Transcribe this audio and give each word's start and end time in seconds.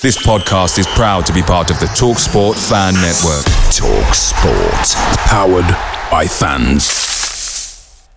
This 0.00 0.16
podcast 0.24 0.78
is 0.78 0.86
proud 0.86 1.26
to 1.26 1.32
be 1.32 1.42
part 1.42 1.70
of 1.72 1.80
the 1.80 1.86
TalkSport 1.86 2.54
Fan 2.68 2.94
Network. 2.94 3.44
TalkSport. 3.74 4.94
Powered 5.26 5.66
by 6.10 6.24
fans. 6.26 8.08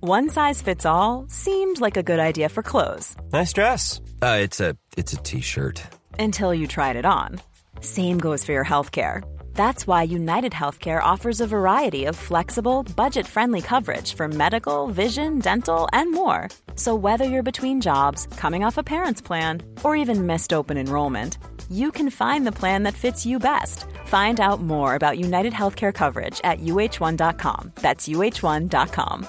One 0.00 0.28
size 0.28 0.62
fits 0.62 0.86
all 0.86 1.26
seemed 1.28 1.80
like 1.80 1.96
a 1.96 2.02
good 2.02 2.20
idea 2.20 2.48
for 2.48 2.62
clothes 2.62 3.16
Nice 3.32 3.52
dress. 3.52 4.00
Uh, 4.22 4.38
it's 4.40 4.60
a 4.60 4.76
it's 4.96 5.12
a 5.12 5.16
t-shirt. 5.16 5.82
until 6.18 6.54
you 6.54 6.66
tried 6.68 6.96
it 6.96 7.04
on. 7.04 7.40
Same 7.80 8.18
goes 8.18 8.44
for 8.44 8.52
your 8.52 8.64
healthcare. 8.64 9.22
That's 9.54 9.86
why 9.86 10.02
United 10.02 10.52
Healthcare 10.52 11.02
offers 11.02 11.40
a 11.40 11.46
variety 11.46 12.04
of 12.04 12.16
flexible, 12.16 12.82
budget 12.96 13.26
friendly 13.26 13.62
coverage 13.62 14.14
for 14.14 14.28
medical, 14.28 14.88
vision, 14.88 15.38
dental, 15.38 15.88
and 15.92 16.12
more. 16.12 16.48
So, 16.74 16.94
whether 16.94 17.24
you're 17.24 17.42
between 17.42 17.80
jobs, 17.80 18.26
coming 18.36 18.64
off 18.64 18.78
a 18.78 18.82
parent's 18.82 19.22
plan, 19.22 19.62
or 19.82 19.96
even 19.96 20.26
missed 20.26 20.52
open 20.52 20.76
enrollment, 20.76 21.38
you 21.70 21.90
can 21.90 22.10
find 22.10 22.46
the 22.46 22.58
plan 22.60 22.82
that 22.82 22.94
fits 22.94 23.24
you 23.24 23.38
best. 23.38 23.86
Find 24.06 24.40
out 24.40 24.60
more 24.60 24.96
about 24.96 25.18
United 25.18 25.52
Healthcare 25.52 25.94
coverage 25.94 26.40
at 26.44 26.60
uhone.com. 26.60 27.72
That's 27.76 28.08
uhone.com. 28.08 29.26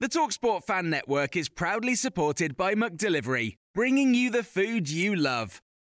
The 0.00 0.08
Talksport 0.08 0.62
Fan 0.62 0.90
Network 0.90 1.36
is 1.36 1.48
proudly 1.48 1.96
supported 1.96 2.56
by 2.56 2.74
McDelivery, 2.74 3.56
bringing 3.74 4.14
you 4.14 4.30
the 4.30 4.44
food 4.44 4.88
you 4.88 5.16
love. 5.16 5.60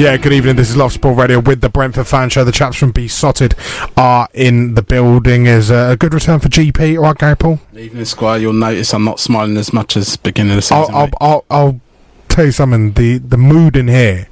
Yeah, 0.00 0.16
good 0.16 0.32
evening. 0.32 0.56
This 0.56 0.70
is 0.70 0.78
Love 0.78 0.94
Sport 0.94 1.18
Radio 1.18 1.40
with 1.40 1.60
the 1.60 1.68
Brentford 1.68 2.06
Fan 2.06 2.30
Show. 2.30 2.42
The 2.42 2.52
chaps 2.52 2.78
from 2.78 2.90
Beesotted 2.90 3.54
are 3.98 4.28
in 4.32 4.72
the 4.72 4.80
building. 4.80 5.44
Is 5.44 5.70
uh, 5.70 5.90
a 5.92 5.96
good 5.98 6.14
return 6.14 6.40
for 6.40 6.48
GP. 6.48 6.96
All 6.96 7.02
right, 7.02 7.18
Gary 7.18 7.36
Paul? 7.36 7.60
Evening 7.76 8.06
Squire, 8.06 8.38
you'll 8.38 8.54
notice 8.54 8.94
I'm 8.94 9.04
not 9.04 9.20
smiling 9.20 9.58
as 9.58 9.74
much 9.74 9.98
as 9.98 10.16
beginning 10.16 10.56
of 10.56 10.66
the 10.66 10.74
I'll, 10.74 10.86
season. 10.86 10.94
I'll. 10.94 11.10
I'll, 11.20 11.44
I'll 11.50 11.80
tell 12.28 12.46
you 12.46 12.52
something. 12.52 12.92
The 12.92 13.18
the 13.18 13.36
mood 13.36 13.76
in 13.76 13.88
here 13.88 14.28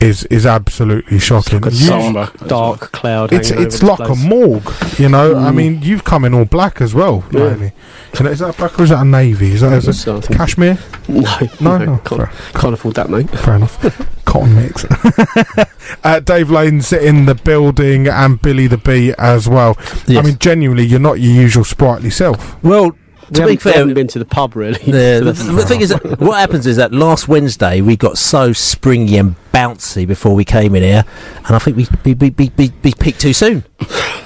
is 0.00 0.24
is 0.24 0.46
absolutely 0.46 1.18
shocking. 1.18 1.60
Good 1.60 1.74
You- 1.74 1.86
somber. 1.86 2.30
dark 2.46 2.90
cloud. 2.92 3.32
It's 3.32 3.50
it's 3.50 3.82
over 3.82 3.92
like 3.92 3.98
the 4.08 4.12
a 4.14 4.16
morgue, 4.16 4.72
you 4.98 5.08
know. 5.08 5.36
I 5.36 5.50
Mm. 5.50 5.54
mean, 5.54 5.82
you've 5.82 6.04
come 6.04 6.24
in 6.24 6.34
all 6.34 6.44
black 6.46 6.80
as 6.80 6.94
well, 6.94 7.24
Yeah. 7.30 7.40
lately. 7.40 7.72
You 8.18 8.24
know, 8.24 8.30
is 8.30 8.38
that 8.40 8.56
black 8.56 8.78
or 8.78 8.84
is 8.84 8.90
that 8.90 9.00
a 9.02 9.04
navy? 9.04 9.52
Is 9.52 9.60
that 9.60 9.72
is 9.72 10.00
So 10.00 10.16
I 10.16 10.18
it 10.18 10.28
cashmere? 10.30 10.78
No, 11.08 11.22
No, 11.60 11.78
no, 11.78 11.84
no, 11.84 11.96
can't, 12.04 12.28
can't 12.54 12.74
afford 12.74 12.94
that, 12.94 13.10
mate. 13.10 13.28
Fair 13.30 13.54
enough. 13.56 13.76
Cotton 14.24 14.54
mix. 14.54 14.84
uh, 16.04 16.20
Dave 16.20 16.50
Lane's 16.50 16.92
in 16.92 17.26
the 17.26 17.34
building 17.34 18.06
and 18.06 18.40
Billy 18.40 18.66
the 18.68 18.76
Bee 18.78 19.12
as 19.18 19.48
well. 19.48 19.76
I 20.08 20.22
mean, 20.22 20.36
genuinely, 20.38 20.84
you're 20.86 21.00
not 21.00 21.18
your 21.20 21.32
usual 21.32 21.64
sprightly 21.64 22.10
self. 22.10 22.56
Well, 22.62 22.84
We 22.86 22.92
to 23.34 23.46
be 23.46 23.56
fair, 23.56 23.74
haven't 23.74 23.94
been 23.94 24.08
to 24.08 24.18
the 24.18 24.24
pub 24.24 24.56
really. 24.56 24.78
the, 24.84 25.22
the, 25.24 25.52
the 25.52 25.66
thing 25.66 25.80
is, 25.80 25.90
that 25.90 26.20
what 26.20 26.38
happens 26.38 26.66
is 26.66 26.76
that 26.76 26.92
last 26.92 27.28
Wednesday 27.28 27.80
we 27.80 27.96
got 27.96 28.18
so 28.18 28.52
springy 28.52 29.16
and 29.16 29.36
bouncy 29.52 30.06
before 30.06 30.34
we 30.34 30.44
came 30.44 30.74
in 30.74 30.82
here, 30.82 31.04
and 31.46 31.56
I 31.56 31.58
think 31.58 31.76
we 31.76 31.86
we, 32.04 32.14
we, 32.14 32.30
we, 32.30 32.52
we, 32.56 32.72
we 32.82 32.92
peaked 32.92 33.20
too 33.20 33.32
soon. 33.32 33.64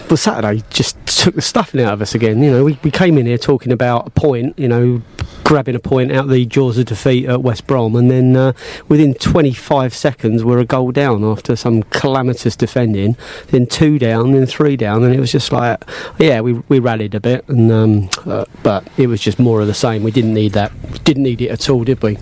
well, 0.09 0.17
Saturday 0.17 0.63
just 0.71 0.97
took 1.07 1.35
the 1.35 1.43
stuffing 1.43 1.81
out 1.81 1.95
of 1.95 2.03
us 2.03 2.15
again. 2.15 2.43
You 2.43 2.51
know, 2.51 2.65
we, 2.65 2.79
we 2.83 2.91
came 2.91 3.19
in 3.19 3.27
here 3.27 3.39
talking 3.39 3.73
about 3.73 4.07
a 4.07 4.11
point. 4.11 4.59
You 4.59 4.69
know, 4.69 5.03
grabbing 5.45 5.77
a 5.77 5.79
point 5.79 6.11
out 6.11 6.29
the 6.29 6.47
jaws 6.47 6.79
of 6.79 6.87
defeat 6.87 7.27
at 7.27 7.43
West 7.43 7.67
Brom, 7.67 7.95
and 7.95 8.11
then 8.11 8.35
uh, 8.35 8.53
within 8.89 9.15
25 9.15 9.95
seconds 9.95 10.43
we're 10.45 10.59
a 10.59 10.65
goal 10.65 10.91
down 10.91 11.23
after 11.23 11.55
some 11.55 11.83
calamitous 11.85 12.57
defending. 12.57 13.17
Then 13.49 13.67
two 13.67 13.99
down, 13.99 14.33
then 14.33 14.47
three 14.47 14.77
down, 14.77 15.05
and 15.05 15.15
it 15.15 15.21
was 15.21 15.31
just 15.31 15.53
like, 15.53 15.83
yeah, 16.19 16.41
we 16.41 16.55
we 16.69 16.79
rallied 16.79 17.15
a 17.15 17.21
bit, 17.21 17.47
and 17.49 17.71
um, 17.71 18.11
uh, 18.27 18.45
but 18.63 18.89
it 18.97 19.07
was 19.07 19.21
just 19.21 19.39
more 19.39 19.61
of 19.61 19.67
the 19.67 19.75
same. 19.75 20.03
We 20.03 20.11
didn't 20.11 20.35
need 20.35 20.53
that. 20.53 20.73
Didn't 21.05 21.23
need 21.23 21.41
it 21.41 21.51
at 21.51 21.69
all, 21.69 21.85
did 21.85 22.03
we? 22.03 22.19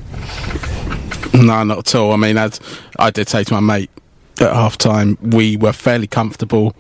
No, 1.35 1.65
not 1.65 1.79
at 1.79 1.95
all. 1.95 2.13
I 2.13 2.17
mean, 2.17 2.37
as 2.37 2.61
I 2.99 3.11
did 3.11 3.29
say 3.29 3.45
to 3.45 3.55
my 3.55 3.61
mate 3.61 3.91
at 4.41 4.53
half 4.53 4.77
time, 4.77 5.17
we 5.23 5.57
were 5.57 5.73
fairly 5.73 6.07
comfortable 6.07 6.75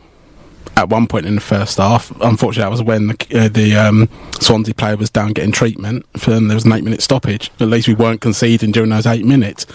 at 0.77 0.89
one 0.89 1.07
point 1.07 1.27
in 1.27 1.35
the 1.35 1.41
first 1.41 1.79
half. 1.79 2.11
Unfortunately, 2.21 2.63
that 2.63 2.71
was 2.71 2.83
when 2.83 3.09
the, 3.09 3.45
uh, 3.45 3.49
the 3.49 3.77
um, 3.77 4.09
Swansea 4.41 4.75
player 4.75 4.97
was 4.97 5.11
down 5.11 5.33
getting 5.33 5.53
treatment, 5.53 6.07
and 6.27 6.51
there 6.51 6.55
was 6.55 6.65
an 6.65 6.73
eight 6.73 6.85
minute 6.85 7.03
stoppage. 7.03 7.51
At 7.61 7.69
least 7.69 7.89
we 7.89 7.95
weren't 7.95 8.21
conceding 8.21 8.73
during 8.73 8.91
those 8.91 9.07
eight 9.07 9.25
minutes. 9.25 9.67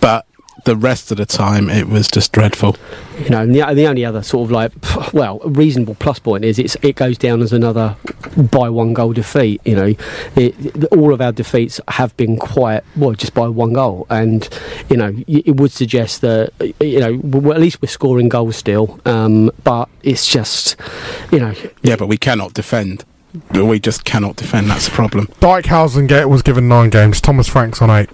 But 0.00 0.26
the 0.66 0.76
rest 0.76 1.10
of 1.10 1.16
the 1.16 1.24
time, 1.26 1.70
it 1.70 1.88
was 1.88 2.06
just 2.08 2.32
dreadful. 2.32 2.76
You 3.22 3.30
know, 3.30 3.40
and 3.40 3.54
the, 3.54 3.64
the 3.74 3.86
only 3.86 4.04
other 4.04 4.22
sort 4.22 4.44
of 4.44 4.50
like, 4.50 4.72
well, 5.14 5.38
reasonable 5.38 5.94
plus 5.94 6.18
point 6.18 6.44
is 6.44 6.58
it's, 6.58 6.76
it 6.82 6.96
goes 6.96 7.16
down 7.16 7.40
as 7.40 7.52
another 7.52 7.96
by 8.50 8.68
one 8.68 8.92
goal 8.92 9.12
defeat. 9.14 9.60
You 9.64 9.74
know, 9.74 9.94
it, 10.36 10.84
all 10.92 11.14
of 11.14 11.20
our 11.22 11.32
defeats 11.32 11.80
have 11.88 12.14
been 12.18 12.36
quite 12.36 12.82
well 12.96 13.12
just 13.12 13.32
by 13.32 13.48
one 13.48 13.72
goal, 13.72 14.06
and 14.10 14.46
you 14.90 14.96
know 14.98 15.12
y- 15.26 15.42
it 15.46 15.56
would 15.56 15.72
suggest 15.72 16.20
that 16.20 16.52
you 16.80 17.00
know 17.00 17.18
well, 17.22 17.54
at 17.54 17.60
least 17.60 17.80
we're 17.80 17.88
scoring 17.88 18.28
goals 18.28 18.56
still, 18.56 19.00
um, 19.06 19.50
but 19.64 19.88
it's 20.02 20.26
just 20.26 20.76
you 21.32 21.38
know 21.38 21.54
Yeah, 21.82 21.96
but 21.96 22.08
we 22.08 22.18
cannot 22.18 22.52
defend. 22.52 23.04
We 23.52 23.78
just 23.78 24.04
cannot 24.04 24.36
defend. 24.36 24.68
That's 24.70 24.86
the 24.86 24.92
problem. 24.94 25.26
Dijkhuizen 25.40 26.08
Gate 26.08 26.24
was 26.26 26.42
given 26.42 26.68
nine 26.68 26.90
games. 26.90 27.20
Thomas 27.20 27.48
Franks 27.48 27.80
on 27.80 27.90
eight. 27.90 28.10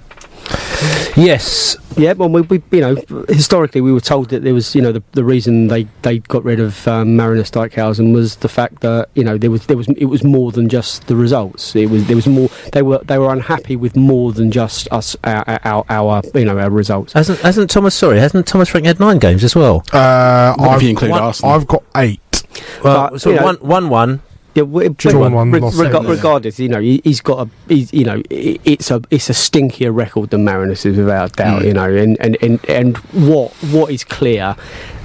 Yes, 1.16 1.76
Yeah, 1.96 2.14
well, 2.14 2.28
we, 2.28 2.40
we, 2.42 2.62
you 2.70 2.80
know, 2.80 2.96
historically 3.28 3.80
we 3.82 3.92
were 3.92 4.00
told 4.00 4.30
that 4.30 4.42
there 4.42 4.54
was, 4.54 4.74
you 4.74 4.80
know, 4.80 4.92
the, 4.92 5.02
the 5.12 5.22
reason 5.24 5.68
they, 5.68 5.84
they 6.02 6.18
got 6.20 6.42
rid 6.42 6.58
of 6.58 6.88
um, 6.88 7.16
Marinus 7.16 7.50
Dijkhuizen 7.50 8.12
was 8.14 8.36
the 8.36 8.48
fact 8.48 8.80
that 8.80 9.10
you 9.14 9.22
know 9.22 9.36
there 9.38 9.50
was 9.50 9.66
there 9.66 9.76
was 9.76 9.86
it 9.90 10.06
was 10.06 10.24
more 10.24 10.50
than 10.52 10.68
just 10.68 11.06
the 11.06 11.14
results. 11.16 11.76
It 11.76 11.90
was 11.90 12.06
there 12.06 12.16
was 12.16 12.26
more. 12.26 12.48
They 12.72 12.82
were 12.82 12.98
they 13.04 13.18
were 13.18 13.30
unhappy 13.32 13.76
with 13.76 13.94
more 13.94 14.32
than 14.32 14.50
just 14.50 14.88
us 14.90 15.14
our 15.24 15.44
our, 15.64 15.84
our 15.88 16.22
you 16.34 16.44
know 16.46 16.58
our 16.58 16.70
results. 16.70 17.12
hasn't 17.12 17.40
hasn't 17.40 17.70
Thomas? 17.70 17.94
Sorry, 17.94 18.18
hasn't 18.18 18.46
Thomas 18.46 18.68
Frank 18.70 18.86
had 18.86 18.98
nine 18.98 19.18
games 19.18 19.44
as 19.44 19.54
well? 19.54 19.84
Uh, 19.92 20.54
if 20.58 20.64
I've, 20.64 20.82
you 20.82 20.90
include 20.90 21.10
one- 21.12 21.22
Arsenal? 21.22 21.52
I've 21.52 21.66
got 21.66 21.82
eight. 21.96 22.42
Well, 22.82 23.10
But, 23.10 23.20
so 23.20 23.30
you 23.30 23.36
know- 23.36 23.44
one 23.44 23.56
one 23.56 23.88
one. 23.90 24.22
Yeah, 24.54 24.64
we- 24.64 24.88
Drawn 24.90 25.32
one, 25.32 25.50
reg- 25.50 25.62
reg- 25.74 26.04
regardless, 26.04 26.58
you 26.58 26.68
know, 26.68 26.80
he, 26.80 27.00
he's 27.04 27.20
got 27.22 27.46
a, 27.46 27.50
he's, 27.72 27.92
you 27.92 28.04
know, 28.04 28.22
it's 28.28 28.90
a, 28.90 29.00
it's 29.10 29.30
a 29.30 29.32
stinkier 29.32 29.94
record 29.94 30.28
than 30.30 30.44
Marinus 30.44 30.84
is 30.84 30.96
without 30.98 31.36
doubt, 31.36 31.62
Mm. 31.62 31.66
you 31.66 31.72
know, 31.74 31.90
and, 31.90 32.20
and, 32.20 32.36
and, 32.42 32.60
and 32.68 32.96
what, 33.12 33.50
what 33.72 33.90
is 33.90 34.04
clear, 34.04 34.54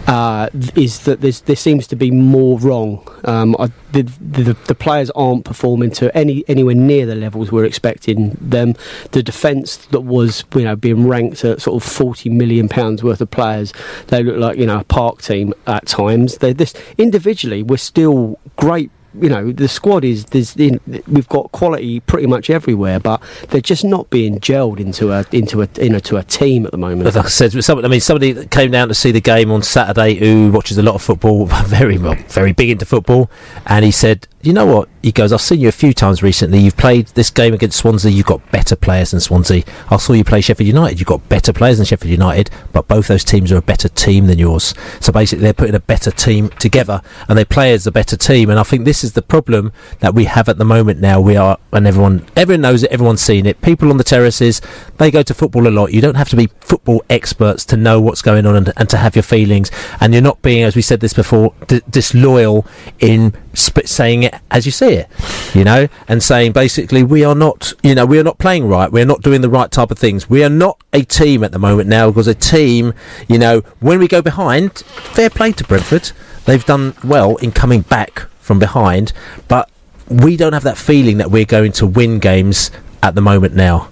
uh, 0.08 0.50
is 0.76 1.00
that 1.06 1.20
there's, 1.22 1.42
there 1.42 1.56
seems 1.56 1.86
to 1.88 1.96
be 1.96 2.12
more 2.12 2.58
wrong. 2.60 3.06
Um, 3.26 3.56
I, 3.60 3.68
the, 3.92 4.04
the, 4.22 4.54
the 4.68 4.76
players 4.76 5.10
aren't 5.12 5.44
performing 5.44 5.92
to 5.92 6.16
any 6.18 6.46
anywhere 6.48 6.76
near 6.76 7.06
the 7.06 7.16
levels 7.16 7.52
we're 7.52 7.66
expecting 7.66 8.38
them. 8.40 8.76
The 9.12 9.22
defence 9.22 9.76
that 9.88 10.02
was, 10.02 10.46
you 10.56 10.64
know, 10.64 10.78
being 10.78 11.08
ranked 11.10 11.44
at 11.44 11.62
sort 11.62 11.84
of 11.84 11.90
forty 11.90 12.30
million 12.30 12.70
pounds 12.70 13.04
worth 13.04 13.20
of 13.20 13.32
players, 13.32 13.74
they 14.08 14.24
look 14.24 14.38
like 14.38 14.58
you 14.58 14.66
know 14.66 14.80
a 14.80 14.84
park 14.86 15.22
team 15.22 15.54
at 15.66 15.88
times. 15.88 16.38
They're 16.38 16.54
this 16.54 16.74
individually, 16.98 17.62
we're 17.62 17.76
still 17.78 18.40
great 18.56 18.92
you 19.14 19.30
know 19.30 19.52
the 19.52 19.68
squad 19.68 20.04
is 20.04 20.26
there's 20.26 20.56
we've 20.56 21.28
got 21.28 21.52
quality 21.52 22.00
pretty 22.02 22.28
much 22.28 22.50
everywhere, 22.50 23.00
but 23.00 23.22
they're 23.50 23.62
just 23.62 23.84
not 23.84 24.10
being 24.10 24.40
gelled 24.40 24.80
into 24.80 25.12
a 25.12 25.26
into 25.32 25.62
a 25.62 25.70
you 25.82 25.90
know 25.90 26.00
to 26.00 26.18
a 26.18 26.24
team 26.24 26.66
at 26.66 26.72
the 26.72 26.78
moment. 26.78 27.16
Like 27.16 27.26
I 27.26 27.30
said, 27.30 27.64
some, 27.64 27.84
I 27.84 27.88
mean, 27.88 28.00
somebody 28.00 28.32
that 28.34 28.52
came 28.52 28.72
down 28.72 28.88
to 28.88 28.94
see 28.94 29.12
the 29.12 29.22
game 29.22 29.52
on 29.52 29.64
Saturday 29.64 30.16
who 30.16 30.52
watches 30.52 30.78
a 30.78 30.84
lot 30.84 30.96
of 30.96 31.02
football, 31.02 31.46
very 31.66 31.98
well, 31.98 32.16
very 32.28 32.54
big 32.54 32.70
into 32.70 32.86
football, 32.86 33.30
and 33.66 33.84
he 33.84 33.92
said 33.92 34.28
you 34.42 34.54
know 34.54 34.66
what? 34.66 34.88
He 35.02 35.12
goes, 35.12 35.34
I've 35.34 35.42
seen 35.42 35.60
you 35.60 35.68
a 35.68 35.72
few 35.74 35.94
times 35.94 36.22
recently. 36.22 36.60
You've 36.60 36.78
played 36.78 37.08
this 37.08 37.32
game 37.32 37.54
against 37.54 37.78
Swansea. 37.80 38.12
You've 38.12 38.28
got 38.28 38.52
better 38.52 38.76
players 38.76 39.12
than 39.12 39.20
Swansea. 39.20 39.64
I 39.90 39.98
saw 39.98 40.14
you 40.14 40.24
play 40.24 40.42
Sheffield 40.42 40.68
United. 40.68 41.00
You've 41.00 41.08
got 41.08 41.28
better 41.28 41.52
players 41.52 41.78
than 41.78 41.86
Sheffield 41.86 42.12
United, 42.12 42.52
but 42.72 42.88
both 42.88 43.08
those 43.08 43.24
teams 43.24 43.52
are 43.52 43.58
a 43.58 43.62
better 43.62 43.90
team 43.90 44.28
than 44.28 44.38
yours. 44.38 44.76
So 45.00 45.12
basically, 45.12 45.44
they're 45.44 45.54
putting 45.54 45.76
a 45.76 45.80
better 45.80 46.12
team 46.12 46.50
together, 46.60 47.02
and 47.28 47.38
they 47.38 47.46
play 47.46 47.74
as 47.74 47.88
a 47.88 47.92
better 47.92 48.16
team. 48.16 48.50
And 48.50 48.60
I 48.60 48.64
think 48.64 48.86
this 48.86 49.04
is 49.04 49.14
the 49.14 49.22
problem 49.24 49.72
that 50.02 50.14
we 50.14 50.26
have 50.26 50.48
at 50.50 50.58
the 50.58 50.66
moment. 50.66 51.00
Now 51.00 51.20
we 51.20 51.36
are, 51.36 51.58
and 51.74 51.88
everyone, 51.88 52.26
everyone 52.36 52.62
knows 52.62 52.84
it. 52.84 52.92
Everyone's 52.92 53.22
seen 53.22 53.48
it. 53.48 53.60
People 53.62 53.90
on 53.90 53.98
the 53.98 54.04
terraces, 54.04 54.62
they 54.98 55.10
go 55.10 55.24
to 55.24 55.34
football 55.34 55.68
a 55.68 55.70
lot. 55.70 55.94
You 55.94 56.02
don't 56.02 56.16
have 56.16 56.30
to 56.30 56.36
be 56.36 56.48
football 56.60 57.04
experts 57.10 57.66
to 57.66 57.78
know 57.78 58.00
what's 58.00 58.22
going 58.22 58.46
on 58.46 58.56
and, 58.56 58.72
and 58.78 58.90
to 58.90 58.98
have 58.98 59.16
your 59.16 59.24
feelings. 59.24 59.72
And 60.00 60.14
you're 60.14 60.22
not 60.22 60.42
being, 60.44 60.64
as 60.64 60.76
we 60.76 60.84
said 60.84 61.00
this 61.00 61.14
before, 61.14 61.56
d- 61.68 61.82
disloyal 61.90 62.68
in 63.00 63.34
sp- 63.58 63.88
saying 63.88 64.24
it 64.24 64.36
as 64.52 64.66
you 64.66 64.72
see 64.72 64.94
it, 64.94 65.10
you 65.54 65.64
know, 65.64 65.88
and 66.08 66.22
saying 66.22 66.52
basically 66.52 67.04
we 67.04 67.24
are 67.24 67.36
not, 67.36 67.74
you 67.84 67.96
know, 67.96 68.06
we 68.06 68.20
are 68.20 68.24
not 68.24 68.38
playing 68.38 68.68
right. 68.68 68.92
We 68.92 69.02
are 69.02 69.06
not 69.06 69.22
doing 69.22 69.42
the 69.42 69.50
right 69.50 69.72
type 69.72 69.92
of 69.92 69.98
things. 69.98 70.30
We 70.30 70.44
are 70.44 70.50
not 70.50 70.80
a 70.94 71.04
team 71.04 71.44
at 71.44 71.52
the 71.52 71.60
moment 71.60 71.90
now 71.90 72.10
because 72.10 72.28
a 72.28 72.36
team, 72.36 72.94
you 73.28 73.38
know, 73.38 73.62
when 73.80 74.00
we 74.00 74.08
go 74.08 74.22
behind, 74.22 74.80
fair 74.80 75.30
play 75.30 75.52
to 75.54 75.64
Brentford. 75.64 76.12
They've 76.46 76.66
done 76.66 76.96
well 77.04 77.36
in 77.38 77.52
coming 77.52 77.82
back 77.82 78.22
from 78.40 78.60
behind, 78.60 79.12
but 79.50 79.70
we 80.08 80.38
don't 80.38 80.54
have 80.54 80.64
that 80.64 80.78
feeling 80.78 81.18
that 81.18 81.30
we're 81.30 81.44
going 81.44 81.74
to 81.74 81.86
win 81.86 82.20
games 82.20 82.72
at 83.04 83.16
the 83.16 83.22
moment 83.22 83.54
now. 83.54 83.90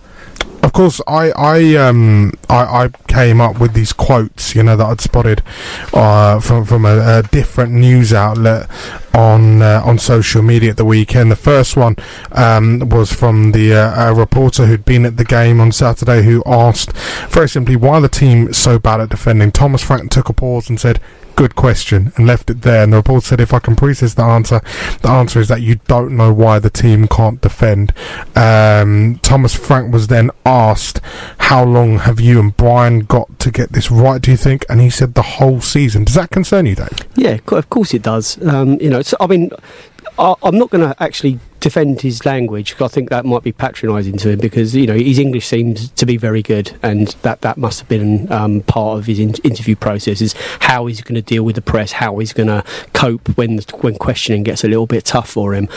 Of 0.66 0.74
course, 0.74 1.00
I 1.06 1.30
I 1.30 1.76
um 1.76 2.34
I, 2.50 2.86
I 2.86 2.90
came 3.08 3.40
up 3.40 3.60
with 3.60 3.74
these 3.74 3.94
quotes, 3.94 4.56
you 4.56 4.64
know, 4.64 4.76
that 4.76 4.84
I'd 4.84 5.00
spotted 5.00 5.44
uh, 5.94 6.40
from 6.40 6.66
from 6.66 6.86
a, 6.86 7.20
a 7.20 7.22
different 7.22 7.72
news 7.74 8.12
outlet 8.12 8.68
on 9.14 9.62
uh, 9.62 9.84
on 9.86 10.00
social 10.00 10.42
media 10.42 10.72
at 10.72 10.78
the 10.78 10.84
weekend. 10.84 11.30
The 11.30 11.36
first 11.36 11.78
one 11.78 11.98
um, 12.32 12.90
was 12.90 13.14
from 13.14 13.52
the 13.52 13.76
uh, 13.76 14.12
reporter 14.16 14.66
who'd 14.66 14.86
been 14.86 15.06
at 15.06 15.18
the 15.18 15.24
game 15.24 15.62
on 15.62 15.72
Saturday, 15.72 16.24
who 16.24 16.42
asked 16.48 16.98
very 17.30 17.48
simply 17.48 17.76
why 17.76 18.00
the 18.00 18.10
team 18.10 18.52
so 18.52 18.80
bad 18.80 19.00
at 19.00 19.10
defending. 19.10 19.52
Thomas 19.52 19.84
Frank 19.84 20.10
took 20.10 20.30
a 20.30 20.34
pause 20.34 20.68
and 20.68 20.80
said, 20.80 21.00
good 21.36 21.56
question 21.56 22.12
and 22.16 22.26
left 22.26 22.50
it 22.50 22.62
there. 22.62 22.84
And 22.84 22.94
the 22.94 22.98
report 22.98 23.24
said, 23.24 23.40
if 23.40 23.54
I 23.54 23.60
can 23.60 23.76
process 23.76 24.14
the 24.14 24.24
answer, 24.24 24.62
the 25.02 25.10
answer 25.10 25.40
is 25.40 25.48
that 25.50 25.62
you 25.62 25.76
don't 25.88 26.16
know 26.16 26.34
why 26.34 26.60
the 26.60 26.70
team 26.70 27.08
can't 27.08 27.42
defend. 27.42 27.94
Um, 28.36 29.20
Thomas 29.22 29.56
Frank 29.56 29.94
was 29.94 30.08
then 30.08 30.32
asked, 30.46 31.02
how 31.40 31.64
long 31.64 32.00
have 32.00 32.20
you 32.20 32.40
and 32.40 32.56
Brian 32.56 33.02
got 33.02 33.40
to 33.40 33.52
get 33.52 33.72
this 33.74 33.92
right, 33.92 34.22
do 34.22 34.32
you 34.32 34.38
think? 34.38 34.66
And 34.70 34.82
he 34.82 34.90
said, 34.90 35.14
the 35.14 35.22
whole 35.22 35.62
season. 35.62 36.04
Does 36.06 36.16
that 36.16 36.32
concern 36.32 36.66
you, 36.66 36.76
Dave? 36.76 36.98
Yeah, 37.16 37.38
of 37.48 37.70
course 37.70 37.94
it 37.94 38.02
does. 38.02 38.42
Um, 38.46 38.80
you 38.81 38.90
know, 38.90 39.02
I 39.20 39.28
mean, 39.28 39.52
I, 40.18 40.34
I'm 40.44 40.57
not 40.57 40.69
going 40.69 40.88
to 40.88 41.04
actually 41.04 41.40
defend 41.66 42.02
his 42.02 42.25
language 42.28 42.72
because 42.72 42.92
I 42.92 42.94
think 42.94 43.10
that 43.10 43.25
might 43.25 43.42
be 43.42 43.52
patronising 43.52 44.18
to 44.18 44.30
him 44.30 44.40
because 44.40 44.75
you 44.75 44.86
know 44.86 44.94
his 44.94 45.18
English 45.18 45.48
seems 45.48 45.90
to 45.90 46.06
be 46.06 46.16
very 46.16 46.44
good, 46.44 46.78
and 46.84 47.07
that 47.24 47.42
that 47.42 47.57
must 47.57 47.80
have 47.80 47.90
been 47.90 48.31
um, 48.31 48.62
part 48.62 49.00
of 49.00 49.07
his 49.07 49.19
in- 49.19 49.34
interview 49.44 49.75
process. 49.75 50.22
Is 50.22 50.36
how 50.60 50.86
he's 50.86 51.02
going 51.02 51.16
to 51.16 51.22
deal 51.22 51.44
with 51.44 51.56
the 51.56 51.62
press, 51.62 51.94
how 51.94 52.18
he's 52.19 52.34
going 52.34 52.48
to 52.48 52.63
cope 52.94 53.36
when 53.38 53.60
when 53.81 53.96
questioning 53.96 54.44
gets 54.44 54.63
a 54.63 54.68
little 54.68 54.88
bit 54.88 55.06
tough 55.06 55.30
for 55.30 55.54
him. 55.54 55.68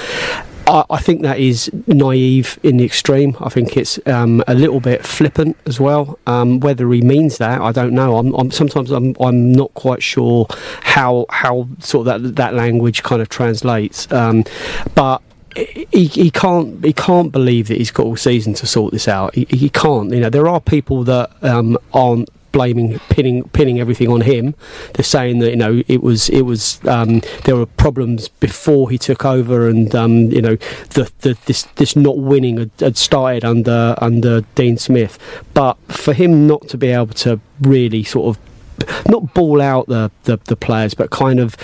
I, 0.69 0.85
I 0.91 0.99
think 0.99 1.23
that 1.23 1.39
is 1.39 1.71
naive 1.87 2.59
in 2.63 2.77
the 2.77 2.85
extreme. 2.85 3.37
I 3.41 3.49
think 3.49 3.77
it's 3.77 3.99
um, 4.07 4.45
a 4.47 4.55
little 4.55 4.81
bit 4.81 5.05
flippant 5.05 5.57
as 5.67 5.81
well. 5.81 6.19
Um, 6.27 6.61
whether 6.61 6.89
he 6.91 7.01
means 7.01 7.39
that, 7.39 7.61
I 7.61 7.73
don't 7.73 7.95
know. 7.95 8.19
I'm, 8.19 8.35
I'm 8.35 8.51
sometimes 8.51 8.91
I'm, 8.91 9.17
I'm 9.19 9.53
not 9.53 9.73
quite 9.75 10.03
sure 10.03 10.47
how 10.83 11.27
how 11.31 11.69
sort 11.79 12.07
of 12.07 12.23
that 12.23 12.37
that 12.37 12.55
language 12.55 13.03
kind 13.03 13.23
of 13.23 13.29
translates. 13.29 14.11
Um, 14.13 14.45
but 14.95 15.23
he, 15.57 16.07
he 16.07 16.31
can't 16.31 16.85
he 16.85 16.93
can't 16.93 17.33
believe 17.33 17.69
that 17.69 17.79
he's 17.79 17.91
got 17.91 18.07
all 18.07 18.17
season 18.17 18.55
to 18.55 18.67
sort 18.67 18.93
this 18.93 19.09
out. 19.09 19.35
He, 19.35 19.47
he 19.49 19.69
can't. 19.71 20.11
You 20.13 20.21
know, 20.21 20.31
there 20.31 20.49
are 20.49 20.61
people 20.61 21.03
that 21.05 21.31
um, 21.43 21.79
aren't 21.95 22.29
blaming 22.59 22.99
pinning 23.09 23.45
pinning 23.51 23.79
everything 23.79 24.09
on 24.09 24.21
him. 24.23 24.53
They're 24.95 25.05
saying 25.05 25.39
that 25.39 25.51
you 25.51 25.57
know 25.57 25.81
it 25.87 26.03
was 26.03 26.29
it 26.31 26.43
was 26.43 26.81
um, 26.87 27.23
there 27.45 27.55
were 27.55 27.67
problems 27.67 28.27
before 28.27 28.91
he 28.91 28.99
took 28.99 29.25
over, 29.25 29.69
and 29.69 29.95
um, 29.95 30.33
you 30.33 30.43
know 30.43 30.57
the, 30.97 31.09
the 31.21 31.39
this 31.47 31.63
this 31.77 31.95
not 31.95 32.19
winning 32.19 32.57
had, 32.59 32.71
had 32.81 32.97
started 32.97 33.45
under 33.45 33.95
under 33.99 34.41
Dean 34.57 34.77
Smith. 34.77 35.21
But 35.55 35.75
for 35.87 36.15
him 36.15 36.49
not 36.49 36.67
to 36.71 36.77
be 36.77 36.89
able 36.89 37.15
to 37.27 37.41
really 37.61 38.03
sort 38.03 38.37
of 38.37 38.48
not 39.09 39.35
ball 39.35 39.61
out 39.61 39.87
the, 39.87 40.11
the, 40.25 40.39
the 40.45 40.57
players, 40.57 40.95
but 40.95 41.11
kind 41.11 41.41
of 41.41 41.57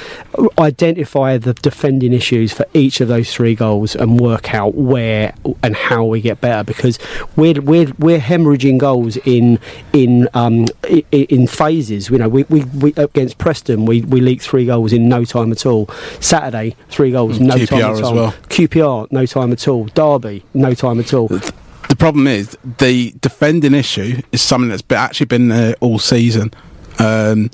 identify 0.58 1.36
the 1.36 1.54
defending 1.54 2.12
issues 2.12 2.52
for 2.52 2.66
each 2.74 3.00
of 3.00 3.08
those 3.08 3.32
three 3.32 3.54
goals 3.54 3.94
and 3.94 4.20
work 4.20 4.54
out 4.54 4.74
where 4.74 5.34
and 5.62 5.76
how 5.76 6.04
we 6.04 6.20
get 6.20 6.40
better 6.40 6.64
because 6.64 6.98
we're 7.36 7.60
we're, 7.60 7.92
we're 7.98 8.18
hemorrhaging 8.18 8.78
goals 8.78 9.16
in 9.18 9.58
in 9.92 10.28
um, 10.34 10.66
in, 10.88 11.04
in 11.10 11.46
phases. 11.46 12.10
You 12.10 12.18
know, 12.18 12.28
we, 12.28 12.44
we, 12.44 12.64
we 12.64 12.94
against 12.96 13.38
Preston 13.38 13.86
we, 13.86 14.02
we 14.02 14.20
leaked 14.20 14.42
three 14.42 14.66
goals 14.66 14.92
in 14.92 15.08
no 15.08 15.24
time 15.24 15.52
at 15.52 15.66
all. 15.66 15.88
Saturday 16.20 16.76
three 16.88 17.10
goals, 17.10 17.40
no 17.40 17.54
QPR 17.54 17.68
time 17.68 17.96
at 17.96 18.02
all. 18.02 18.14
well. 18.14 18.32
QPR, 18.48 19.12
no 19.12 19.26
time 19.26 19.52
at 19.52 19.68
all. 19.68 19.84
Derby, 19.86 20.44
no 20.54 20.74
time 20.74 21.00
at 21.00 21.12
all. 21.12 21.28
The 21.28 21.96
problem 21.96 22.26
is 22.26 22.56
the 22.78 23.14
defending 23.20 23.74
issue 23.74 24.20
is 24.32 24.42
something 24.42 24.68
that's 24.70 24.82
actually 24.90 25.26
been 25.26 25.48
there 25.48 25.76
all 25.80 25.98
season. 25.98 26.52
Um, 26.98 27.50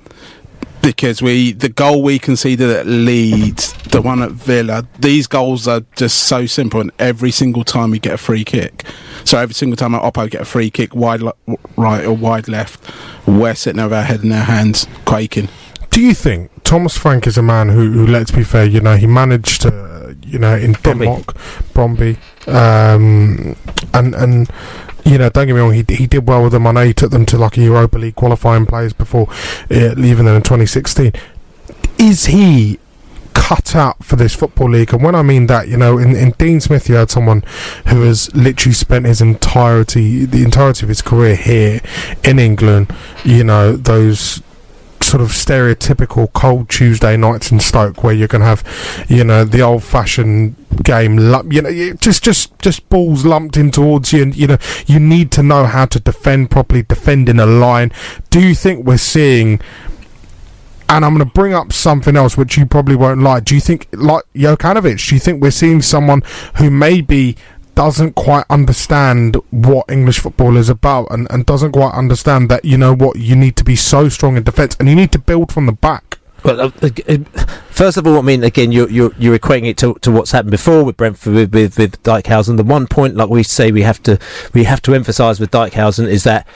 because 0.83 1.21
we 1.21 1.53
the 1.53 1.69
goal 1.69 2.03
we 2.03 2.19
conceded 2.19 2.71
at 2.71 2.87
Leeds, 2.87 3.73
the 3.91 4.01
one 4.01 4.23
at 4.23 4.33
Villa, 4.33 4.87
these 4.99 5.27
goals 5.27 5.69
are 5.69 5.83
just 5.97 6.19
so 6.25 6.47
simple. 6.47 6.81
And 6.81 6.91
every 6.99 7.31
single 7.31 7.65
time 7.65 7.91
we 7.91 7.99
get 7.99 8.15
a 8.15 8.19
free 8.19 8.45
kick, 8.45 8.85
so 9.25 9.39
every 9.39 9.55
single 9.55 9.77
time 9.77 9.95
our 9.95 10.11
Oppo 10.11 10.31
get 10.31 10.41
a 10.41 10.45
free 10.45 10.71
kick, 10.71 10.95
wide 10.95 11.21
le- 11.21 11.35
right 11.77 12.05
or 12.05 12.13
wide 12.17 12.49
left, 12.49 12.81
we're 13.27 13.55
sitting 13.55 13.81
over 13.81 13.95
our 13.95 14.03
head 14.03 14.23
in 14.25 14.33
our 14.33 14.45
hands, 14.45 14.87
quaking. 15.05 15.49
Do 15.91 16.01
you 16.01 16.15
think 16.15 16.51
Thomas 16.65 16.97
Frank 16.97 17.27
is 17.27 17.37
a 17.37 17.43
man 17.43 17.69
who, 17.69 17.91
who 17.91 18.07
let's 18.07 18.31
be 18.31 18.45
fair, 18.45 18.65
you 18.65 18.81
know, 18.81 18.97
he 18.97 19.07
managed 19.07 19.63
to, 19.63 20.17
you 20.25 20.39
know, 20.39 20.57
in 20.57 20.73
Brøndby. 20.75 21.05
Denmark, 21.05 21.35
Brøndby, 21.75 22.17
um, 22.47 23.57
and 23.93 24.15
and 24.15 24.51
you 25.05 25.19
know, 25.19 25.29
don't 25.31 25.47
get 25.47 25.55
me 25.55 25.61
wrong, 25.61 25.73
he 25.73 25.85
he 25.89 26.07
did 26.07 26.27
well 26.27 26.43
with 26.43 26.53
them. 26.53 26.67
I 26.67 26.73
know 26.73 26.85
he 26.85 26.95
took 26.95 27.11
them 27.11 27.27
to 27.27 27.39
like 27.39 27.57
a 27.57 27.63
Europa 27.63 27.99
League 27.99 28.17
qualifying 28.17 28.67
place 28.67 28.93
before 28.93 29.29
uh, 29.71 29.95
leaving 29.97 30.27
them 30.27 30.37
in 30.37 30.43
2016. 30.43 31.13
Is 31.99 32.27
he 32.27 32.79
cut 33.35 33.75
out 33.75 34.05
for 34.05 34.17
this 34.17 34.35
football 34.35 34.71
league? 34.71 34.93
And 34.93 35.03
when 35.03 35.15
I 35.15 35.23
mean 35.23 35.47
that, 35.47 35.69
you 35.69 35.77
know, 35.77 35.99
in, 35.99 36.15
in 36.15 36.31
Dean 36.33 36.61
Smith, 36.61 36.89
you 36.89 36.95
had 36.95 37.11
someone 37.11 37.43
who 37.89 38.03
has 38.03 38.35
literally 38.35 38.75
spent 38.75 39.07
his 39.07 39.21
entirety, 39.21 40.25
the 40.25 40.43
entirety 40.45 40.85
of 40.85 40.89
his 40.89 41.03
career 41.03 41.37
here 41.37 41.81
in 42.23 42.39
England. 42.39 42.95
You 43.25 43.45
know, 43.45 43.77
those 43.77 44.43
sort 45.11 45.21
of 45.21 45.31
stereotypical 45.31 46.33
cold 46.33 46.69
Tuesday 46.69 47.17
nights 47.17 47.51
in 47.51 47.59
Stoke 47.59 48.05
where 48.05 48.15
you're 48.15 48.29
going 48.29 48.43
to 48.43 48.47
have, 48.47 49.07
you 49.09 49.25
know, 49.25 49.45
the 49.45 49.61
old 49.61 49.83
fashioned 49.83 50.55
game, 50.85 51.19
you 51.51 51.61
know, 51.63 51.93
just 51.95 52.23
just 52.23 52.57
just 52.61 52.89
balls 52.89 53.25
lumped 53.25 53.57
in 53.57 53.73
towards 53.73 54.13
you, 54.13 54.23
and 54.23 54.37
you 54.37 54.47
know, 54.47 54.59
you 54.87 55.01
need 55.01 55.33
to 55.33 55.43
know 55.43 55.65
how 55.65 55.85
to 55.87 55.99
defend 55.99 56.51
properly, 56.51 56.83
defend 56.83 57.29
in 57.29 57.41
a 57.41 57.47
line. 57.47 57.91
Do 58.31 58.41
you 58.41 58.55
think 58.55 58.87
we're 58.87 58.99
seeing? 58.99 59.61
And 60.89 61.05
I'm 61.05 61.15
going 61.15 61.27
to 61.27 61.35
bring 61.35 61.55
up 61.55 61.73
something 61.73 62.17
else 62.17 62.37
which 62.37 62.57
you 62.57 62.67
probably 62.67 62.97
won't 62.97 63.21
like. 63.21 63.45
Do 63.45 63.55
you 63.55 63.61
think, 63.61 63.87
like 63.93 64.25
Jokanovic, 64.35 65.09
do 65.09 65.15
you 65.15 65.21
think 65.21 65.41
we're 65.41 65.53
seeing 65.53 65.83
someone 65.83 66.23
who 66.57 66.69
maybe 66.69 67.37
doesn't 67.81 68.15
quite 68.15 68.45
understand 68.51 69.37
what 69.49 69.91
English 69.91 70.19
football 70.19 70.59
is 70.59 70.69
about 70.69 71.11
and, 71.11 71.27
and 71.31 71.47
doesn't 71.47 71.73
quite 71.73 71.95
understand 71.95 72.51
that, 72.51 72.63
you 72.63 72.77
know 72.77 72.93
what, 72.93 73.17
you 73.17 73.35
need 73.35 73.57
to 73.57 73.65
be 73.65 73.75
so 73.75 74.07
strong 74.11 74.37
in 74.37 74.43
defence 74.43 74.77
and 74.79 74.87
you 74.87 74.95
need 74.95 75.11
to 75.11 75.19
build 75.19 75.51
from 75.51 75.65
the 75.65 75.73
back? 75.73 76.19
Well, 76.43 76.61
uh, 76.61 76.71
uh, 76.83 76.89
uh, 77.09 77.17
first 77.71 77.97
of 77.97 78.07
all, 78.07 78.19
I 78.19 78.23
mean, 78.23 78.45
again, 78.45 78.73
you're 78.73 78.89
you're, 78.89 79.13
you're 79.19 79.39
equating 79.39 79.69
it 79.69 79.77
to, 79.79 79.95
to 80.01 80.11
what's 80.11 80.31
happened 80.31 80.51
before 80.51 80.85
with 80.85 80.97
Brentford 80.97 81.35
with, 81.35 81.55
with 81.55 81.79
with 81.79 82.03
Dijkhuizen. 82.03 82.57
The 82.57 82.65
one 82.65 82.87
point, 82.87 83.17
like 83.17 83.29
we 83.29 83.43
say, 83.43 83.73
we 83.73 83.83
have 83.83 84.03
to 84.05 84.19
we 84.55 84.65
have 84.65 84.81
to 84.83 84.95
emphasise 84.95 85.39
with 85.39 85.51
Dijkhuizen 85.51 86.07
is 86.09 86.25
that 86.25 86.47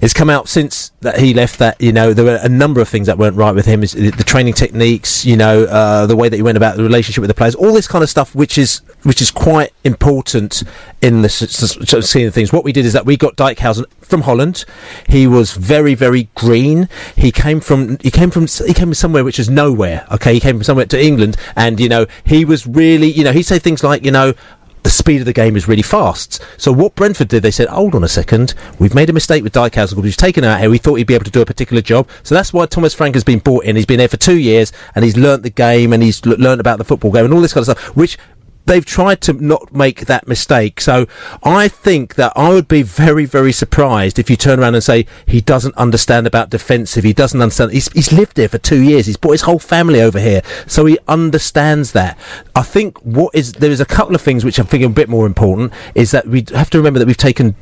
it's 0.00 0.12
come 0.12 0.28
out 0.28 0.48
since 0.48 0.90
that 1.00 1.18
he 1.18 1.32
left 1.32 1.58
that 1.60 1.80
you 1.80 1.92
know 1.92 2.12
there 2.12 2.24
were 2.24 2.38
a 2.42 2.48
number 2.48 2.80
of 2.80 2.88
things 2.88 3.06
that 3.06 3.16
weren't 3.16 3.36
right 3.36 3.54
with 3.54 3.64
him. 3.64 3.82
Is 3.82 3.92
the 3.92 4.24
training 4.24 4.52
techniques, 4.52 5.24
you 5.24 5.36
know, 5.36 5.64
uh, 5.64 6.06
the 6.06 6.16
way 6.16 6.28
that 6.28 6.36
he 6.36 6.42
went 6.42 6.56
about 6.58 6.76
the 6.76 6.82
relationship 6.82 7.22
with 7.22 7.28
the 7.28 7.34
players, 7.34 7.54
all 7.54 7.72
this 7.72 7.88
kind 7.88 8.02
of 8.02 8.10
stuff, 8.10 8.34
which 8.34 8.58
is 8.58 8.82
which 9.04 9.22
is 9.22 9.30
quite 9.30 9.72
important 9.84 10.62
in 11.00 11.22
the 11.22 12.26
of 12.26 12.34
things. 12.34 12.52
What 12.52 12.64
we 12.64 12.72
did 12.72 12.84
is 12.84 12.92
that 12.92 13.06
we 13.06 13.16
got 13.16 13.36
Dijkhuizen 13.36 13.84
from 14.00 14.22
Holland. 14.22 14.64
He 15.08 15.26
was 15.26 15.52
very 15.52 15.94
very 15.94 16.28
green. 16.34 16.88
He 17.16 17.32
came 17.32 17.60
from 17.60 17.98
he 18.00 18.10
came 18.10 18.30
from 18.30 18.46
he 18.46 18.74
came 18.74 18.88
from 18.88 18.94
somewhere 19.14 19.24
which 19.24 19.38
is 19.38 19.48
nowhere. 19.48 20.04
Okay, 20.10 20.34
he 20.34 20.40
came 20.40 20.56
from 20.56 20.64
somewhere 20.64 20.86
to 20.86 21.00
England, 21.00 21.36
and 21.54 21.78
you 21.78 21.88
know 21.88 22.04
he 22.24 22.44
was 22.44 22.66
really 22.66 23.06
you 23.06 23.22
know 23.22 23.30
he 23.30 23.44
said 23.44 23.62
things 23.62 23.84
like 23.84 24.04
you 24.04 24.10
know. 24.10 24.34
the 24.82 24.90
speed 24.90 25.20
of 25.20 25.24
the 25.24 25.32
game 25.32 25.56
is 25.56 25.66
really 25.66 25.80
fast. 25.80 26.44
So 26.58 26.70
what 26.70 26.94
Brentford 26.94 27.28
did, 27.28 27.42
they 27.42 27.50
said, 27.50 27.68
hold 27.68 27.94
on 27.94 28.04
a 28.04 28.08
second, 28.08 28.52
we've 28.78 28.94
made 28.94 29.08
a 29.08 29.14
mistake 29.14 29.42
with 29.42 29.54
Dijkhuizen 29.54 29.94
we've 29.94 30.14
taken 30.14 30.44
him 30.44 30.50
out 30.50 30.60
here. 30.60 30.68
We 30.68 30.76
thought 30.76 30.96
he'd 30.96 31.06
be 31.06 31.14
able 31.14 31.24
to 31.24 31.30
do 31.30 31.40
a 31.40 31.46
particular 31.46 31.80
job. 31.80 32.06
So 32.22 32.34
that's 32.34 32.52
why 32.52 32.66
Thomas 32.66 32.92
Frank 32.92 33.14
has 33.14 33.24
been 33.24 33.38
brought 33.38 33.64
in. 33.64 33.76
He's 33.76 33.86
been 33.86 33.96
there 33.96 34.08
for 34.08 34.18
two 34.18 34.36
years 34.36 34.74
and 34.94 35.02
he's 35.02 35.16
learnt 35.16 35.42
the 35.42 35.48
game 35.48 35.94
and 35.94 36.02
he's 36.02 36.26
learnt 36.26 36.60
about 36.60 36.76
the 36.76 36.84
football 36.84 37.12
game 37.12 37.24
and 37.24 37.32
all 37.32 37.40
this 37.40 37.54
kind 37.54 37.66
of 37.66 37.78
stuff, 37.78 37.96
which 37.96 38.18
they've 38.66 38.84
tried 38.84 39.20
to 39.22 39.32
not 39.32 39.72
make 39.72 40.06
that 40.06 40.26
mistake. 40.26 40.80
So 40.80 41.06
I 41.42 41.68
think 41.68 42.14
that 42.16 42.32
I 42.36 42.50
would 42.50 42.68
be 42.68 42.82
very, 42.82 43.24
very 43.24 43.52
surprised 43.52 44.18
if 44.18 44.30
you 44.30 44.36
turn 44.36 44.60
around 44.60 44.74
and 44.74 44.84
say 44.84 45.06
he 45.26 45.40
doesn't 45.40 45.76
understand 45.76 46.26
about 46.26 46.50
defensive. 46.50 47.04
He 47.04 47.12
doesn't 47.12 47.40
understand. 47.40 47.72
He's, 47.72 47.92
he's 47.92 48.12
lived 48.12 48.36
here 48.36 48.48
for 48.48 48.58
two 48.58 48.82
years. 48.82 49.06
He's 49.06 49.16
brought 49.16 49.32
his 49.32 49.42
whole 49.42 49.58
family 49.58 50.00
over 50.00 50.18
here, 50.18 50.42
so 50.66 50.86
he 50.86 50.98
understands 51.08 51.92
that. 51.92 52.18
I 52.54 52.62
think 52.62 52.98
what 53.00 53.34
is 53.34 53.52
there 53.54 53.70
is 53.70 53.80
a 53.80 53.86
couple 53.86 54.14
of 54.14 54.22
things 54.22 54.44
which 54.44 54.58
I 54.58 54.62
think 54.62 54.82
are 54.82 54.86
a 54.86 54.90
bit 54.90 55.08
more 55.08 55.26
important 55.26 55.72
is 55.94 56.10
that 56.12 56.26
we 56.26 56.44
have 56.54 56.70
to 56.70 56.78
remember 56.78 56.98
that 56.98 57.06
we've 57.06 57.16
taken 57.16 57.54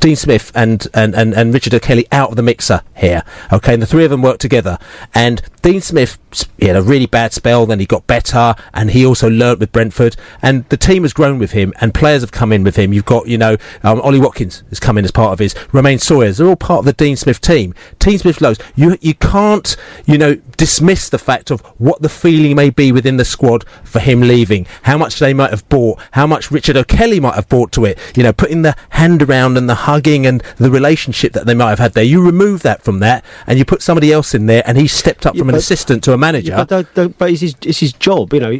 Dean 0.00 0.16
Smith 0.16 0.50
and, 0.54 0.86
and, 0.94 1.14
and, 1.14 1.34
and 1.34 1.52
Richard 1.52 1.74
O'Kelly 1.74 2.06
out 2.10 2.30
of 2.30 2.36
the 2.36 2.42
mixer 2.42 2.82
here. 2.96 3.22
Okay, 3.52 3.74
and 3.74 3.82
the 3.82 3.86
three 3.86 4.04
of 4.04 4.10
them 4.10 4.22
work 4.22 4.38
together. 4.38 4.78
And 5.14 5.42
Dean 5.62 5.80
Smith 5.80 6.18
he 6.58 6.66
had 6.66 6.76
a 6.76 6.82
really 6.82 7.06
bad 7.06 7.32
spell, 7.32 7.66
then 7.66 7.80
he 7.80 7.86
got 7.86 8.06
better, 8.06 8.54
and 8.72 8.90
he 8.90 9.04
also 9.04 9.28
learnt 9.28 9.58
with 9.58 9.72
Brentford. 9.72 10.16
And 10.42 10.68
the 10.68 10.76
team 10.76 11.02
has 11.02 11.12
grown 11.12 11.38
with 11.38 11.52
him, 11.52 11.72
and 11.80 11.92
players 11.92 12.22
have 12.22 12.32
come 12.32 12.52
in 12.52 12.62
with 12.62 12.76
him. 12.76 12.92
You've 12.92 13.04
got, 13.04 13.26
you 13.26 13.38
know, 13.38 13.56
um, 13.82 14.00
Ollie 14.00 14.20
Watkins 14.20 14.62
has 14.68 14.78
come 14.78 14.98
in 14.98 15.04
as 15.04 15.10
part 15.10 15.32
of 15.32 15.38
his, 15.38 15.54
Romaine 15.72 15.98
Sawyers. 15.98 16.38
They're 16.38 16.46
all 16.46 16.56
part 16.56 16.80
of 16.80 16.84
the 16.84 16.92
Dean 16.92 17.16
Smith 17.16 17.40
team. 17.40 17.74
Dean 17.98 18.18
Smith 18.18 18.40
knows 18.40 18.58
you 18.76 18.96
you 19.00 19.14
can't, 19.14 19.76
you 20.06 20.18
know, 20.18 20.34
dismiss 20.56 21.08
the 21.08 21.18
fact 21.18 21.50
of 21.50 21.60
what 21.78 22.02
the 22.02 22.08
feeling 22.08 22.54
may 22.54 22.70
be 22.70 22.92
within 22.92 23.16
the 23.16 23.24
squad 23.24 23.64
for 23.82 23.98
him 23.98 24.20
leaving, 24.20 24.66
how 24.82 24.98
much 24.98 25.18
they 25.18 25.34
might 25.34 25.50
have 25.50 25.68
bought, 25.68 25.98
how 26.12 26.26
much 26.26 26.50
Richard 26.50 26.76
O'Kelly 26.76 27.20
might 27.20 27.34
have 27.34 27.48
bought 27.48 27.72
to 27.72 27.84
it. 27.84 27.98
You 28.16 28.22
know, 28.22 28.32
putting 28.32 28.62
the 28.62 28.76
hand 28.90 29.22
around 29.22 29.56
and 29.56 29.68
the 29.68 29.74
hugging 29.90 30.26
and 30.26 30.42
the 30.56 30.70
relationship 30.70 31.32
that 31.32 31.46
they 31.46 31.54
might 31.54 31.70
have 31.70 31.78
had 31.80 31.92
there. 31.94 32.04
You 32.04 32.24
remove 32.24 32.62
that 32.62 32.82
from 32.82 33.00
that, 33.00 33.24
and 33.46 33.58
you 33.58 33.64
put 33.64 33.82
somebody 33.82 34.12
else 34.12 34.34
in 34.34 34.46
there, 34.46 34.62
and 34.66 34.78
he's 34.78 34.92
stepped 34.92 35.26
up 35.26 35.34
Yeah, 35.34 35.40
from 35.40 35.48
an 35.50 35.54
assistant 35.56 36.04
to 36.04 36.12
a 36.12 36.18
manager. 36.18 36.54
But, 36.56 36.68
don't- 36.68 36.94
don't- 36.94 37.18
but 37.18 37.30
it's 37.30 37.40
his, 37.40 37.54
it's 37.62 37.80
his 37.80 37.92
job, 37.92 38.32
you 38.32 38.40
know. 38.40 38.52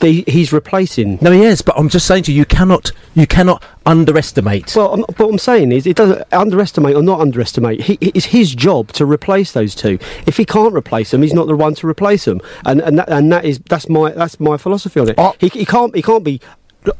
they- 0.00 0.24
He's 0.26 0.52
replacing. 0.52 1.18
No, 1.20 1.30
he 1.32 1.42
is, 1.42 1.62
but 1.62 1.76
I'm 1.78 1.88
just 1.88 2.06
saying 2.06 2.22
to 2.24 2.32
you, 2.32 2.38
you 2.38 2.44
cannot, 2.44 2.92
you 3.14 3.26
cannot 3.26 3.62
underestimate. 3.84 4.74
Well, 4.76 4.92
I'm, 4.94 5.00
what 5.00 5.28
I'm 5.30 5.38
saying 5.38 5.72
is, 5.72 5.86
it 5.86 5.96
doesn't 5.96 6.22
underestimate 6.32 6.94
or 6.96 7.02
not 7.02 7.20
underestimate. 7.20 7.80
He, 7.82 7.94
it's 8.00 8.26
his 8.26 8.54
job 8.54 8.92
to 8.92 9.04
replace 9.06 9.52
those 9.52 9.74
two. 9.74 9.98
If 10.26 10.36
he 10.36 10.44
can't 10.44 10.74
replace 10.74 11.10
them, 11.10 11.22
he's 11.22 11.34
not 11.34 11.46
the 11.46 11.56
one 11.56 11.74
to 11.76 11.86
replace 11.88 12.24
them. 12.24 12.40
And 12.64 12.80
and 12.80 12.98
that, 12.98 13.08
and 13.08 13.30
that 13.32 13.44
is 13.44 13.58
that's 13.68 13.88
my 13.88 14.10
that's 14.12 14.38
my 14.40 14.56
philosophy 14.56 15.00
on 15.00 15.08
it. 15.08 15.14
Oh. 15.18 15.34
He, 15.38 15.48
he 15.48 15.64
can't 15.64 15.94
he 15.94 16.02
can't 16.02 16.24
be 16.24 16.40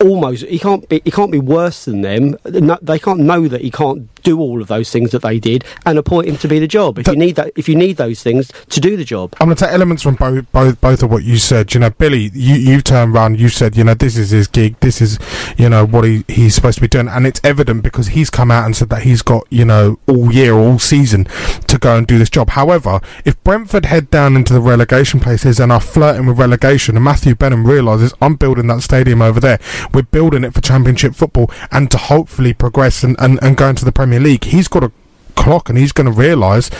almost 0.00 0.44
he 0.44 0.58
can't 0.58 0.88
be 0.88 1.00
he 1.04 1.10
can't 1.10 1.32
be 1.32 1.38
worse 1.38 1.84
than 1.84 2.02
them. 2.02 2.36
They 2.44 2.98
can't 2.98 3.20
know 3.20 3.48
that 3.48 3.60
he 3.60 3.70
can't 3.70 4.08
do 4.26 4.40
all 4.40 4.60
of 4.60 4.66
those 4.66 4.90
things 4.90 5.12
that 5.12 5.22
they 5.22 5.38
did 5.38 5.64
and 5.86 5.96
appoint 5.98 6.26
him 6.26 6.36
to 6.36 6.48
be 6.48 6.58
the 6.58 6.66
job. 6.66 6.98
If 6.98 7.06
you 7.06 7.14
need 7.14 7.36
that, 7.36 7.52
if 7.54 7.68
you 7.68 7.76
need 7.76 7.96
those 7.96 8.24
things 8.24 8.50
to 8.70 8.80
do 8.80 8.96
the 8.96 9.04
job. 9.04 9.36
I'm 9.40 9.46
going 9.46 9.56
to 9.56 9.64
take 9.64 9.72
elements 9.72 10.02
from 10.02 10.16
both, 10.16 10.50
both, 10.50 10.80
both 10.80 11.02
of 11.04 11.12
what 11.12 11.22
you 11.22 11.36
said. 11.36 11.72
You 11.72 11.80
know, 11.80 11.90
Billy, 11.90 12.32
you, 12.34 12.56
you 12.56 12.80
turned 12.80 13.14
around, 13.14 13.38
you 13.38 13.48
said, 13.48 13.76
you 13.76 13.84
know, 13.84 13.94
this 13.94 14.16
is 14.16 14.30
his 14.30 14.48
gig, 14.48 14.78
this 14.80 15.00
is, 15.00 15.20
you 15.56 15.68
know, 15.68 15.86
what 15.86 16.04
he, 16.04 16.24
he's 16.26 16.56
supposed 16.56 16.78
to 16.78 16.80
be 16.80 16.88
doing. 16.88 17.06
And 17.06 17.24
it's 17.24 17.40
evident 17.44 17.84
because 17.84 18.08
he's 18.08 18.28
come 18.28 18.50
out 18.50 18.66
and 18.66 18.76
said 18.76 18.90
that 18.90 19.04
he's 19.04 19.22
got, 19.22 19.46
you 19.48 19.64
know, 19.64 20.00
all 20.08 20.32
year, 20.32 20.54
all 20.54 20.80
season 20.80 21.26
to 21.68 21.78
go 21.78 21.96
and 21.96 22.04
do 22.04 22.18
this 22.18 22.30
job. 22.30 22.50
However, 22.50 23.00
if 23.24 23.42
Brentford 23.44 23.86
head 23.86 24.10
down 24.10 24.34
into 24.34 24.52
the 24.52 24.60
relegation 24.60 25.20
places 25.20 25.60
and 25.60 25.70
are 25.70 25.80
flirting 25.80 26.26
with 26.26 26.38
relegation, 26.38 26.96
and 26.96 27.04
Matthew 27.04 27.36
Benham 27.36 27.64
realises, 27.64 28.12
I'm 28.20 28.34
building 28.34 28.66
that 28.66 28.82
stadium 28.82 29.22
over 29.22 29.38
there, 29.38 29.60
we're 29.94 30.02
building 30.02 30.42
it 30.42 30.52
for 30.52 30.60
Championship 30.60 31.14
football 31.14 31.48
and 31.70 31.90
to 31.92 31.96
hopefully 31.96 32.52
progress 32.52 33.04
and, 33.04 33.14
and, 33.20 33.38
and 33.40 33.56
go 33.56 33.68
into 33.68 33.84
the 33.84 33.92
Premier 33.92 34.15
League, 34.20 34.44
he's 34.44 34.68
got 34.68 34.80
to 34.80 34.92
clock 35.34 35.68
and 35.68 35.76
he's 35.78 35.92
going 35.92 36.06
to 36.06 36.12
realise 36.12 36.70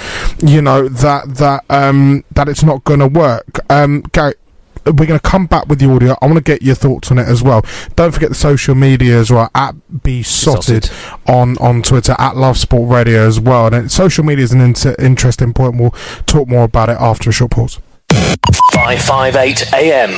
you 0.43 0.63
know 0.63 0.89
that 0.89 1.23
that 1.37 1.63
um 1.69 2.25
that 2.31 2.49
it's 2.49 2.63
not 2.65 2.83
going 2.85 2.99
to 3.01 3.07
work 3.07 3.61
um 3.71 4.01
Gary 4.13 4.33
we're 4.87 5.07
going 5.07 5.19
to 5.19 5.21
come 5.21 5.47
back 5.47 5.67
with 5.67 5.81
the 5.81 5.91
audio. 5.91 6.17
I 6.23 6.27
want 6.27 6.37
to 6.37 6.43
get 6.43 6.63
your 6.63 6.77
thoughts 6.77 7.11
on 7.11 7.19
it 7.19 7.27
as 7.27 7.43
well. 7.43 7.65
Don't 7.97 8.13
forget 8.13 8.29
the 8.29 8.37
social 8.37 8.75
media 8.75 9.19
as 9.19 9.31
well. 9.31 9.51
At 9.55 9.75
Beesotted 10.05 10.91
on 11.27 11.59
on 11.59 11.83
Twitter 11.83 12.15
at 12.19 12.37
Love 12.37 12.57
Sport 12.57 12.91
Radio 12.91 13.27
as 13.27 13.41
well. 13.41 13.73
And 13.73 13.91
social 13.91 14.25
media 14.25 14.45
is 14.45 14.53
an 14.53 14.61
inter- 14.61 14.95
interesting 14.99 15.53
point. 15.53 15.81
We'll 15.81 15.95
talk 16.27 16.49
more 16.49 16.65
about 16.65 16.89
it 16.89 16.99
after 17.01 17.31
a 17.31 17.33
short 17.33 17.51
pause. 17.51 17.81
558 18.73 19.73
AM. 19.75 20.11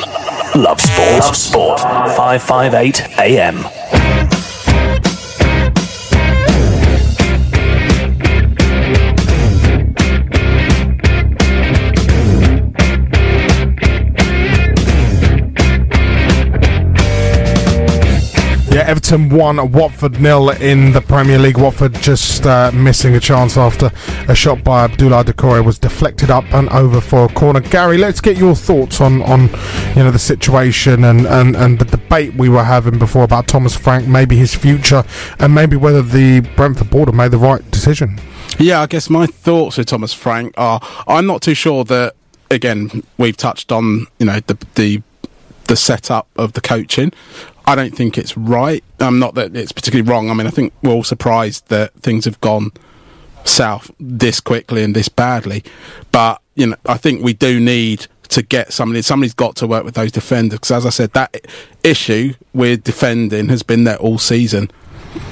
Love 0.55 0.81
Sport. 0.81 1.21
Love 1.21 1.37
Sport. 1.37 1.81
558 1.81 3.19
AM. 3.19 4.38
Everton 18.89 19.29
won, 19.29 19.71
Watford 19.71 20.19
nil 20.19 20.49
in 20.49 20.93
the 20.93 21.03
Premier 21.03 21.39
League. 21.39 21.59
Watford 21.59 21.93
just 21.97 22.47
uh, 22.47 22.71
missing 22.73 23.15
a 23.15 23.21
chance 23.21 23.59
after 23.59 23.91
a 24.29 24.35
shot 24.35 24.65
by 24.65 24.89
Abdoulaye 24.89 25.25
Doucouré 25.25 25.63
was 25.63 25.79
deflected 25.79 26.31
up 26.31 26.45
and 26.55 26.71
over 26.71 27.03
for 27.03 27.27
a 27.27 27.29
corner. 27.29 27.61
Gary, 27.61 27.99
let's 27.99 28.23
get 28.23 28.39
your 28.39 28.55
thoughts 28.55 29.03
on, 29.03 29.21
on 29.25 29.43
you 29.95 30.03
know 30.03 30.11
the 30.11 30.19
situation 30.19 31.05
and, 31.05 31.27
and, 31.27 31.55
and 31.55 31.79
the 31.79 31.85
debate 31.85 32.33
we 32.37 32.49
were 32.49 32.65
having 32.65 32.99
before 32.99 33.25
about 33.25 33.47
Thomas 33.47 33.77
Frank, 33.77 34.09
maybe 34.09 34.39
his 34.39 34.55
future, 34.55 35.05
and 35.39 35.55
maybe 35.55 35.77
whether 35.77 36.01
the 36.01 36.41
Brentford 36.57 36.89
board 36.89 37.09
have 37.09 37.15
made 37.15 37.31
the 37.31 37.37
right 37.37 37.71
decision. 37.71 38.19
Yeah, 38.59 38.81
I 38.81 38.87
guess 38.87 39.11
my 39.11 39.27
thoughts 39.27 39.77
with 39.77 39.89
Thomas 39.89 40.15
Frank 40.15 40.55
are 40.57 40.81
I'm 41.07 41.27
not 41.27 41.43
too 41.43 41.53
sure 41.53 41.85
that 41.85 42.15
again 42.51 43.03
we've 43.19 43.37
touched 43.37 43.71
on 43.71 44.07
you 44.19 44.25
know 44.25 44.41
the 44.47 44.57
the 44.77 45.03
the 45.67 45.77
setup 45.77 46.27
of 46.37 46.55
the 46.55 46.63
coaching. 46.63 47.13
I 47.69 47.75
don't 47.75 47.95
think 47.95 48.17
it's 48.17 48.35
right. 48.37 48.83
Um, 48.99 49.19
not 49.19 49.35
that 49.35 49.55
it's 49.55 49.73
particularly 49.73 50.09
wrong. 50.11 50.31
I 50.31 50.35
mean, 50.35 50.47
I 50.47 50.51
think 50.51 50.73
we're 50.83 50.93
all 50.93 51.05
surprised 51.05 51.69
that 51.69 51.93
things 51.95 52.25
have 52.25 52.41
gone 52.41 52.73
south 53.45 53.91
this 54.01 54.41
quickly 54.41 54.83
and 54.83 54.97
this 54.97 55.09
badly. 55.11 55.63
But 56.11 56.41
you 56.55 56.69
know, 56.69 56.77
I 56.87 56.97
think 56.97 57.23
we 57.23 57.35
do 57.35 57.61
need 57.61 58.07
to 58.31 58.41
get 58.43 58.73
somebody. 58.73 59.03
Somebody's 59.03 59.35
got 59.35 59.55
to 59.57 59.67
work 59.67 59.85
with 59.85 59.95
those 59.97 60.13
defenders 60.13 60.59
because, 60.61 60.71
as 60.71 60.87
I 60.87 60.91
said, 60.91 61.13
that 61.13 61.47
issue 61.85 62.33
with 62.55 62.85
defending 62.85 63.51
has 63.51 63.63
been 63.63 63.85
there 63.85 63.99
all 63.99 64.17
season. 64.19 64.71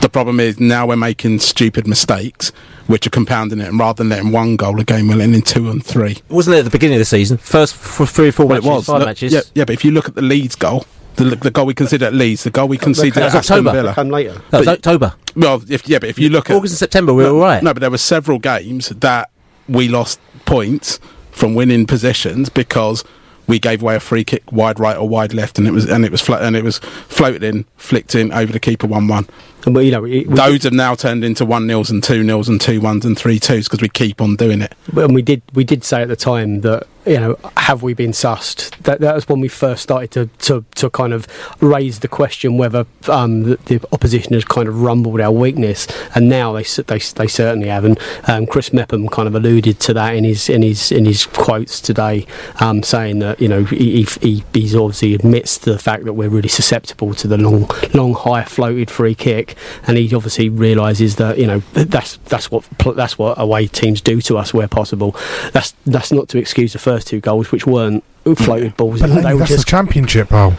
The 0.01 0.09
problem 0.09 0.39
is 0.39 0.59
now 0.61 0.87
we're 0.87 0.97
making 0.97 1.39
stupid 1.39 1.87
mistakes, 1.87 2.51
which 2.87 3.07
are 3.07 3.11
compounding 3.11 3.61
it, 3.61 3.69
and 3.69 3.79
rather 3.79 3.99
than 3.99 4.09
letting 4.11 4.31
one 4.33 4.57
goal 4.57 4.79
a 4.81 4.85
game, 4.85 5.09
we're 5.09 5.17
letting 5.17 5.41
two 5.43 5.71
and 5.71 5.85
three. 5.85 6.19
Wasn't 6.29 6.55
it 6.55 6.61
at 6.61 6.65
the 6.65 6.71
beginning 6.71 6.97
of 6.97 7.01
the 7.01 7.05
season? 7.07 7.37
First 7.39 7.75
f- 7.75 8.09
three 8.11 8.29
or 8.29 8.33
four 8.33 8.47
Well, 8.47 8.61
matches, 8.63 8.87
five 8.87 8.99
Look, 9.01 9.07
matches. 9.09 9.33
Yeah, 9.33 9.41
yeah, 9.55 9.65
but 9.65 9.75
if 9.75 9.85
you 9.85 9.91
look 9.91 10.09
at 10.09 10.15
the 10.15 10.23
Leeds 10.23 10.55
goal, 10.57 10.87
the, 11.17 11.25
the 11.37 11.51
goal 11.51 11.67
we 11.67 11.75
conceded 11.75 12.07
at 12.07 12.15
Leeds, 12.15 12.45
the 12.45 12.51
goal 12.51 12.69
we 12.69 12.79
uh, 12.79 12.83
conceded 12.83 13.15
That 13.15 13.35
at 13.35 13.35
Aston 13.37 13.59
October. 13.67 13.73
Villa. 13.73 13.95
Come 13.95 14.11
later. 14.11 14.35
That 14.51 14.59
was 14.59 14.67
but- 14.67 14.79
October. 14.79 15.15
Well, 15.35 15.63
if, 15.69 15.87
yeah, 15.89 15.99
but 15.99 16.09
if 16.09 16.19
you 16.19 16.31
look 16.31 16.49
at 16.49 16.57
August 16.57 16.73
and 16.73 16.79
September, 16.79 17.13
we 17.13 17.23
were 17.25 17.29
no, 17.31 17.37
all 17.37 17.43
right. 17.43 17.63
No, 17.63 17.75
but 17.75 17.81
there 17.81 17.91
were 17.91 17.99
several 17.99 18.39
games 18.39 18.89
that 18.89 19.31
we 19.69 19.89
lost 19.89 20.19
points 20.47 20.99
from 21.31 21.55
winning 21.55 21.85
positions 21.87 22.49
because 22.49 23.05
we 23.47 23.59
gave 23.59 23.83
away 23.83 23.97
a 23.97 24.01
free 24.01 24.25
kick 24.25 24.51
wide 24.51 24.81
right 24.81 24.97
or 24.97 25.07
wide 25.09 25.35
left, 25.35 25.59
and 25.59 25.69
it 25.69 25.73
was 25.73 25.85
and 25.89 26.05
it 26.05 26.11
was 26.11 26.21
flo- 26.23 26.39
and 26.39 26.57
it 26.57 26.65
was 26.65 26.79
floated 26.79 27.45
in, 27.45 27.65
flicked 27.77 28.15
in 28.15 28.33
over 28.33 28.53
the 28.53 28.59
keeper 28.61 28.87
one 28.87 29.09
one. 29.09 29.27
We, 29.67 29.87
you 29.87 29.91
know, 29.91 30.03
we- 30.03 30.25
Those 30.25 30.63
have 30.65 30.73
now 30.73 30.95
turned 30.95 31.25
into 31.25 31.45
one 31.45 31.67
nils 31.67 31.91
and 31.91 32.03
two 32.03 32.23
nils 32.23 32.49
and 32.49 32.61
two 32.61 32.81
ones 32.81 33.05
and 33.05 33.19
three 33.19 33.39
twos 33.41 33.65
because 33.67 33.81
we 33.81 33.89
keep 33.89 34.21
on 34.21 34.37
doing 34.37 34.63
it. 34.63 34.75
and 34.97 35.15
we 35.15 35.23
did 35.23 35.43
we 35.55 35.65
did 35.65 35.83
say 35.85 36.03
at 36.03 36.09
the 36.09 36.17
time 36.17 36.61
that 36.61 36.87
you 37.05 37.19
know 37.19 37.37
have 37.57 37.83
we 37.83 37.93
been 37.95 38.13
sussed? 38.13 38.77
That 38.85 39.01
that 39.01 39.15
was 39.15 39.29
when 39.29 39.41
we 39.41 39.49
first 39.49 39.83
started 39.83 40.11
to 40.13 40.27
to, 40.47 40.65
to 40.77 40.91
kind 40.91 41.13
of 41.13 41.27
raise 41.61 41.99
the 42.01 42.09
question 42.09 42.57
whether 42.59 42.87
um, 43.09 43.43
the, 43.43 43.57
the 43.67 43.81
opposition 43.93 44.35
has 44.35 44.45
kind 44.45 44.69
of 44.69 44.81
rumbled 44.83 45.21
our 45.21 45.33
weakness. 45.33 45.87
And 46.15 46.29
now 46.29 46.53
they 46.53 46.63
they, 46.63 46.99
they 46.99 47.27
certainly 47.27 47.69
have. 47.69 47.85
And 47.85 47.99
um, 48.29 48.47
Chris 48.47 48.73
Mepham 48.73 49.09
kind 49.09 49.27
of 49.27 49.35
alluded 49.35 49.81
to 49.81 49.95
that 49.95 50.15
in 50.15 50.23
his 50.25 50.49
in 50.49 50.63
his 50.63 50.93
in 50.93 51.05
his 51.07 51.27
quotes 51.27 51.81
today 51.81 52.25
um, 52.61 52.83
saying 52.85 53.19
that 53.19 53.41
you 53.41 53.49
know 53.49 53.65
he, 53.65 54.05
he, 54.05 54.09
he 54.21 54.45
he's 54.55 54.75
obviously 54.77 55.15
admits 55.15 55.59
to 55.59 55.73
the 55.73 55.79
fact 55.79 56.05
that 56.05 56.13
we're 56.13 56.29
really 56.29 56.49
susceptible 56.49 57.15
to 57.15 57.27
the 57.27 57.37
long 57.39 57.69
long 57.95 58.15
high 58.15 58.45
floated 58.45 58.91
free 58.91 59.15
kick 59.15 59.56
and 59.87 59.97
he 59.97 60.15
obviously 60.15 60.49
realizes 60.49 61.17
that 61.17 61.39
you 61.39 61.47
know 61.47 61.61
that's 61.73 62.17
that's 62.25 62.51
what 62.51 62.69
pl- 62.79 62.95
that's 62.95 63.19
what 63.19 63.39
away 63.41 63.67
teams 63.67 64.01
do 64.01 64.21
to 64.23 64.39
us 64.39 64.53
where 64.53 64.69
possible 64.69 65.17
that's 65.53 65.75
that's 65.87 66.13
not 66.13 66.29
to 66.29 66.39
excuse 66.39 66.73
the 66.73 66.79
first 66.79 67.07
two 67.07 67.21
goals 67.21 67.53
which 67.53 67.67
weren't 67.67 68.05
floated 68.35 68.73
mm. 68.73 68.77
balls 68.77 69.01
But 69.01 69.09
they 69.09 69.15
Lenny, 69.15 69.35
were 69.35 69.39
that's 69.41 69.51
just 69.51 69.67
the 69.67 69.71
championship, 69.71 70.33
Al. 70.33 70.57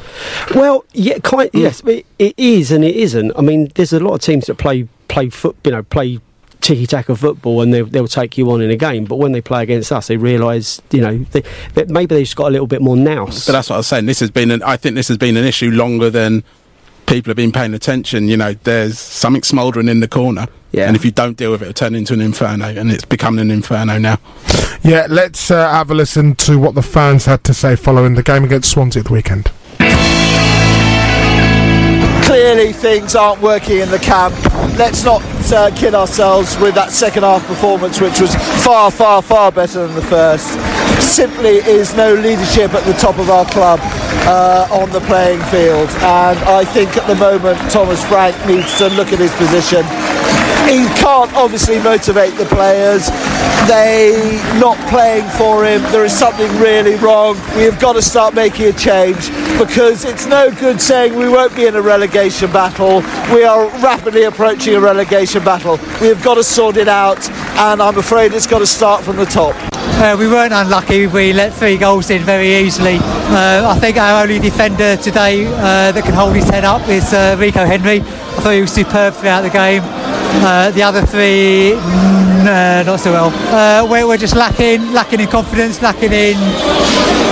well, 0.56 0.86
yeah, 0.94 1.20
kind 1.20 1.52
mm. 1.52 1.62
yes, 1.62 1.82
but 1.82 2.06
it 2.18 2.34
is 2.38 2.72
and 2.72 2.86
it 2.86 2.96
isn't. 2.96 3.34
I 3.38 3.42
mean, 3.42 3.72
there's 3.76 3.94
a 3.94 4.00
lot 4.00 4.14
of 4.14 4.22
teams 4.22 4.46
that 4.46 4.56
play 4.56 4.88
play 5.08 5.30
foot, 5.30 5.58
you 5.66 5.72
know, 5.72 5.84
play 5.84 6.20
tiki 6.62 6.88
taka 6.88 7.16
football, 7.16 7.62
and 7.62 7.74
they, 7.74 7.82
they'll 7.82 8.08
take 8.08 8.38
you 8.38 8.50
on 8.52 8.62
in 8.62 8.70
a 8.70 8.76
game. 8.76 9.06
But 9.06 9.18
when 9.18 9.32
they 9.32 9.42
play 9.42 9.64
against 9.64 9.92
us, 9.92 10.08
they 10.08 10.18
realise, 10.18 10.82
you 10.92 11.02
know, 11.02 11.18
they, 11.32 11.44
that 11.74 11.90
maybe 11.90 12.16
they've 12.16 12.26
just 12.26 12.36
got 12.36 12.48
a 12.48 12.52
little 12.52 12.68
bit 12.68 12.82
more 12.82 12.96
nous. 12.96 13.46
But 13.46 13.54
that's 13.54 13.70
what 13.70 13.76
I 13.76 13.80
was 13.80 13.88
saying. 13.88 14.06
This 14.06 14.20
has 14.20 14.32
been, 14.32 14.52
an, 14.52 14.64
I 14.64 14.78
think, 14.78 14.96
this 14.96 15.08
has 15.08 15.18
been 15.18 15.38
an 15.38 15.46
issue 15.46 15.72
longer 15.72 16.10
than 16.10 16.44
people 17.08 17.32
have 17.32 17.38
been 17.38 17.52
paying 17.52 17.74
attention, 17.74 18.28
you 18.28 18.38
know, 18.38 18.54
there's 18.64 19.00
something 19.00 19.42
smouldering 19.42 19.88
in 19.88 20.02
the 20.02 20.08
corner. 20.08 20.48
Yeah. 20.72 20.88
And 20.88 20.96
if 20.96 21.04
you 21.04 21.12
don't 21.12 21.38
deal 21.38 21.52
with 21.52 21.62
it, 21.62 21.70
it'll 21.70 21.74
turn 21.74 21.96
into 21.96 22.14
an 22.14 22.22
inferno, 22.22 22.66
and 22.66 22.92
it's 22.92 23.06
becoming 23.06 23.40
an 23.40 23.50
inferno 23.50 23.98
now. 23.98 24.20
Yeah, 24.84 25.08
let's 25.10 25.50
uh, 25.50 25.72
have 25.72 25.90
a 25.90 25.96
listen 25.96 26.36
to 26.36 26.60
what 26.60 26.76
the 26.76 26.84
fans 26.84 27.26
had 27.26 27.44
to 27.46 27.54
say 27.54 27.76
following 27.76 28.16
the 28.16 28.24
game 28.24 28.44
against 28.44 28.72
Swansea 28.72 29.00
at 29.00 29.08
the 29.08 29.14
weekend. 29.14 29.52
Clearly, 32.26 32.74
things 32.74 33.16
aren't 33.16 33.42
working 33.42 33.80
in 33.80 33.90
the 33.90 34.00
camp. 34.00 34.36
Let's 34.78 35.04
not 35.04 35.22
uh, 35.52 35.72
kid 35.76 35.94
ourselves 35.94 36.58
with 36.58 36.76
that 36.76 36.92
second 36.92 37.24
half 37.24 37.46
performance, 37.48 38.02
which 38.02 38.20
was 38.20 38.36
far, 38.64 38.92
far, 38.92 39.22
far 39.22 39.52
better 39.52 39.86
than 39.86 39.96
the 39.96 40.02
first. 40.02 40.60
Simply 41.02 41.58
is 41.64 41.96
no 41.96 42.14
leadership 42.14 42.74
at 42.74 42.84
the 42.86 42.94
top 42.94 43.18
of 43.20 43.30
our 43.30 43.46
club 43.46 43.80
uh, 44.28 44.68
on 44.72 44.90
the 44.92 45.02
playing 45.02 45.42
field, 45.54 45.90
and 46.04 46.38
I 46.50 46.66
think 46.66 46.98
at 46.98 47.08
the 47.08 47.16
moment 47.16 47.60
Thomas 47.72 48.04
Frank 48.06 48.36
needs 48.46 48.78
to 48.78 48.90
look 48.90 49.14
at 49.14 49.20
his 49.20 49.34
position. 49.36 49.84
He 50.68 50.84
can't 51.00 51.32
obviously 51.34 51.80
motivate 51.80 52.36
the 52.36 52.46
players. 52.46 53.08
They 53.68 54.40
not 54.60 54.78
playing 54.90 55.28
for 55.30 55.66
him. 55.66 55.82
There 55.92 56.06
is 56.06 56.18
something 56.18 56.50
really 56.60 56.96
wrong. 56.96 57.36
We 57.56 57.64
have 57.64 57.80
got 57.80 57.94
to 57.94 58.02
start 58.02 58.34
making 58.34 58.68
a 58.68 58.74
change 58.74 59.30
because 59.58 60.06
it's 60.06 60.26
no 60.26 60.52
good 60.52 60.80
saying 60.80 61.16
we 61.16 61.28
won't 61.28 61.56
be 61.56 61.66
in 61.66 61.76
a 61.76 61.82
relegation 61.82 62.52
battle. 62.52 63.02
We 63.34 63.44
are 63.44 63.68
rapidly 63.82 64.24
approaching 64.24 64.76
a 64.76 64.80
relegation 64.80 65.44
battle. 65.44 65.78
We 66.00 66.08
have 66.08 66.24
got 66.24 66.36
to 66.36 66.44
sort 66.44 66.78
it 66.78 66.88
out, 66.88 67.30
and 67.30 67.82
I'm 67.82 67.98
afraid 67.98 68.34
it's 68.34 68.48
got 68.48 68.60
to 68.60 68.68
start 68.68 69.04
from 69.04 69.18
the 69.18 69.26
top. 69.26 69.56
Uh, 70.00 70.16
we 70.18 70.28
weren't 70.28 70.54
unlucky. 70.54 71.08
We 71.08 71.34
let 71.34 71.54
three 71.54 71.76
goals 71.76 72.10
in 72.12 72.22
very 72.22 72.56
easily. 72.56 73.00
Uh, 73.02 73.68
I 73.68 73.80
think 73.80 73.98
our 73.98 74.22
only 74.22 74.38
defender 74.38 74.96
today 74.96 75.48
uh, 75.48 75.92
that 75.92 76.04
can 76.04 76.14
hold 76.14 76.36
his 76.36 76.48
head 76.48 76.64
up 76.64 76.88
is 76.88 77.12
uh, 77.14 77.36
Rico 77.40 77.66
Henry. 77.66 78.02
I 78.02 78.40
thought 78.42 78.52
he 78.52 78.62
was 78.62 78.72
superb 78.72 79.16
throughout 79.16 79.42
the 79.42 79.50
game. 79.50 79.82
Uh, 79.84 80.70
the 80.72 80.84
other 80.84 81.02
three, 81.02 81.74
uh, 82.40 82.84
not 82.86 83.00
so 83.00 83.12
well. 83.12 83.32
Uh, 83.54 83.90
we're, 83.90 84.08
we're 84.08 84.18
just 84.18 84.36
lacking, 84.36 84.92
lacking 84.92 85.20
in 85.20 85.28
confidence, 85.28 85.82
lacking 85.82 86.12
in 86.12 86.38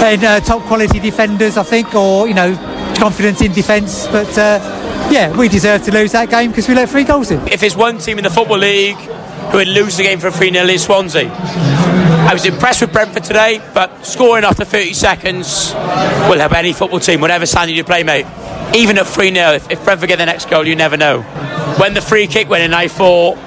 in 0.06 0.24
uh, 0.24 0.40
top 0.40 0.62
quality 0.64 1.00
defenders, 1.00 1.58
I 1.58 1.64
think, 1.64 1.94
or 1.96 2.28
you 2.28 2.34
know, 2.34 2.56
confidence 2.98 3.42
in 3.42 3.52
defence. 3.52 4.08
But 4.08 4.38
uh, 4.38 4.60
yeah, 5.12 5.36
we 5.36 5.48
deserve 5.50 5.84
to 5.84 5.92
lose 5.92 6.12
that 6.14 6.30
game 6.30 6.52
because 6.52 6.68
we 6.68 6.76
let 6.76 6.90
three 6.90 7.04
goals 7.04 7.32
in. 7.32 7.46
If 7.48 7.60
there's 7.60 7.76
one 7.76 7.98
team 7.98 8.18
in 8.18 8.24
the 8.24 8.30
Football 8.30 8.60
League 8.60 8.98
who 9.52 9.58
would 9.58 9.68
lose 9.68 9.98
the 9.98 10.04
game 10.04 10.20
for 10.20 10.32
3 10.32 10.52
0, 10.52 10.66
it's 10.66 10.84
Swansea. 10.84 11.30
I 11.30 12.34
was 12.34 12.46
impressed 12.46 12.82
with 12.82 12.92
Brentford 12.92 13.24
today, 13.24 13.62
but 13.74 14.06
scoring 14.06 14.44
after 14.44 14.66
30 14.66 14.94
seconds 14.94 15.74
will 15.74 16.40
help 16.40 16.54
any 16.54 16.74
football 16.74 17.00
team, 17.00 17.22
whatever 17.22 17.46
standard 17.46 17.76
you 17.76 17.84
play, 17.84 18.04
mate. 18.04 18.26
Even 18.76 18.98
at 18.98 19.08
3 19.08 19.34
0, 19.34 19.52
if, 19.54 19.72
if 19.72 19.84
Brentford 19.84 20.10
get 20.10 20.18
the 20.18 20.26
next 20.26 20.50
goal, 20.50 20.68
you 20.68 20.76
never 20.76 20.98
know. 20.98 21.22
When 21.80 21.94
the 21.94 22.02
free 22.02 22.28
kick 22.28 22.50
went 22.50 22.64
in, 22.64 22.74
I 22.74 22.88
thought 22.88 23.38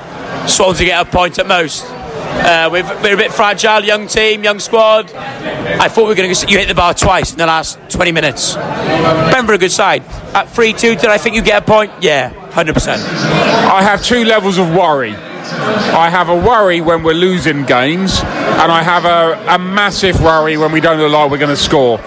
Swansea 0.48 0.86
get 0.86 1.06
a 1.06 1.10
point 1.10 1.38
at 1.38 1.46
most. 1.46 1.84
Uh, 1.84 2.68
we're, 2.70 3.14
a 3.14 3.16
bit 3.16 3.32
fragile, 3.32 3.82
young 3.82 4.06
team, 4.06 4.44
young 4.44 4.58
squad. 4.58 5.12
I 5.12 5.88
thought 5.88 6.04
we 6.04 6.08
were 6.08 6.14
going 6.14 6.32
to. 6.32 6.50
You 6.50 6.58
hit 6.58 6.68
the 6.68 6.74
bar 6.74 6.94
twice 6.94 7.32
in 7.32 7.38
the 7.38 7.46
last 7.46 7.78
20 7.90 8.12
minutes. 8.12 8.54
Brentford 8.54 9.56
a 9.56 9.58
good 9.58 9.72
side. 9.72 10.02
At 10.34 10.48
3 10.48 10.72
2, 10.72 10.96
did 10.96 11.06
I 11.06 11.18
think 11.18 11.36
you 11.36 11.42
get 11.42 11.62
a 11.62 11.66
point? 11.66 11.92
Yeah, 12.00 12.32
100%. 12.50 12.96
I 12.96 13.82
have 13.82 14.02
two 14.02 14.24
levels 14.24 14.58
of 14.58 14.74
worry. 14.74 15.14
I 15.14 16.10
have 16.10 16.28
a 16.28 16.36
worry 16.36 16.80
when 16.80 17.02
we're 17.02 17.14
losing 17.14 17.64
games, 17.64 18.20
and 18.20 18.72
I 18.72 18.82
have 18.82 19.04
a, 19.04 19.54
a 19.54 19.58
massive 19.58 20.20
worry 20.20 20.56
when 20.56 20.72
we 20.72 20.80
don't 20.80 20.98
look 20.98 21.10
like 21.10 21.30
we're 21.30 21.38
going 21.38 21.48
to 21.48 21.56
score. 21.56 22.00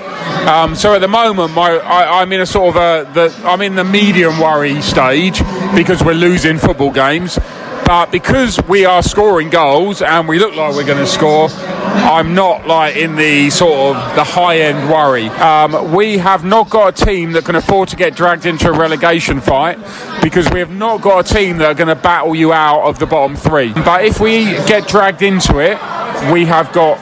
Um, 0.48 0.76
so 0.76 0.94
at 0.94 1.00
the 1.00 1.08
moment, 1.08 1.54
my, 1.54 1.78
I, 1.78 2.22
I'm 2.22 2.32
in 2.32 2.42
a 2.42 2.46
sort 2.46 2.76
of 2.76 2.82
a, 2.82 3.14
the, 3.14 3.48
I'm 3.48 3.62
in 3.62 3.76
the 3.76 3.84
medium 3.84 4.40
worry 4.40 4.82
stage 4.82 5.40
because 5.76 6.04
we're 6.04 6.14
losing 6.14 6.58
football 6.58 6.92
games. 6.92 7.38
But 7.92 8.10
because 8.10 8.58
we 8.70 8.86
are 8.86 9.04
scoring 9.04 9.50
goals 9.50 10.02
and 10.02 10.26
we 10.26 10.40
look 10.40 10.56
like 10.56 10.74
we're 10.76 10.86
going 10.86 10.98
to 10.98 11.06
score, 11.06 11.50
I'm 11.50 12.34
not 12.34 12.66
like 12.66 12.96
in 12.96 13.18
the 13.18 13.50
sort 13.50 13.98
of 13.98 14.16
the 14.16 14.24
high 14.24 14.60
end 14.60 14.90
worry. 14.90 15.28
Um, 15.28 15.94
we 15.94 16.18
have 16.20 16.46
not 16.46 16.70
got 16.70 17.02
a 17.02 17.06
team 17.06 17.34
that 17.34 17.44
can 17.44 17.56
afford 17.56 17.90
to 17.90 17.98
get 17.98 18.16
dragged 18.16 18.46
into 18.46 18.70
a 18.70 18.72
relegation 18.72 19.42
fight 19.42 19.78
because 20.24 20.50
we 20.52 20.60
have 20.60 20.72
not 20.72 21.02
got 21.02 21.30
a 21.30 21.34
team 21.34 21.58
that 21.58 21.66
are 21.66 21.74
going 21.74 21.90
to 21.90 22.02
battle 22.02 22.34
you 22.34 22.54
out 22.54 22.84
of 22.84 22.98
the 22.98 23.06
bottom 23.06 23.36
three. 23.36 23.74
But 23.74 24.06
if 24.06 24.22
we 24.22 24.46
get 24.46 24.88
dragged 24.88 25.22
into 25.22 25.60
it, 25.60 25.74
we 26.32 26.46
have 26.46 26.72
got 26.72 26.96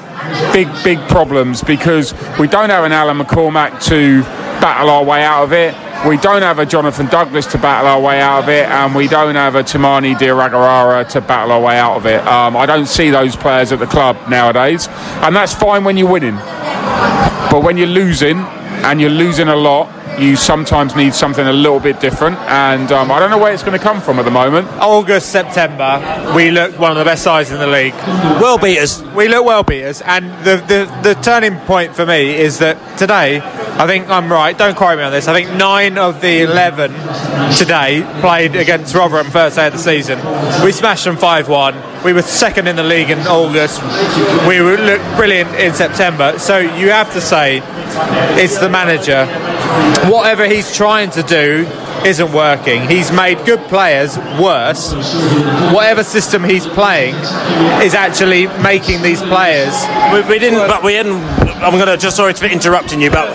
big, 0.52 0.70
big 0.84 0.98
problems 1.08 1.62
because 1.62 2.16
we 2.40 2.48
don't 2.48 2.72
have 2.72 2.84
an 2.84 2.94
Alan 2.94 3.20
McCormack 3.20 3.80
to 3.90 4.24
battle 4.62 4.90
our 4.90 5.04
way 5.04 5.24
out 5.24 5.44
of 5.44 5.54
it. 5.54 5.76
We 6.08 6.18
don't 6.18 6.42
have 6.42 6.60
a 6.60 6.66
Jonathan 6.66 7.08
Douglas 7.08 7.46
to 7.48 7.58
battle 7.58 7.90
our 7.90 8.02
way 8.02 8.22
out 8.22 8.44
of 8.44 8.50
it, 8.50 8.66
and 8.66 8.96
we 8.96 9.08
don't 9.08 9.36
have 9.36 9.56
a 9.56 9.64
Toumani 9.64 10.16
Diagouraga 10.16 11.10
to 11.10 11.22
battle 11.22 11.52
our 11.52 11.62
way 11.62 11.78
out 11.78 11.98
of 11.98 12.06
it. 12.06 12.26
Um, 12.26 12.56
I 12.56 12.66
don't 12.66 12.88
see 12.88 13.10
those 13.10 13.36
players 13.36 13.72
at 13.72 13.80
the 13.80 13.88
club 13.88 14.18
nowadays, 14.30 14.88
and 15.22 15.36
that's 15.36 15.54
fine 15.54 15.84
when 15.84 15.98
you're 15.98 16.10
winning. 16.10 16.36
But 17.52 17.64
when 17.64 17.78
you're 17.78 17.88
losing, 17.88 18.46
and 18.84 19.02
you're 19.02 19.10
losing 19.10 19.50
a 19.50 19.56
lot, 19.56 19.88
you 20.18 20.36
sometimes 20.36 20.96
need 20.96 21.14
something 21.14 21.46
a 21.46 21.54
little 21.54 21.80
bit 21.80 22.00
different, 22.00 22.38
and 22.40 22.92
um, 22.92 23.12
I 23.12 23.20
don't 23.20 23.30
know 23.30 23.38
where 23.38 23.54
it's 23.54 23.64
going 23.64 23.78
to 23.78 23.84
come 23.84 24.02
from 24.02 24.20
at 24.20 24.26
the 24.26 24.32
moment. 24.32 24.68
August, 24.80 25.32
September, 25.32 26.34
we 26.36 26.52
looked 26.52 26.80
one 26.80 26.92
of 26.92 26.98
the 26.98 27.06
best 27.06 27.24
sides 27.24 27.52
in 27.52 27.60
the 27.60 27.68
league. 27.68 27.94
Well 28.42 28.58
beaters. 28.58 29.02
We 29.02 29.28
look 29.28 29.46
well 29.46 29.64
beaters, 29.64 30.02
and 30.02 30.26
the, 30.46 30.58
the, 30.68 31.00
the 31.04 31.22
turning 31.22 31.58
point 31.62 31.96
for 31.96 32.06
me 32.06 32.36
is 32.36 32.60
that 32.60 32.98
today, 32.98 33.42
I 33.42 33.88
think 33.88 34.10
I'm 34.10 34.32
right, 34.32 34.58
don't 34.58 34.76
quote 34.76 34.98
me 34.98 35.04
on 35.04 35.12
this, 35.12 35.28
I 35.28 35.34
think 35.34 35.56
nine 35.58 35.98
of 35.98 36.22
the 36.22 36.42
11 36.42 36.92
today 37.58 38.06
played 38.22 38.56
against 38.56 38.96
Rotherham 38.96 39.32
first 39.32 39.56
day 39.56 39.68
of 39.68 39.74
the 39.74 39.80
season. 39.80 40.20
We 40.64 40.72
smashed 40.72 41.06
them 41.06 41.18
5 41.18 41.50
1. 41.50 41.74
We 42.04 42.14
were 42.14 42.22
second 42.22 42.68
in 42.68 42.78
the 42.78 42.84
league 42.84 43.10
in 43.10 43.20
August. 43.20 43.82
We 44.48 44.62
looked 44.62 45.04
brilliant 45.18 45.54
in 45.56 45.74
September. 45.74 46.40
So 46.40 46.58
you 46.58 46.92
have 46.92 47.12
to 47.14 47.22
say 47.22 47.62
it's 48.42 48.58
the 48.58 48.70
manager. 48.70 49.26
Whatever 50.10 50.48
he's 50.48 50.74
trying 50.74 51.10
to 51.12 51.24
do 51.24 51.66
isn't 52.06 52.32
working. 52.34 52.88
He's 52.88 53.12
made 53.12 53.46
good 53.46 53.60
players 53.70 54.18
worse. 54.40 54.94
Whatever 55.74 56.04
system 56.04 56.44
he's 56.44 56.66
playing 56.66 57.16
is 57.84 57.94
actually 57.94 58.48
making 58.64 59.02
these 59.02 59.22
players. 59.22 59.74
We, 60.14 60.22
we 60.30 60.40
didn't, 60.40 60.68
but 60.68 60.84
we 60.84 60.94
hadn't. 60.96 61.22
I'm 61.62 61.74
going 61.74 61.88
to 61.88 61.98
just 61.98 62.16
sorry 62.16 62.34
for 62.34 62.46
interrupting 62.46 63.02
you, 63.02 63.12
but 63.12 63.28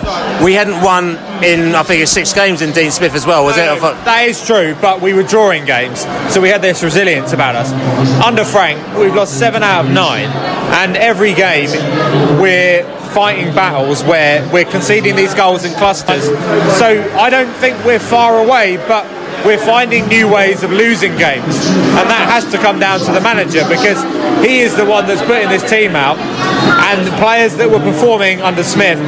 we 0.43 0.53
hadn't 0.53 0.81
won 0.83 1.17
in 1.43 1.75
I 1.75 1.83
think 1.83 2.01
it's 2.01 2.11
six 2.11 2.33
games 2.33 2.61
in 2.63 2.71
Dean 2.71 2.89
Smith 2.91 3.13
as 3.13 3.25
well, 3.25 3.45
was 3.45 3.55
it? 3.57 3.79
Thought- 3.79 4.03
That 4.05 4.27
is 4.27 4.43
true, 4.45 4.75
but 4.81 4.99
we 5.01 5.13
were 5.13 5.21
drawing 5.23 5.65
games, 5.65 6.01
so 6.33 6.41
we 6.41 6.49
had 6.49 6.61
this 6.61 6.81
resilience 6.81 7.33
about 7.33 7.55
us. 7.55 7.71
Under 8.25 8.43
Frank, 8.43 8.79
we've 8.97 9.13
lost 9.13 9.37
seven 9.37 9.61
out 9.61 9.85
of 9.85 9.91
nine, 9.91 10.29
and 10.81 10.97
every 10.97 11.33
game 11.33 11.69
we're 12.41 12.83
fighting 13.15 13.55
battles 13.55 14.03
where 14.03 14.45
we're 14.51 14.65
conceding 14.65 15.15
these 15.15 15.33
goals 15.33 15.63
in 15.63 15.71
clusters. 15.75 16.25
So 16.77 16.87
I 17.15 17.29
don't 17.29 17.53
think 17.63 17.81
we're 17.85 17.97
far 17.97 18.43
away, 18.45 18.75
but 18.75 19.05
we're 19.45 19.63
finding 19.63 20.07
new 20.07 20.31
ways 20.31 20.63
of 20.63 20.71
losing 20.71 21.15
games, 21.17 21.55
and 21.95 22.09
that 22.09 22.27
has 22.29 22.49
to 22.51 22.57
come 22.57 22.79
down 22.79 22.99
to 22.99 23.11
the 23.11 23.21
manager 23.21 23.61
because 23.69 24.01
he 24.45 24.59
is 24.59 24.75
the 24.75 24.85
one 24.85 25.05
that's 25.07 25.21
putting 25.21 25.49
this 25.49 25.67
team 25.69 25.95
out. 25.95 26.17
And 26.85 27.05
the 27.07 27.15
players 27.17 27.55
that 27.57 27.69
were 27.69 27.79
performing 27.79 28.41
under 28.41 28.63
Smith 28.63 28.99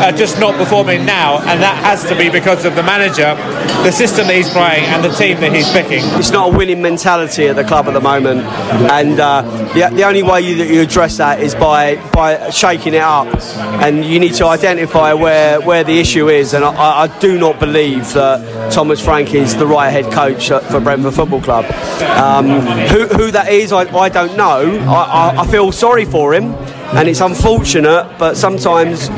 are 0.00 0.12
just 0.12 0.38
not 0.38 0.54
performing 0.54 1.04
now, 1.04 1.38
and 1.38 1.62
that 1.62 1.82
has 1.84 2.04
to 2.08 2.16
be 2.16 2.28
because 2.30 2.64
of 2.64 2.74
the 2.74 2.82
manager, 2.82 3.34
the 3.82 3.90
system 3.90 4.26
that 4.26 4.36
he's 4.36 4.50
playing, 4.50 4.84
and 4.84 5.04
the 5.04 5.10
team 5.10 5.40
that 5.40 5.52
he's 5.52 5.70
picking. 5.70 6.00
It's 6.18 6.30
not 6.30 6.52
a 6.52 6.56
winning 6.56 6.82
mentality 6.82 7.48
at 7.48 7.56
the 7.56 7.64
club 7.64 7.86
at 7.86 7.94
the 7.94 8.00
moment, 8.00 8.40
and 8.90 9.18
uh, 9.20 9.42
the, 9.74 9.94
the 9.94 10.04
only 10.04 10.22
way 10.22 10.40
you, 10.42 10.56
that 10.56 10.68
you 10.68 10.82
address 10.82 11.16
that 11.18 11.40
is 11.40 11.54
by 11.54 11.96
by 12.12 12.50
shaking 12.50 12.94
it 12.94 13.02
up, 13.02 13.28
and 13.82 14.04
you 14.04 14.20
need 14.20 14.34
to 14.34 14.46
identify 14.46 15.12
where 15.12 15.60
where 15.60 15.84
the 15.84 15.98
issue 15.98 16.28
is. 16.28 16.54
And 16.54 16.64
I, 16.64 17.04
I 17.04 17.18
do 17.20 17.38
not 17.38 17.58
believe 17.60 18.12
that 18.14 18.72
Thomas 18.72 19.02
Frank 19.02 19.34
is 19.34 19.56
the 19.56 19.66
right 19.66 19.77
head 19.86 20.12
coach 20.12 20.48
for 20.48 20.80
Brentford 20.80 21.14
Football 21.14 21.40
Club. 21.40 21.64
Um, 22.02 22.46
who, 22.88 23.06
who 23.06 23.30
that 23.30 23.48
is, 23.50 23.72
I, 23.72 23.82
I 23.96 24.08
don't 24.08 24.36
know. 24.36 24.78
I, 24.88 25.34
I, 25.36 25.42
I 25.42 25.46
feel 25.46 25.72
sorry 25.72 26.04
for 26.04 26.34
him. 26.34 26.54
And 26.94 27.06
it's 27.06 27.20
unfortunate, 27.20 28.16
but 28.18 28.36
sometimes 28.36 29.10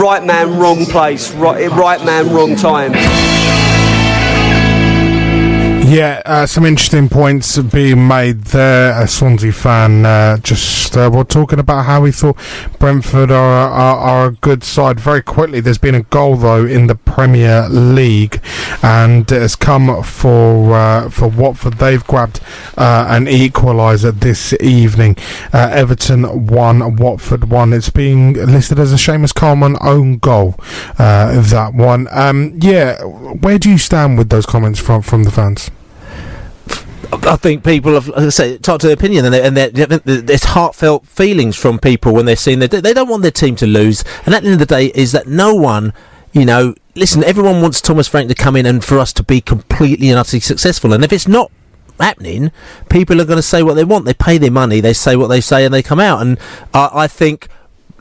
right 0.00 0.22
man, 0.24 0.58
wrong 0.58 0.86
place, 0.86 1.32
right, 1.34 1.70
right 1.70 2.04
man, 2.04 2.34
wrong 2.34 2.56
time. 2.56 2.92
Yeah, 5.88 6.20
uh, 6.26 6.46
some 6.46 6.66
interesting 6.66 7.08
points 7.08 7.56
being 7.58 8.08
made 8.08 8.42
there. 8.46 9.00
A 9.00 9.06
Swansea 9.06 9.52
fan 9.52 10.04
uh, 10.04 10.36
just 10.38 10.96
uh, 10.96 11.08
we're 11.12 11.22
talking 11.22 11.60
about 11.60 11.84
how 11.84 12.02
he 12.04 12.10
thought 12.10 12.36
Brentford 12.80 13.30
are, 13.30 13.70
are 13.70 13.96
are 13.96 14.26
a 14.26 14.32
good 14.32 14.64
side. 14.64 14.98
Very 14.98 15.22
quickly, 15.22 15.60
there's 15.60 15.78
been 15.78 15.94
a 15.94 16.02
goal 16.02 16.34
though 16.34 16.66
in 16.66 16.88
the 16.88 16.96
Premier 16.96 17.68
League, 17.68 18.40
and 18.82 19.30
it 19.30 19.40
has 19.40 19.54
come 19.54 20.02
for 20.02 20.74
uh, 20.74 21.08
for 21.08 21.28
Watford. 21.28 21.74
They've 21.74 22.04
grabbed 22.04 22.40
uh, 22.76 23.06
an 23.08 23.26
equaliser 23.26 24.18
this 24.18 24.54
evening. 24.60 25.16
Uh, 25.52 25.68
Everton 25.70 26.48
one, 26.48 26.96
Watford 26.96 27.48
one. 27.48 27.72
It's 27.72 27.90
being 27.90 28.32
listed 28.32 28.80
as 28.80 28.92
a 28.92 28.96
Seamus 28.96 29.32
Coleman 29.32 29.76
own 29.80 30.18
goal. 30.18 30.56
Uh, 30.98 31.40
that 31.42 31.74
one. 31.74 32.08
Um, 32.10 32.58
yeah, 32.60 33.00
where 33.04 33.60
do 33.60 33.70
you 33.70 33.78
stand 33.78 34.18
with 34.18 34.30
those 34.30 34.46
comments 34.46 34.80
from 34.80 35.02
from 35.02 35.22
the 35.22 35.30
fans? 35.30 35.70
I 37.12 37.36
think 37.36 37.64
people 37.64 37.94
have, 37.94 38.08
like 38.08 38.18
I 38.18 38.28
say, 38.28 38.58
talked 38.58 38.82
to 38.82 38.88
their 38.88 38.94
opinion, 38.94 39.24
and, 39.24 39.34
and 39.34 39.56
there's 39.56 40.44
heartfelt 40.44 41.06
feelings 41.06 41.56
from 41.56 41.78
people 41.78 42.14
when 42.14 42.26
they're 42.26 42.36
seeing 42.36 42.58
that 42.60 42.70
they 42.70 42.92
don't 42.94 43.08
want 43.08 43.22
their 43.22 43.30
team 43.30 43.56
to 43.56 43.66
lose. 43.66 44.04
And 44.24 44.34
at 44.34 44.42
the 44.42 44.48
end 44.48 44.60
of 44.60 44.68
the 44.68 44.74
day, 44.74 44.86
is 44.94 45.12
that 45.12 45.26
no 45.26 45.54
one, 45.54 45.92
you 46.32 46.44
know, 46.44 46.74
listen, 46.94 47.22
everyone 47.24 47.62
wants 47.62 47.80
Thomas 47.80 48.08
Frank 48.08 48.28
to 48.28 48.34
come 48.34 48.56
in 48.56 48.66
and 48.66 48.84
for 48.84 48.98
us 48.98 49.12
to 49.14 49.22
be 49.22 49.40
completely 49.40 50.10
and 50.10 50.18
utterly 50.18 50.40
successful. 50.40 50.92
And 50.92 51.04
if 51.04 51.12
it's 51.12 51.28
not 51.28 51.50
happening, 52.00 52.50
people 52.88 53.20
are 53.20 53.24
going 53.24 53.36
to 53.38 53.42
say 53.42 53.62
what 53.62 53.74
they 53.74 53.84
want. 53.84 54.04
They 54.04 54.14
pay 54.14 54.38
their 54.38 54.50
money, 54.50 54.80
they 54.80 54.92
say 54.92 55.16
what 55.16 55.28
they 55.28 55.40
say, 55.40 55.64
and 55.64 55.72
they 55.72 55.82
come 55.82 56.00
out. 56.00 56.20
And 56.20 56.38
I, 56.74 56.90
I 56.92 57.06
think, 57.06 57.48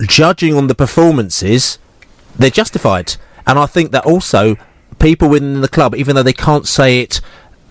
judging 0.01 0.53
on 0.55 0.67
the 0.67 0.75
performances, 0.75 1.79
they're 2.37 2.49
justified. 2.49 3.15
And 3.47 3.57
I 3.59 3.65
think 3.65 3.91
that 3.91 4.05
also 4.05 4.55
people 4.99 5.29
within 5.29 5.61
the 5.61 5.67
club, 5.67 5.95
even 5.95 6.15
though 6.15 6.23
they 6.23 6.33
can't 6.33 6.67
say 6.67 7.01
it 7.01 7.21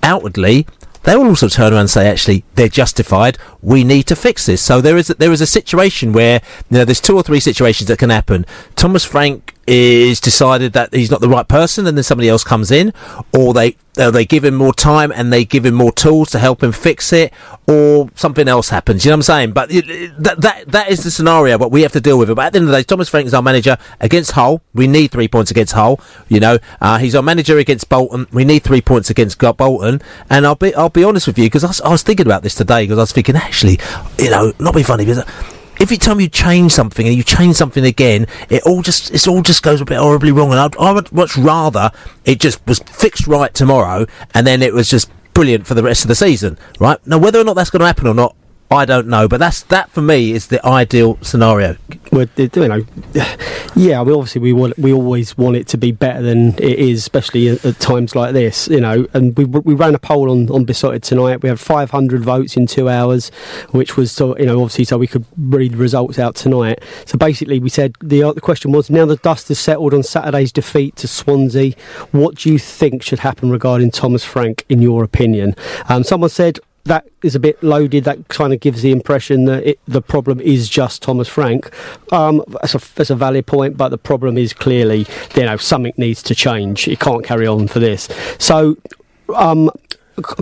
outwardly, 0.03 0.67
they 1.05 1.17
will 1.17 1.29
also 1.29 1.49
turn 1.49 1.73
around 1.73 1.81
and 1.81 1.91
say, 1.91 2.09
actually, 2.09 2.45
they're 2.55 2.69
justified. 2.69 3.39
We 3.63 3.85
need 3.85 4.05
to 4.05 4.17
fix 4.17 4.47
this. 4.47 4.61
So 4.61 4.81
there 4.81 4.97
is 4.97 5.11
a, 5.11 5.15
there 5.15 5.33
is 5.33 5.41
a 5.41 5.47
situation 5.47 6.13
where 6.13 6.41
you 6.71 6.79
know 6.79 6.85
there's 6.85 7.01
two 7.01 7.17
or 7.17 7.23
three 7.23 7.41
situations 7.41 7.89
that 7.89 7.99
can 7.99 8.11
happen. 8.11 8.45
Thomas 8.75 9.05
Frank 9.05 9.54
is 9.67 10.21
decided 10.21 10.73
that 10.75 10.93
he's 10.95 11.11
not 11.11 11.21
the 11.21 11.29
right 11.29 11.47
person, 11.49 11.87
and 11.87 11.97
then 11.97 12.03
somebody 12.05 12.29
else 12.29 12.45
comes 12.45 12.71
in, 12.71 12.93
or 13.37 13.55
they 13.55 13.77
uh, 13.97 14.11
they 14.11 14.25
give 14.25 14.45
him 14.45 14.55
more 14.57 14.75
time 14.75 15.13
and 15.13 15.33
they 15.33 15.45
give 15.45 15.65
him 15.65 15.75
more 15.75 15.93
tools 15.93 16.29
to 16.33 16.39
help 16.41 16.63
him 16.65 16.73
fix 16.73 17.13
it, 17.13 17.33
or 17.69 18.11
something 18.17 18.49
else 18.49 18.69
happens. 18.71 19.05
You 19.05 19.11
know 19.11 19.15
what 19.15 19.19
I'm 19.19 19.23
saying? 19.23 19.53
But 19.53 19.71
it- 19.71 20.13
that 20.23 20.41
that 20.41 20.69
that 20.73 20.89
is 20.91 21.05
the 21.05 21.11
scenario. 21.11 21.59
But 21.59 21.71
we 21.71 21.83
have 21.83 21.93
to 21.93 22.01
deal 22.01 22.19
with 22.19 22.29
it. 22.31 22.35
But 22.35 22.47
at 22.47 22.53
the 22.53 22.59
end 22.59 22.65
of 22.69 22.73
the 22.73 22.79
day, 22.79 22.83
Thomas 22.83 23.09
Frank 23.09 23.27
is 23.27 23.35
our 23.35 23.43
manager 23.43 23.79
against 24.01 24.33
Hull. 24.33 24.61
We 24.75 24.87
need 24.87 25.13
three 25.13 25.29
points 25.29 25.51
against 25.51 25.73
Hull. 25.75 26.01
You 26.29 26.41
know, 26.41 26.59
uh, 26.81 26.99
he's 26.99 27.15
our 27.15 27.23
manager 27.23 27.59
against 27.59 27.89
Bolton. 27.89 28.27
We 28.33 28.45
need 28.45 28.65
three 28.65 28.81
points 28.83 29.11
against 29.11 29.39
Bolton. 29.39 30.03
And 30.29 30.45
I'll 30.47 30.55
be 30.57 30.75
I'll 30.75 30.89
be 30.91 31.05
honest 31.05 31.27
with 31.27 31.39
you 31.39 31.47
because 31.47 31.65
I, 31.65 31.69
was- 31.69 31.81
I 31.83 31.89
was 31.91 32.03
thinking 32.03 32.27
about 32.27 32.43
this 32.43 32.55
today 32.57 32.85
because 32.85 32.99
I 32.99 33.03
was 33.03 33.13
thinking 33.13 33.37
actually, 33.37 33.79
you 34.19 34.31
know, 34.31 34.53
not 34.59 34.75
being 34.75 34.85
funny, 34.87 35.05
but 35.07 35.27
if 35.81 35.91
you 35.91 35.97
tell 35.97 36.15
me 36.15 36.25
you 36.25 36.31
change 36.31 36.73
something 36.73 37.07
and 37.07 37.17
you 37.17 37.23
change 37.23 37.57
something 37.57 37.85
again, 37.85 38.27
it 38.49 38.63
all 38.65 38.83
just 38.83 39.11
it 39.13 39.27
all 39.27 39.43
just 39.43 39.63
goes 39.63 39.81
a 39.81 39.85
bit 39.85 39.99
horribly 39.99 40.33
wrong. 40.33 40.51
And 40.51 40.61
I'd, 40.61 40.77
I 40.77 40.93
would 40.93 41.13
much 41.13 41.37
rather 41.37 41.91
it 42.25 42.41
just 42.41 42.65
was 42.67 42.79
fixed 42.81 43.27
right 43.27 43.53
tomorrow, 43.53 44.07
and 44.33 44.47
then 44.47 44.63
it 44.63 44.73
was 44.73 44.89
just 44.89 45.11
brilliant 45.35 45.67
for 45.67 45.75
the 45.75 45.83
rest 45.83 46.05
of 46.05 46.09
the 46.09 46.15
season. 46.15 46.59
Right 46.79 47.05
now, 47.07 47.19
whether 47.19 47.41
or 47.41 47.45
not 47.45 47.55
that's 47.55 47.71
going 47.71 47.81
to 47.81 47.87
happen 47.87 48.07
or 48.07 48.15
not, 48.15 48.37
I 48.71 48.85
don't 48.85 49.07
know. 49.07 49.29
But 49.29 49.39
that's 49.39 49.63
that 49.65 49.91
for 49.91 50.03
me 50.03 50.33
is 50.33 50.49
the 50.49 50.65
ideal 50.67 51.19
scenario. 51.23 51.77
Well, 52.11 52.27
you 52.37 52.49
know, 52.55 52.85
yeah. 53.77 54.03
Mean, 54.03 54.15
obviously, 54.15 54.41
we 54.41 54.53
want 54.53 54.79
we 54.79 54.93
always 54.93 55.37
want 55.37 55.57
it 55.57 55.69
to 55.69 55.77
be 55.77 55.93
better 55.93 56.23
than 56.23 56.55
it 56.55 56.79
is, 56.79 56.99
especially 56.99 57.49
at, 57.49 57.65
at 57.65 57.79
times 57.79 58.15
like 58.17 58.33
this. 58.33 58.69
You 58.69 58.81
know, 58.81 59.07
and 59.15 59.37
we 59.37 59.45
we 59.45 59.75
ran 59.75 59.95
a 59.95 59.99
poll 59.99 60.31
on 60.31 60.51
on 60.51 60.65
Beesotted 60.65 61.03
tonight. 61.03 61.43
We 61.43 61.49
had 61.49 61.61
500 61.61 62.25
votes 62.25 62.57
in 62.57 62.67
two 62.67 62.89
hours, 62.89 63.29
which 63.71 63.97
was 63.97 64.11
so 64.11 64.37
you 64.39 64.47
know 64.47 64.61
obviously 64.61 64.85
so 64.85 64.99
we 64.99 65.07
could 65.07 65.27
read 65.37 65.73
the 65.73 65.77
results 65.79 66.19
out 66.19 66.35
tonight. 66.35 66.83
So 67.07 67.19
basically, 67.19 67.59
we 67.59 67.69
said 67.69 67.97
the 68.01 68.23
uh, 68.23 68.33
the 68.33 68.41
question 68.41 68.73
was 68.73 68.91
now 68.91 69.07
the 69.07 69.17
dust 69.17 69.49
has 69.49 69.59
settled 69.59 69.95
on 69.95 70.03
Saturday's 70.03 70.53
defeat 70.53 70.97
to 70.97 71.09
Swansea. 71.09 71.75
What 72.13 72.37
do 72.37 72.53
you 72.53 72.59
think 72.59 73.03
should 73.03 73.21
happen 73.21 73.51
regarding 73.51 73.91
Thomas 73.91 74.25
Frank, 74.25 74.65
in 74.69 74.83
your 74.83 75.05
opinion? 75.05 75.55
Um, 75.89 76.03
someone 76.05 76.31
said 76.31 76.59
that 76.85 77.09
is 77.23 77.35
a 77.35 77.41
bit 77.41 77.63
loaded. 77.63 78.05
That 78.05 78.29
kind 78.29 78.53
of 78.53 78.61
gives 78.61 78.83
the 78.83 78.93
impression 78.93 79.47
that 79.47 79.67
it, 79.67 79.81
the 79.87 80.03
problem 80.03 80.41
is 80.41 80.69
just 80.69 81.03
Thomas 81.03 81.29
Frank. 81.29 81.71
Um, 82.13 82.45
that's, 82.49 82.75
a, 82.75 82.95
that's 82.95 83.11
a 83.11 83.17
valid 83.17 83.47
point, 83.47 83.77
but 83.77 83.89
the 83.89 83.99
problem 83.99 84.37
is 84.37 84.53
clearly, 84.53 85.07
you 85.35 85.43
know, 85.43 85.57
something 85.57 85.95
needs 85.97 86.23
to 86.25 86.35
change. 86.35 86.87
It 86.87 87.01
can't 87.01 87.25
carry 87.25 87.47
on 87.47 87.69
for 87.69 87.79
this. 87.79 88.09
So, 88.39 88.77
um, 89.35 89.71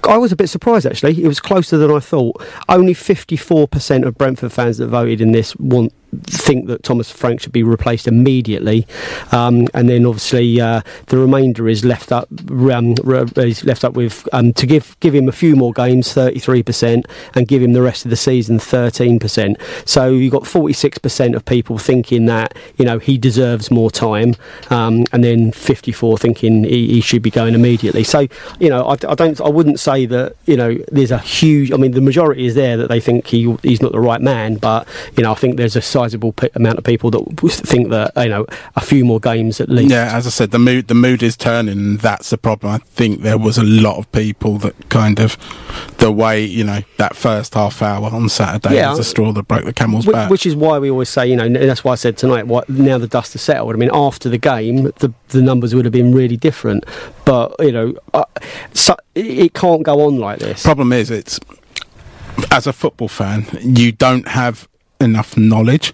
I 0.07 0.19
was 0.19 0.33
a 0.33 0.37
bit 0.37 0.49
surprised 0.49 0.85
actually. 0.85 1.23
It 1.23 1.29
was 1.29 1.41
closer 1.41 1.79
than 1.79 1.91
I 1.91 2.01
thought. 2.01 2.43
Only 2.69 2.93
54% 2.93 4.07
of 4.07 4.19
Brentford 4.19 4.53
fans 4.53 4.79
that 4.79 4.89
voted 4.89 5.21
in 5.21 5.33
this 5.33 5.57
want 5.57 5.95
think 6.25 6.67
that 6.67 6.83
Thomas 6.83 7.11
Frank 7.11 7.41
should 7.41 7.53
be 7.53 7.63
replaced 7.63 8.07
immediately, 8.07 8.87
um, 9.33 9.69
and 9.75 9.89
then 9.89 10.05
obviously 10.05 10.61
uh, 10.61 10.83
the 11.07 11.19
remainder 11.19 11.69
is 11.69 11.85
left 11.85 12.13
up 12.13 12.29
um, 12.51 12.95
is 13.37 13.65
left 13.65 13.85
up 13.85 13.95
with 13.95 14.29
um, 14.33 14.53
to 14.55 14.67
give 14.67 14.97
give 15.01 15.15
him 15.15 15.29
a 15.29 15.33
few 15.33 15.57
more 15.57 15.73
games, 15.73 16.09
33%, 16.09 17.05
and 17.35 17.49
give 17.49 17.63
him 17.63 17.73
the 17.73 17.83
rest 17.83 18.05
of 18.05 18.11
the 18.11 18.17
season, 18.17 18.59
13%. 18.59 19.57
So 19.89 20.11
you've 20.11 20.33
got 20.33 20.43
46% 20.43 21.35
of 21.35 21.45
people 21.45 21.79
thinking 21.79 22.27
that 22.27 22.57
you 22.77 22.85
know 22.85 22.99
he 22.99 23.19
deserves 23.19 23.71
more 23.71 23.91
time, 23.91 24.35
um, 24.71 25.05
and 25.13 25.25
then 25.25 25.53
54 25.53 26.19
thinking 26.19 26.65
he, 26.65 26.89
he 26.89 27.01
should 27.01 27.23
be 27.23 27.31
going 27.31 27.55
immediately. 27.55 28.05
So 28.05 28.27
you 28.59 28.69
know 28.69 28.85
I, 28.85 28.93
I 28.93 29.15
don't 29.15 29.41
I 29.41 29.49
wouldn't 29.49 29.81
say 29.81 30.07
that 30.07 30.37
you 30.47 30.57
know 30.57 30.77
there's 30.91 31.11
a 31.11 31.19
huge. 31.19 31.73
I 31.73 31.77
mean 31.77 31.93
the 31.93 32.01
majority 32.01 32.47
is 32.47 32.55
there 32.55 32.77
that 32.77 32.89
they 32.89 33.01
think 33.01 33.27
he 33.27 33.57
he's 33.63 33.81
not 33.81 33.93
the 33.93 34.01
right 34.01 34.21
man, 34.21 34.57
but 34.57 34.87
you 35.17 35.23
know 35.23 35.33
I 35.33 35.35
think 35.35 35.57
there's 35.57 35.77
a 35.77 35.83
sizable 36.03 36.33
p- 36.33 36.49
amount 36.55 36.79
of 36.79 36.85
people 36.85 37.11
that 37.11 37.25
think 37.51 37.91
that 37.91 38.13
you 38.17 38.29
know 38.29 38.47
a 38.77 38.81
few 38.81 39.05
more 39.05 39.21
games 39.21 39.61
at 39.61 39.69
least. 39.69 39.91
Yeah, 39.91 40.17
as 40.17 40.27
I 40.27 40.31
said, 40.31 40.51
the 40.51 40.59
mood 40.59 40.89
the 40.89 40.95
mood 40.95 41.23
is 41.23 41.37
turning, 41.37 41.79
and 41.79 42.01
that's 42.01 42.31
the 42.31 42.39
problem. 42.39 42.73
I 42.73 42.79
think 42.79 43.23
there 43.23 43.39
was 43.39 43.59
a 43.59 43.63
lot 43.63 43.97
of 43.99 44.11
people 44.13 44.59
that 44.59 44.89
kind 44.89 45.21
of 45.21 45.37
the 45.99 46.11
way 46.11 46.45
you 46.45 46.65
know 46.65 46.81
that 46.99 47.15
first 47.17 47.55
half 47.55 47.83
hour 47.83 48.09
on 48.11 48.29
Saturday 48.29 48.77
Yeah. 48.77 48.91
was 48.91 48.99
the 48.99 49.05
straw 49.05 49.33
that 49.33 49.47
broke 49.49 49.65
the 49.65 49.73
camel's 49.73 50.07
Wh- 50.07 50.13
back. 50.13 50.31
Which 50.31 50.47
is 50.47 50.57
why 50.57 50.79
we 50.79 50.91
always 50.91 51.09
say, 51.09 51.27
you 51.27 51.37
know, 51.37 51.49
that's 51.49 51.85
why 51.85 51.93
I 51.93 51.97
said 51.97 52.17
tonight, 52.17 52.47
what, 52.47 52.69
now 52.69 52.99
the 52.99 53.07
dust 53.07 53.33
has 53.35 53.43
settled. 53.43 53.75
I 53.75 53.79
mean, 53.79 53.91
after 53.93 54.29
the 54.29 54.39
game, 54.39 54.85
the, 54.99 55.13
the 55.29 55.43
numbers 55.43 55.75
would 55.75 55.85
have 55.85 55.93
been 55.93 56.13
really 56.15 56.37
different. 56.37 56.85
But, 57.25 57.55
you 57.61 57.73
know, 57.73 57.95
uh, 58.15 58.25
so, 58.75 58.97
it, 59.15 59.27
it 59.27 59.55
can't 59.55 59.83
go 59.83 60.03
on 60.07 60.19
like 60.19 60.39
this. 60.41 60.63
Problem 60.63 60.93
is, 60.93 61.11
it's 61.11 61.39
as 62.51 62.67
a 62.67 62.73
football 62.73 63.09
fan, 63.09 63.47
you 63.63 63.93
don't 63.93 64.27
have 64.29 64.69
enough 65.03 65.37
knowledge 65.37 65.93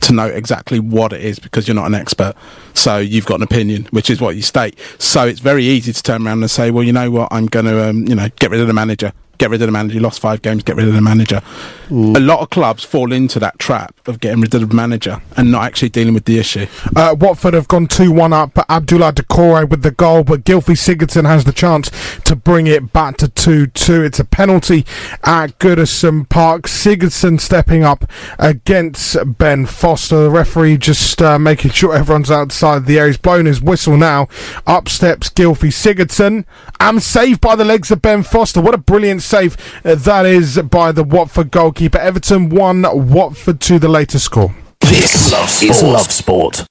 to 0.00 0.12
know 0.12 0.26
exactly 0.26 0.80
what 0.80 1.12
it 1.12 1.22
is 1.22 1.38
because 1.38 1.66
you're 1.66 1.74
not 1.74 1.86
an 1.86 1.94
expert. 1.94 2.34
So 2.74 2.98
you've 2.98 3.26
got 3.26 3.36
an 3.36 3.42
opinion, 3.42 3.86
which 3.90 4.10
is 4.10 4.20
what 4.20 4.36
you 4.36 4.42
state. 4.42 4.78
So 4.98 5.26
it's 5.26 5.40
very 5.40 5.64
easy 5.64 5.92
to 5.92 6.02
turn 6.02 6.26
around 6.26 6.42
and 6.42 6.50
say, 6.50 6.70
well, 6.70 6.84
you 6.84 6.92
know 6.92 7.10
what, 7.10 7.28
I'm 7.30 7.46
going 7.46 7.66
to, 7.66 7.88
um, 7.88 8.06
you 8.06 8.14
know, 8.14 8.28
get 8.38 8.50
rid 8.50 8.60
of 8.60 8.66
the 8.66 8.72
manager. 8.72 9.12
Get 9.38 9.50
rid 9.50 9.60
of 9.62 9.66
the 9.66 9.72
manager. 9.72 9.94
You 9.94 10.00
lost 10.00 10.20
five 10.20 10.42
games. 10.42 10.62
Get 10.62 10.76
rid 10.76 10.88
of 10.88 10.94
the 10.94 11.00
manager. 11.00 11.42
A 11.90 12.20
lot 12.20 12.40
of 12.40 12.50
clubs 12.50 12.84
fall 12.84 13.12
into 13.12 13.38
that 13.40 13.58
trap 13.58 13.94
of 14.06 14.20
getting 14.20 14.40
rid 14.40 14.54
of 14.54 14.68
the 14.68 14.74
manager 14.74 15.20
and 15.36 15.50
not 15.50 15.64
actually 15.64 15.88
dealing 15.88 16.14
with 16.14 16.24
the 16.24 16.38
issue. 16.38 16.66
Uh, 16.94 17.14
Watford 17.18 17.54
have 17.54 17.68
gone 17.68 17.86
2 17.86 18.12
1 18.12 18.32
up. 18.32 18.54
But 18.54 18.68
Abdoulaye 18.68 19.12
Doucouré 19.12 19.68
with 19.68 19.82
the 19.82 19.90
goal, 19.90 20.24
but 20.24 20.44
Gylfi 20.44 20.76
Sigurdsson 20.76 21.26
has 21.26 21.44
the 21.44 21.52
chance 21.52 21.90
to 22.24 22.36
bring 22.36 22.66
it 22.66 22.92
back 22.92 23.16
to 23.18 23.28
2 23.28 23.66
2. 23.68 24.02
It's 24.04 24.20
a 24.20 24.24
penalty 24.24 24.84
at 25.24 25.58
Goodison 25.58 26.28
Park. 26.28 26.62
Sigurdsson 26.62 27.40
stepping 27.40 27.82
up 27.82 28.04
against 28.38 29.16
Ben 29.38 29.66
Foster. 29.66 30.24
The 30.24 30.30
referee 30.30 30.76
just 30.78 31.20
uh, 31.22 31.38
making 31.38 31.72
sure 31.72 31.94
everyone's 31.94 32.30
outside 32.30 32.86
the 32.86 32.98
area. 32.98 33.12
He's 33.12 33.18
blown 33.18 33.46
his 33.46 33.60
whistle 33.60 33.96
now. 33.96 34.28
Up 34.66 34.88
steps 34.88 35.30
Gylfi 35.30 35.70
Sigurdsson. 35.72 36.44
Am 36.80 37.00
saved 37.00 37.40
by 37.40 37.56
the 37.56 37.64
legs 37.64 37.90
of 37.90 38.02
Ben 38.02 38.22
Foster. 38.22 38.60
What 38.60 38.74
a 38.74 38.78
brilliant 38.78 39.21
save 39.22 39.56
uh, 39.84 39.94
that 39.94 40.26
is 40.26 40.58
by 40.58 40.92
the 40.92 41.04
Watford 41.04 41.50
goalkeeper. 41.50 41.98
Everton 41.98 42.48
1, 42.48 43.10
Watford 43.10 43.60
2, 43.60 43.78
the 43.78 43.88
latest 43.88 44.24
score. 44.24 44.54
This 44.80 45.32
is 45.62 45.82
Love 45.82 46.10
Sport. 46.10 46.66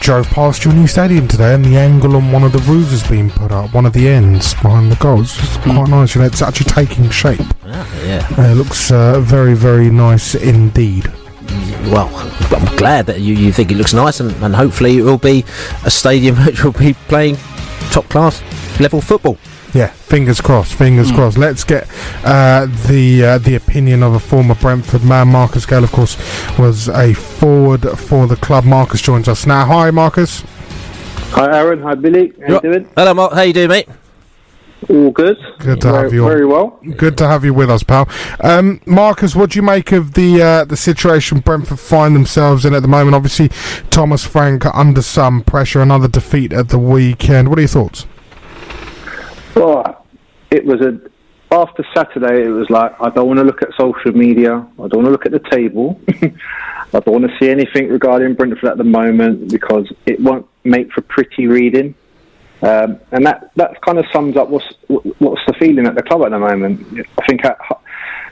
Drove 0.00 0.26
past 0.30 0.64
your 0.64 0.74
new 0.74 0.86
stadium 0.86 1.28
today, 1.28 1.54
and 1.54 1.64
the 1.64 1.76
angle 1.76 2.16
on 2.16 2.32
one 2.32 2.42
of 2.42 2.52
the 2.52 2.58
roofs 2.60 2.90
has 2.90 3.06
been 3.06 3.30
put 3.30 3.52
up. 3.52 3.72
One 3.74 3.86
of 3.86 3.92
the 3.92 4.08
ends 4.08 4.54
behind 4.54 4.90
the 4.90 4.96
goals. 4.96 5.38
It's 5.38 5.56
quite 5.58 5.88
nice. 5.88 6.14
You 6.14 6.22
know, 6.22 6.26
it's 6.26 6.42
actually 6.42 6.70
taking 6.70 7.08
shape. 7.10 7.40
yeah. 7.64 8.26
Uh, 8.36 8.50
it 8.50 8.54
looks 8.54 8.90
uh, 8.90 9.20
very, 9.20 9.54
very 9.54 9.90
nice 9.90 10.34
indeed. 10.34 11.06
Well, 11.84 12.08
I'm 12.50 12.76
glad 12.76 13.06
that 13.06 13.20
you, 13.20 13.34
you 13.34 13.52
think 13.52 13.70
it 13.70 13.76
looks 13.76 13.94
nice, 13.94 14.20
and, 14.20 14.30
and 14.42 14.54
hopefully 14.54 14.98
it 14.98 15.02
will 15.02 15.18
be 15.18 15.44
a 15.84 15.90
stadium 15.90 16.36
which 16.46 16.64
will 16.64 16.72
be 16.72 16.94
playing 17.08 17.36
top 17.90 18.08
class 18.08 18.42
level 18.80 19.00
football. 19.00 19.36
Yeah, 19.72 19.86
fingers 19.86 20.40
crossed. 20.40 20.74
Fingers 20.74 21.12
crossed. 21.12 21.38
Let's 21.38 21.62
get 21.62 21.88
uh, 22.24 22.66
the 22.88 23.24
uh, 23.24 23.38
the 23.38 23.54
opinion 23.54 24.02
of 24.02 24.14
a 24.14 24.18
former 24.18 24.56
Brentford 24.56 25.04
man. 25.04 25.28
Marcus 25.28 25.64
Gayle, 25.64 25.84
of 25.84 25.92
course, 25.92 26.16
was 26.58 26.88
a 26.88 27.14
forward 27.14 27.82
for 27.98 28.26
the 28.26 28.36
club. 28.36 28.64
Marcus 28.64 29.00
joins 29.00 29.28
us 29.28 29.46
now. 29.46 29.64
Hi, 29.66 29.90
Marcus. 29.92 30.42
Hi, 31.32 31.56
Aaron. 31.56 31.80
Hi, 31.82 31.94
Billy. 31.94 32.32
How 32.46 32.54
you 32.54 32.60
doing? 32.60 32.88
Hello, 32.96 33.14
Mark. 33.14 33.32
How 33.32 33.42
you 33.42 33.52
doing, 33.52 33.68
mate? 33.68 33.88
All 34.88 35.10
good. 35.12 35.36
Good 35.60 35.80
to 35.82 35.92
very, 35.92 36.02
have 36.02 36.12
you. 36.12 36.24
on. 36.24 36.30
Very 36.30 36.46
well. 36.46 36.80
Good 36.96 37.16
to 37.18 37.28
have 37.28 37.44
you 37.44 37.54
with 37.54 37.70
us, 37.70 37.84
pal. 37.84 38.08
Um, 38.42 38.80
Marcus, 38.86 39.36
what 39.36 39.50
do 39.50 39.58
you 39.58 39.62
make 39.62 39.92
of 39.92 40.14
the 40.14 40.42
uh, 40.42 40.64
the 40.64 40.76
situation 40.76 41.38
Brentford 41.38 41.78
find 41.78 42.16
themselves 42.16 42.64
in 42.64 42.74
at 42.74 42.82
the 42.82 42.88
moment? 42.88 43.14
Obviously, 43.14 43.50
Thomas 43.90 44.26
Frank 44.26 44.66
under 44.74 45.02
some 45.02 45.42
pressure. 45.42 45.80
Another 45.80 46.08
defeat 46.08 46.52
at 46.52 46.70
the 46.70 46.78
weekend. 46.78 47.50
What 47.50 47.58
are 47.58 47.62
your 47.62 47.68
thoughts? 47.68 48.06
Well, 49.54 50.06
it 50.50 50.64
was 50.64 50.80
a 50.80 51.00
after 51.52 51.84
Saturday. 51.94 52.44
It 52.44 52.50
was 52.50 52.70
like 52.70 52.92
I 53.00 53.10
don't 53.10 53.26
want 53.26 53.38
to 53.38 53.44
look 53.44 53.62
at 53.62 53.70
social 53.78 54.12
media. 54.12 54.54
I 54.54 54.88
don't 54.88 55.02
want 55.02 55.06
to 55.06 55.10
look 55.10 55.26
at 55.26 55.32
the 55.32 55.50
table. 55.50 56.00
I 56.92 56.98
don't 57.00 57.20
want 57.20 57.30
to 57.30 57.38
see 57.38 57.50
anything 57.50 57.88
regarding 57.88 58.34
Brentford 58.34 58.70
at 58.70 58.78
the 58.78 58.84
moment 58.84 59.50
because 59.50 59.92
it 60.06 60.20
won't 60.20 60.46
make 60.64 60.92
for 60.92 61.02
pretty 61.02 61.46
reading. 61.46 61.94
Um, 62.62 63.00
and 63.12 63.24
that, 63.24 63.52
that 63.56 63.80
kind 63.80 63.98
of 63.98 64.04
sums 64.12 64.36
up 64.36 64.48
what's 64.48 64.66
what's 64.88 65.40
the 65.46 65.54
feeling 65.58 65.86
at 65.86 65.94
the 65.94 66.02
club 66.02 66.22
at 66.22 66.30
the 66.30 66.38
moment. 66.38 67.06
I 67.18 67.26
think 67.26 67.44
at, 67.44 67.58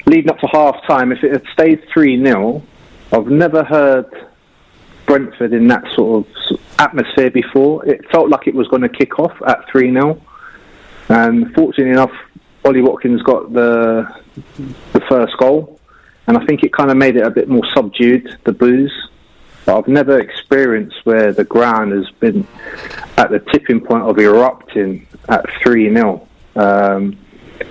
leading 0.07 0.31
up 0.31 0.39
to 0.41 0.49
half 0.49 0.77
time, 0.87 1.13
if 1.13 1.23
it 1.23 1.33
had 1.33 1.45
stayed 1.53 1.83
3 1.93 2.23
0, 2.25 2.63
I've 3.13 3.29
never 3.29 3.65
heard 3.65 4.29
Brentford 5.07 5.55
in 5.55 5.69
that 5.69 5.85
sort 5.95 6.27
of 6.27 6.61
atmosphere 6.79 7.31
before. 7.31 7.87
It 7.87 8.11
felt 8.11 8.29
like 8.29 8.47
it 8.47 8.55
was 8.55 8.69
going 8.69 8.83
to 8.83 8.89
kick 8.89 9.19
off 9.19 9.33
at 9.47 9.69
3 9.71 9.93
0. 9.93 10.21
And 11.09 11.55
fortunately 11.55 11.93
enough, 11.93 12.13
Ollie 12.65 12.83
Watkins 12.83 13.23
got 13.23 13.53
the 13.53 14.07
the 14.93 15.01
first 15.09 15.37
goal, 15.39 15.81
and 16.27 16.37
I 16.37 16.45
think 16.45 16.63
it 16.63 16.73
kind 16.73 16.91
of 16.91 16.97
made 16.97 17.17
it 17.17 17.23
a 17.23 17.31
bit 17.31 17.49
more 17.49 17.65
subdued. 17.75 18.39
The 18.45 18.53
booze, 18.53 18.93
but 19.65 19.79
I've 19.79 19.89
never 19.89 20.19
experienced 20.19 21.05
where 21.05 21.33
the 21.33 21.45
ground 21.45 21.93
has 21.93 22.11
been 22.21 22.47
at 23.17 23.31
the 23.31 23.41
tipping 23.53 23.81
point 23.81 24.05
of 24.05 24.19
erupting 24.19 25.07
at 25.29 25.45
three 25.63 25.93
0 25.93 26.29
um, 26.57 27.17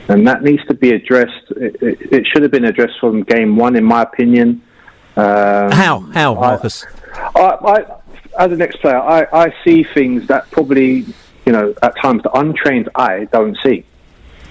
and 0.08 0.28
that 0.28 0.44
needs 0.44 0.66
to 0.68 0.74
be 0.74 0.92
addressed. 0.92 1.52
It, 1.52 1.82
it, 1.82 2.14
it, 2.14 2.28
should 2.28 2.42
have 2.42 2.52
been 2.52 2.66
addressed 2.66 3.00
from 3.00 3.24
game 3.24 3.56
one, 3.58 3.76
in 3.76 3.84
my 3.84 4.02
opinion. 4.02 4.62
Um, 5.16 5.72
how 5.72 6.00
how 6.14 6.36
Marcus? 6.36 6.86
I, 7.36 7.40
I, 7.40 7.86
as 8.40 8.52
an 8.52 8.62
ex-player, 8.62 8.98
I, 8.98 9.28
I 9.34 9.54
see 9.64 9.84
things 9.84 10.28
that 10.28 10.50
probably 10.52 11.06
you 11.48 11.54
know, 11.54 11.74
at 11.82 11.96
times 12.02 12.22
the 12.24 12.32
untrained 12.38 12.90
eye 12.96 13.26
don't 13.32 13.58
see. 13.64 13.86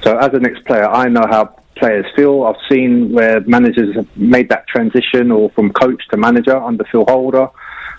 So 0.02 0.16
as 0.16 0.32
an 0.32 0.46
ex-player, 0.46 0.87
I 0.87 1.09
know 1.09 1.26
how 1.28 1.54
players 1.76 2.06
feel. 2.16 2.44
I've 2.44 2.56
seen 2.70 3.12
where 3.12 3.40
managers 3.42 3.94
have 3.96 4.16
made 4.16 4.48
that 4.48 4.66
transition 4.66 5.30
or 5.30 5.50
from 5.50 5.74
coach 5.74 6.02
to 6.09 6.16
manager 6.16 6.56
under 6.56 6.85
Phil 6.85 7.04
Holder. 7.04 7.48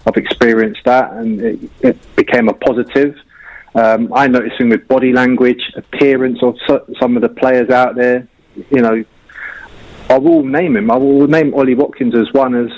I've 0.08 0.18
experienced 0.18 0.84
that 0.86 1.12
and 1.12 1.40
it, 1.40 1.60
it 1.82 2.16
became 2.16 2.50
a 2.50 2.54
positive. 2.54 3.16
Um, 3.76 4.12
I 4.16 4.26
noticing 4.26 4.70
with 4.70 4.88
body 4.88 5.14
language, 5.14 5.62
appearance 5.76 6.42
of 6.42 6.58
so, 6.66 6.84
some 7.00 7.16
of 7.16 7.22
the 7.22 7.30
players 7.30 7.70
out 7.70 7.94
there, 7.94 8.28
you 8.72 8.82
know, 8.82 9.06
I 10.10 10.18
will 10.18 10.44
name 10.44 10.76
him. 10.76 10.90
I 10.90 10.98
will 10.98 11.28
name 11.28 11.54
Ollie 11.54 11.76
Watkins 11.76 12.16
as 12.16 12.34
one 12.34 12.56
as, 12.56 12.72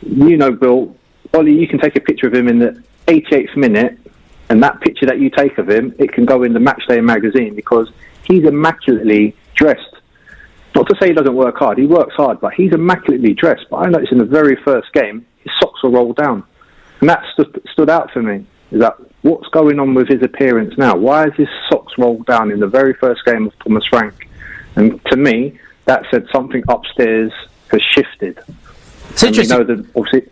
you 0.00 0.36
know, 0.36 0.50
Bill, 0.50 0.96
Ollie, 1.32 1.54
you 1.54 1.68
can 1.68 1.78
take 1.78 1.94
a 1.94 2.00
picture 2.00 2.26
of 2.26 2.34
him 2.34 2.48
in 2.48 2.58
the 2.58 2.82
88th 3.06 3.56
minute 3.56 4.01
and 4.52 4.62
that 4.62 4.82
picture 4.82 5.06
that 5.06 5.18
you 5.18 5.30
take 5.30 5.56
of 5.56 5.70
him, 5.70 5.94
it 5.98 6.12
can 6.12 6.26
go 6.26 6.42
in 6.42 6.52
the 6.52 6.58
Matchday 6.58 7.02
magazine 7.02 7.54
because 7.54 7.90
he's 8.24 8.44
immaculately 8.44 9.34
dressed. 9.54 9.96
Not 10.74 10.90
to 10.90 10.96
say 11.00 11.08
he 11.08 11.14
doesn't 11.14 11.34
work 11.34 11.56
hard, 11.56 11.78
he 11.78 11.86
works 11.86 12.14
hard, 12.14 12.38
but 12.38 12.52
he's 12.52 12.70
immaculately 12.74 13.32
dressed. 13.32 13.64
But 13.70 13.78
I 13.78 13.88
noticed 13.88 14.12
in 14.12 14.18
the 14.18 14.26
very 14.26 14.56
first 14.56 14.92
game, 14.92 15.24
his 15.38 15.52
socks 15.58 15.82
were 15.82 15.88
rolled 15.88 16.16
down. 16.16 16.44
And 17.00 17.08
that 17.08 17.22
stood, 17.32 17.66
stood 17.72 17.88
out 17.88 18.10
for 18.12 18.20
me. 18.20 18.44
Is 18.72 18.80
that 18.80 18.98
what's 19.22 19.48
going 19.48 19.80
on 19.80 19.94
with 19.94 20.08
his 20.08 20.22
appearance 20.22 20.76
now? 20.76 20.96
Why 20.96 21.28
is 21.28 21.34
his 21.34 21.48
socks 21.70 21.94
rolled 21.96 22.26
down 22.26 22.50
in 22.50 22.60
the 22.60 22.66
very 22.66 22.92
first 22.92 23.24
game 23.24 23.46
of 23.46 23.58
Thomas 23.60 23.86
Frank? 23.86 24.28
And 24.76 25.02
to 25.06 25.16
me, 25.16 25.58
that 25.86 26.04
said 26.10 26.26
something 26.30 26.62
upstairs 26.68 27.32
has 27.70 27.80
shifted. 27.80 28.38
It's 29.08 29.22
interesting. 29.22 29.56
We 29.56 29.64
know 29.64 29.76
that 29.76 29.86
obviously 29.96 30.30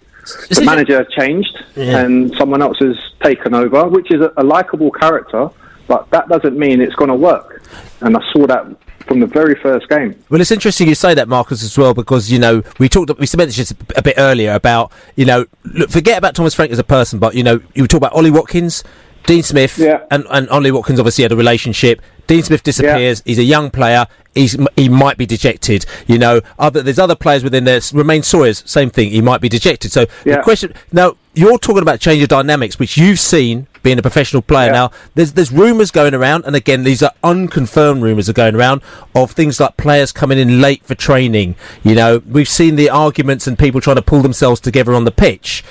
the 0.48 0.62
manager 0.64 1.04
changed 1.16 1.56
yeah. 1.76 1.98
and 1.98 2.34
someone 2.36 2.62
else 2.62 2.78
has 2.78 2.96
taken 3.22 3.54
over, 3.54 3.88
which 3.88 4.12
is 4.12 4.20
a, 4.20 4.32
a 4.36 4.44
likable 4.44 4.90
character, 4.90 5.48
but 5.86 6.08
that 6.10 6.28
doesn't 6.28 6.58
mean 6.58 6.80
it's 6.80 6.94
going 6.94 7.08
to 7.10 7.16
work. 7.16 7.62
And 8.00 8.16
I 8.16 8.20
saw 8.32 8.46
that 8.46 8.66
from 9.06 9.20
the 9.20 9.26
very 9.26 9.56
first 9.56 9.88
game. 9.88 10.14
Well, 10.28 10.40
it's 10.40 10.50
interesting 10.50 10.88
you 10.88 10.94
say 10.94 11.14
that, 11.14 11.28
Marcus, 11.28 11.64
as 11.64 11.76
well, 11.76 11.94
because 11.94 12.30
you 12.30 12.38
know 12.38 12.62
we 12.78 12.88
talked, 12.88 13.10
we 13.18 13.26
mentioned 13.36 13.66
this 13.66 13.74
a 13.96 14.02
bit 14.02 14.14
earlier 14.18 14.52
about 14.52 14.92
you 15.16 15.24
know, 15.24 15.46
look, 15.64 15.90
forget 15.90 16.18
about 16.18 16.34
Thomas 16.34 16.54
Frank 16.54 16.70
as 16.70 16.78
a 16.78 16.84
person, 16.84 17.18
but 17.18 17.34
you 17.34 17.42
know, 17.42 17.60
you 17.74 17.86
talk 17.86 17.98
about 17.98 18.12
Ollie 18.12 18.30
Watkins. 18.30 18.84
Dean 19.26 19.42
Smith 19.42 19.78
yeah. 19.78 20.04
and, 20.10 20.26
and 20.30 20.48
Ollie 20.50 20.70
Watkins 20.70 20.98
obviously 20.98 21.22
had 21.22 21.32
a 21.32 21.36
relationship. 21.36 22.02
Dean 22.26 22.42
Smith 22.42 22.62
disappears. 22.62 23.22
Yeah. 23.24 23.30
He's 23.30 23.38
a 23.38 23.44
young 23.44 23.70
player. 23.70 24.06
He's 24.34 24.56
he 24.76 24.88
might 24.88 25.18
be 25.18 25.26
dejected. 25.26 25.84
You 26.06 26.18
know, 26.18 26.40
other 26.58 26.82
there's 26.82 26.98
other 26.98 27.16
players 27.16 27.42
within 27.42 27.64
there. 27.64 27.80
Romaine 27.92 28.22
Sawyers, 28.22 28.62
same 28.64 28.88
thing. 28.88 29.10
He 29.10 29.20
might 29.20 29.40
be 29.40 29.48
dejected. 29.48 29.90
So 29.90 30.06
yeah. 30.24 30.36
the 30.36 30.42
question 30.42 30.72
now, 30.92 31.16
you're 31.34 31.58
talking 31.58 31.82
about 31.82 31.98
change 31.98 32.22
of 32.22 32.28
dynamics, 32.28 32.78
which 32.78 32.96
you've 32.96 33.18
seen 33.18 33.66
being 33.82 33.98
a 33.98 34.02
professional 34.02 34.42
player. 34.42 34.70
Now, 34.70 34.92
there's 35.16 35.32
there's 35.32 35.50
rumours 35.50 35.90
going 35.90 36.14
around, 36.14 36.44
and 36.44 36.54
again, 36.54 36.84
these 36.84 37.02
are 37.02 37.12
unconfirmed 37.24 38.02
rumours 38.02 38.28
are 38.28 38.34
going 38.34 38.54
around 38.54 38.82
of 39.14 39.32
things 39.32 39.58
like 39.58 39.76
players 39.76 40.12
coming 40.12 40.38
in 40.38 40.60
late 40.60 40.84
for 40.84 40.94
training. 40.94 41.56
You 41.82 41.96
know, 41.96 42.22
we've 42.28 42.48
seen 42.48 42.76
the 42.76 42.90
arguments 42.90 43.48
and 43.48 43.58
people 43.58 43.80
trying 43.80 43.96
to 43.96 44.02
pull 44.02 44.22
themselves 44.22 44.60
together 44.60 44.94
on 44.94 45.04
the 45.04 45.10
pitch. 45.10 45.64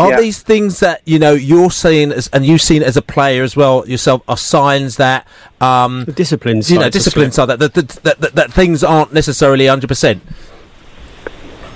Are 0.00 0.10
Yeah. 0.10 0.20
these 0.20 0.42
things 0.42 0.80
that 0.80 1.02
you 1.04 1.18
know 1.18 1.32
you're 1.32 1.70
seeing 1.70 2.10
as, 2.12 2.28
and 2.32 2.44
you've 2.46 2.62
seen 2.62 2.82
as 2.82 2.96
a 2.96 3.02
player 3.02 3.42
as 3.42 3.54
well 3.54 3.84
yourself 3.86 4.22
are 4.26 4.36
signs 4.36 4.96
that 4.96 5.26
um, 5.60 6.04
The 6.06 6.12
discipline 6.12 6.62
you 6.66 6.76
know 6.76 6.82
side 6.82 6.92
to 6.92 6.98
discipline 6.98 7.32
side 7.32 7.46
that 7.46 7.58
that, 7.58 7.74
that, 7.74 7.88
that, 7.88 8.20
that, 8.20 8.34
that 8.34 8.52
things 8.52 8.82
aren't 8.82 9.12
necessarily 9.12 9.66
hundred 9.66 9.88
percent. 9.88 10.22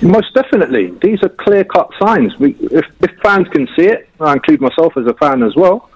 Most 0.01 0.33
definitely, 0.33 0.93
these 1.01 1.23
are 1.23 1.29
clear-cut 1.29 1.89
signs. 2.01 2.37
We, 2.37 2.51
if, 2.59 2.85
if 3.01 3.11
fans 3.23 3.47
can 3.53 3.65
see 3.77 3.85
it, 3.85 4.09
I 4.19 4.33
include 4.33 4.59
myself 4.59 4.93
as 4.97 5.05
a 5.07 5.13
fan 5.13 5.41
as 5.41 5.55
well. 5.55 5.89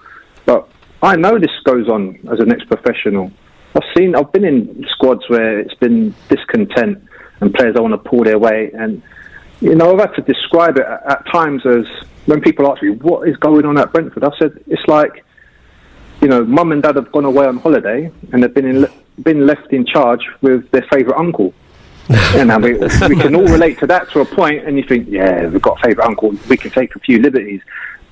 But 0.46 0.68
I 1.02 1.16
know 1.16 1.38
this 1.38 1.50
goes 1.64 1.86
on 1.88 2.18
as 2.32 2.40
an 2.40 2.50
ex-professional. 2.50 3.30
I've 3.76 3.82
seen, 3.96 4.16
I've 4.16 4.32
been 4.32 4.44
in 4.44 4.86
squads 4.94 5.22
where 5.28 5.60
it's 5.60 5.74
been 5.74 6.14
discontent 6.28 7.04
and 7.40 7.52
players 7.54 7.74
don't 7.74 7.90
want 7.90 8.02
to 8.02 8.10
pull 8.10 8.24
their 8.24 8.38
weight. 8.38 8.72
And 8.72 9.02
you 9.60 9.74
know, 9.74 9.92
I've 9.92 10.00
had 10.00 10.14
to 10.16 10.22
describe 10.22 10.76
it 10.78 10.86
at, 10.86 11.10
at 11.10 11.26
times 11.26 11.64
as 11.66 11.84
when 12.26 12.40
people 12.40 12.70
ask 12.70 12.82
me 12.82 12.90
what 12.90 13.28
is 13.28 13.36
going 13.36 13.66
on 13.66 13.78
at 13.78 13.92
Brentford. 13.92 14.24
I've 14.24 14.32
said 14.38 14.62
it's 14.66 14.86
like, 14.86 15.24
you 16.20 16.28
know, 16.28 16.44
mum 16.44 16.72
and 16.72 16.82
dad 16.82 16.96
have 16.96 17.12
gone 17.12 17.24
away 17.24 17.46
on 17.46 17.58
holiday 17.58 18.10
and 18.32 18.42
they've 18.42 18.52
been 18.52 18.66
in, 18.66 18.86
been 19.22 19.46
left 19.46 19.72
in 19.72 19.86
charge 19.86 20.20
with 20.40 20.70
their 20.70 20.86
favourite 20.90 21.18
uncle. 21.18 21.54
and 22.34 22.48
now 22.48 22.58
we, 22.58 22.74
we 22.74 23.16
can 23.16 23.36
all 23.36 23.46
relate 23.46 23.78
to 23.78 23.86
that 23.86 24.10
to 24.10 24.18
a 24.20 24.24
point, 24.24 24.66
and 24.66 24.76
you 24.76 24.82
think, 24.82 25.06
yeah, 25.08 25.46
we've 25.46 25.62
got 25.62 25.78
a 25.78 25.82
favourite 25.82 26.08
uncle, 26.08 26.34
we 26.48 26.56
can 26.56 26.68
take 26.72 26.96
a 26.96 26.98
few 26.98 27.20
liberties. 27.20 27.60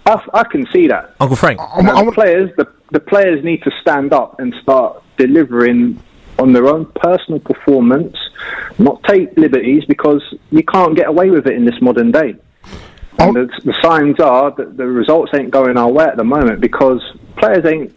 I, 0.07 0.23
I 0.35 0.45
can 0.45 0.69
see 0.73 0.87
that. 0.87 1.17
Uncle 1.19 1.37
Frank. 1.37 1.59
And 1.75 1.89
the 1.89 2.13
players, 2.13 2.51
the, 2.57 2.73
the 2.93 3.01
players 3.01 3.43
need 3.43 3.65
to 3.65 3.73
stand 3.81 4.13
up 4.13 4.39
and 4.39 4.55
start 4.63 5.03
delivering 5.17 6.01
on 6.39 6.53
their 6.53 6.69
own 6.69 6.87
personal 6.97 7.41
performance, 7.41 8.17
not 8.79 9.03
take 9.05 9.37
liberties 9.37 9.85
because 9.87 10.23
you 10.51 10.63
can't 10.63 10.97
get 10.97 11.09
away 11.09 11.31
with 11.31 11.47
it 11.47 11.55
in 11.55 11.65
this 11.65 11.81
modern 11.81 12.13
day. 12.13 12.37
And 13.19 13.37
oh. 13.37 13.47
the, 13.47 13.61
the 13.65 13.75
signs 13.83 14.21
are 14.21 14.53
that 14.53 14.77
the 14.77 14.87
results 14.87 15.33
ain't 15.35 15.51
going 15.51 15.77
our 15.77 15.91
way 15.91 16.05
at 16.05 16.17
the 16.17 16.25
moment 16.25 16.61
because 16.61 17.03
players 17.37 17.65
ain't 17.67 17.95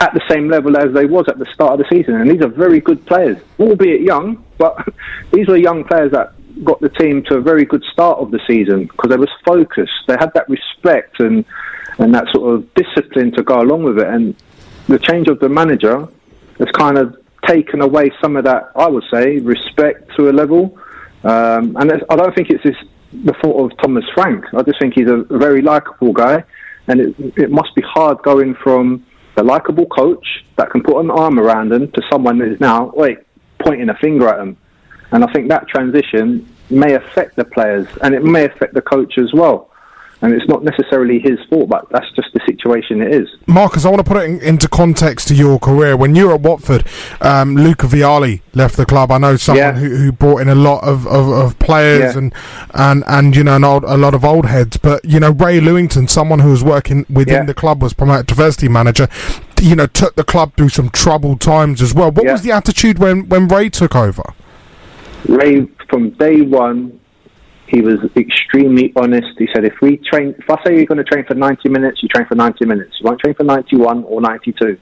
at 0.00 0.12
the 0.12 0.20
same 0.30 0.48
level 0.48 0.76
as 0.76 0.92
they 0.92 1.06
was 1.06 1.24
at 1.28 1.38
the 1.38 1.46
start 1.52 1.72
of 1.72 1.78
the 1.78 1.86
season. 1.90 2.14
And 2.14 2.30
these 2.30 2.42
are 2.42 2.48
very 2.48 2.80
good 2.80 3.04
players, 3.06 3.38
albeit 3.58 4.02
young, 4.02 4.44
but 4.58 4.76
these 5.32 5.48
were 5.48 5.56
young 5.56 5.84
players 5.84 6.12
that 6.12 6.34
got 6.64 6.80
the 6.80 6.88
team 6.88 7.22
to 7.24 7.36
a 7.36 7.40
very 7.40 7.64
good 7.64 7.82
start 7.92 8.18
of 8.18 8.30
the 8.30 8.40
season 8.46 8.84
because 8.84 9.10
they 9.10 9.16
was 9.16 9.30
focused. 9.44 9.92
They 10.06 10.16
had 10.18 10.32
that 10.34 10.48
respect 10.48 11.20
and 11.20 11.44
and 11.98 12.14
that 12.14 12.26
sort 12.34 12.54
of 12.54 12.74
discipline 12.74 13.32
to 13.32 13.42
go 13.42 13.60
along 13.60 13.84
with 13.84 13.98
it. 13.98 14.06
And 14.06 14.34
the 14.86 14.98
change 14.98 15.28
of 15.28 15.40
the 15.40 15.48
manager 15.48 16.06
has 16.58 16.68
kind 16.72 16.98
of 16.98 17.16
taken 17.46 17.80
away 17.82 18.10
some 18.22 18.36
of 18.36 18.44
that, 18.44 18.70
I 18.74 18.86
would 18.88 19.04
say, 19.12 19.38
respect 19.38 20.10
to 20.16 20.30
a 20.30 20.32
level. 20.32 20.78
Um, 21.24 21.76
and 21.76 21.92
I 22.10 22.16
don't 22.16 22.34
think 22.34 22.50
it's 22.50 22.62
this, 22.62 22.76
the 23.24 23.34
fault 23.42 23.72
of 23.72 23.78
Thomas 23.78 24.04
Frank. 24.14 24.44
I 24.54 24.62
just 24.62 24.78
think 24.80 24.94
he's 24.94 25.08
a, 25.08 25.20
a 25.20 25.38
very 25.38 25.62
likable 25.62 26.12
guy, 26.12 26.44
and 26.88 27.00
it, 27.00 27.14
it 27.36 27.50
must 27.50 27.74
be 27.74 27.82
hard 27.82 28.22
going 28.22 28.54
from 28.54 29.04
the 29.36 29.42
likable 29.42 29.86
coach 29.86 30.44
that 30.56 30.70
can 30.70 30.82
put 30.82 30.98
an 30.98 31.10
arm 31.10 31.38
around 31.38 31.72
him 31.72 31.90
to 31.92 32.02
someone 32.10 32.38
that 32.38 32.48
is 32.48 32.60
now 32.60 32.90
wait 32.94 33.18
pointing 33.58 33.88
a 33.88 33.94
finger 33.96 34.28
at 34.28 34.40
him. 34.40 34.56
And 35.12 35.24
I 35.24 35.32
think 35.32 35.48
that 35.48 35.68
transition 35.68 36.52
may 36.70 36.94
affect 36.94 37.36
the 37.36 37.44
players, 37.44 37.86
and 38.02 38.14
it 38.14 38.24
may 38.24 38.44
affect 38.44 38.74
the 38.74 38.82
coach 38.82 39.18
as 39.18 39.32
well. 39.32 39.70
And 40.22 40.32
it's 40.32 40.48
not 40.48 40.64
necessarily 40.64 41.18
his 41.18 41.38
fault, 41.50 41.68
but 41.68 41.86
that's 41.90 42.10
just 42.16 42.28
the 42.32 42.40
situation 42.46 43.02
it 43.02 43.12
is. 43.14 43.28
Marcus, 43.46 43.84
I 43.84 43.90
want 43.90 44.02
to 44.04 44.10
put 44.10 44.22
it 44.22 44.24
in, 44.30 44.40
into 44.40 44.66
context 44.66 45.28
to 45.28 45.34
your 45.34 45.58
career. 45.58 45.94
When 45.94 46.14
you 46.14 46.28
were 46.28 46.34
at 46.36 46.40
Watford, 46.40 46.86
um, 47.20 47.54
Luca 47.54 47.86
Vialli 47.86 48.40
left 48.54 48.78
the 48.78 48.86
club. 48.86 49.10
I 49.12 49.18
know 49.18 49.36
someone 49.36 49.62
Yeah. 49.62 49.72
who, 49.74 49.94
who 49.94 50.12
brought 50.12 50.38
in 50.38 50.48
a 50.48 50.54
lot 50.54 50.82
of, 50.84 51.06
of, 51.06 51.28
of 51.28 51.58
players 51.58 52.14
Yeah. 52.14 52.18
and, 52.18 52.34
and, 52.72 53.04
and 53.06 53.36
you 53.36 53.44
know 53.44 53.56
an 53.56 53.64
old, 53.64 53.84
a 53.84 53.98
lot 53.98 54.14
of 54.14 54.24
old 54.24 54.46
heads. 54.46 54.78
But 54.78 55.04
you 55.04 55.20
know 55.20 55.32
Ray 55.32 55.60
Lewington, 55.60 56.08
someone 56.08 56.38
who 56.38 56.50
was 56.50 56.64
working 56.64 57.04
within 57.10 57.34
Yeah. 57.34 57.44
the 57.44 57.54
club, 57.54 57.82
was 57.82 57.92
promoted 57.92 58.26
to 58.28 58.34
varsity 58.36 58.68
manager. 58.68 59.08
You 59.60 59.76
know, 59.76 59.86
took 59.86 60.14
the 60.16 60.24
club 60.24 60.52
through 60.56 60.70
some 60.70 60.88
troubled 60.88 61.42
times 61.42 61.82
as 61.82 61.92
well. 61.94 62.10
What 62.10 62.24
was 62.26 62.40
the 62.42 62.52
attitude 62.52 62.98
when, 62.98 63.28
when 63.28 63.48
Ray 63.48 63.68
took 63.68 63.94
over? 63.94 64.22
Ray, 65.28 65.66
from 65.90 66.10
day 66.10 66.40
one, 66.40 66.98
he 67.68 67.80
was 67.80 67.98
extremely 68.16 68.92
honest. 68.96 69.38
He 69.38 69.48
said, 69.52 69.64
if 69.64 69.80
we 69.80 69.96
train, 69.96 70.34
if 70.38 70.48
I 70.48 70.62
say 70.64 70.76
you're 70.76 70.86
going 70.86 70.98
to 70.98 71.04
train 71.04 71.24
for 71.24 71.34
90 71.34 71.68
minutes, 71.68 72.02
you 72.02 72.08
train 72.08 72.26
for 72.26 72.36
90 72.36 72.64
minutes. 72.64 72.96
You 73.00 73.06
won't 73.06 73.20
train 73.20 73.34
for 73.34 73.44
91 73.44 74.04
or 74.04 74.20
92. 74.20 74.78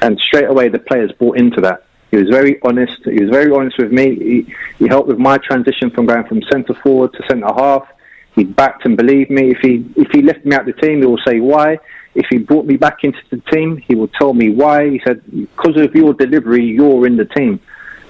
And 0.00 0.18
straight 0.18 0.48
away, 0.48 0.68
the 0.68 0.78
players 0.78 1.10
bought 1.18 1.38
into 1.38 1.60
that. 1.62 1.84
He 2.10 2.18
was 2.18 2.28
very 2.28 2.60
honest. 2.62 2.98
He 3.04 3.20
was 3.20 3.30
very 3.30 3.50
honest 3.50 3.78
with 3.78 3.90
me. 3.90 4.14
He, 4.16 4.54
he 4.78 4.86
helped 4.86 5.08
with 5.08 5.18
my 5.18 5.38
transition 5.38 5.90
from 5.90 6.06
going 6.06 6.26
from 6.26 6.42
centre 6.52 6.74
forward 6.74 7.12
to 7.14 7.22
centre 7.28 7.46
half. 7.46 7.88
He 8.34 8.44
backed 8.44 8.84
and 8.84 8.96
believed 8.96 9.30
me. 9.30 9.50
If 9.50 9.58
he 9.58 9.84
if 9.96 10.10
he 10.10 10.22
left 10.22 10.44
me 10.44 10.54
out 10.54 10.66
the 10.66 10.72
team, 10.72 11.00
he 11.00 11.06
will 11.06 11.20
say 11.26 11.40
why. 11.40 11.78
If 12.14 12.26
he 12.30 12.38
brought 12.38 12.66
me 12.66 12.76
back 12.76 12.98
into 13.02 13.18
the 13.30 13.38
team, 13.50 13.78
he 13.78 13.94
will 13.94 14.08
tell 14.08 14.34
me 14.34 14.50
why. 14.50 14.90
He 14.90 15.00
said, 15.06 15.22
because 15.30 15.80
of 15.80 15.94
your 15.94 16.12
delivery, 16.12 16.64
you're 16.64 17.06
in 17.06 17.16
the 17.16 17.24
team 17.24 17.60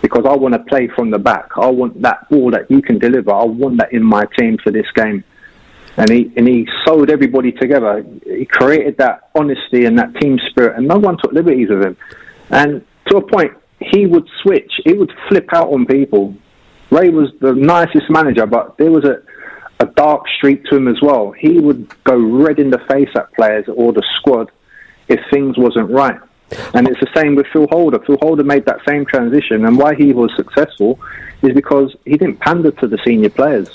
because 0.03 0.27
I 0.27 0.37
want 0.37 0.55
to 0.55 0.61
play 0.61 0.89
from 0.89 1.11
the 1.11 1.19
back. 1.19 1.51
I 1.57 1.71
want 1.71 2.03
that 2.03 2.29
ball 2.29 2.51
that 2.51 2.71
you 2.71 2.83
can 2.83 2.99
deliver. 2.99 3.33
I 3.33 3.45
want 3.45 3.79
that 3.79 3.93
in 3.93 4.03
my 4.03 4.25
team 4.39 4.59
for 4.63 4.71
this 4.71 4.91
game. 4.95 5.25
And 5.97 6.11
he 6.11 6.33
and 6.37 6.49
he 6.49 6.69
sewed 6.85 7.11
everybody 7.11 7.53
together. 7.53 8.05
He 8.25 8.45
created 8.47 8.97
that 8.99 9.31
honesty 9.35 9.85
and 9.85 9.99
that 9.99 10.15
team 10.17 10.39
spirit, 10.51 10.77
and 10.77 10.89
no 10.89 10.99
one 10.99 11.19
took 11.23 11.33
liberties 11.33 11.69
with 11.69 11.83
him. 11.83 11.97
And 12.51 12.85
to 13.09 13.19
a 13.19 13.23
point, 13.23 13.53
he 13.79 14.07
would 14.07 14.27
switch. 14.43 14.73
He 14.85 14.95
would 14.95 15.13
flip 15.29 15.49
out 15.53 15.69
on 15.69 15.87
people. 15.87 16.35
Ray 16.91 17.11
was 17.11 17.31
the 17.41 17.53
nicest 17.55 18.09
manager, 18.11 18.47
but 18.47 18.79
there 18.79 18.91
was 18.91 19.05
a 19.05 19.23
a 19.83 19.87
dark 19.87 20.23
streak 20.37 20.65
to 20.67 20.77
him 20.77 20.89
as 20.89 21.01
well. 21.03 21.33
He 21.33 21.59
would 21.59 21.93
go 22.05 22.17
red 22.17 22.59
in 22.59 22.71
the 22.71 22.79
face 22.91 23.09
at 23.17 23.33
players 23.35 23.67
or 23.69 23.93
the 23.93 24.05
squad 24.19 24.51
if 25.09 25.21
things 25.31 25.59
wasn't 25.59 25.91
right. 25.91 26.19
And 26.75 26.87
it's 26.89 27.01
the 27.01 27.09
same 27.15 27.35
with 27.35 27.47
Phil 27.53 27.67
Holder. 27.71 27.99
Phil 28.01 28.19
Holder 28.21 28.45
made 28.45 28.65
that 28.67 28.81
same 28.87 29.05
transition, 29.07 29.65
and 29.65 29.77
why 29.79 29.95
he 29.95 30.13
was 30.13 30.31
successful 30.37 30.99
is 31.43 31.53
because 31.55 31.95
he 32.05 32.13
didn't 32.17 32.39
pander 32.41 32.71
to 32.73 32.87
the 32.87 32.99
senior 33.05 33.31
players. 33.31 33.69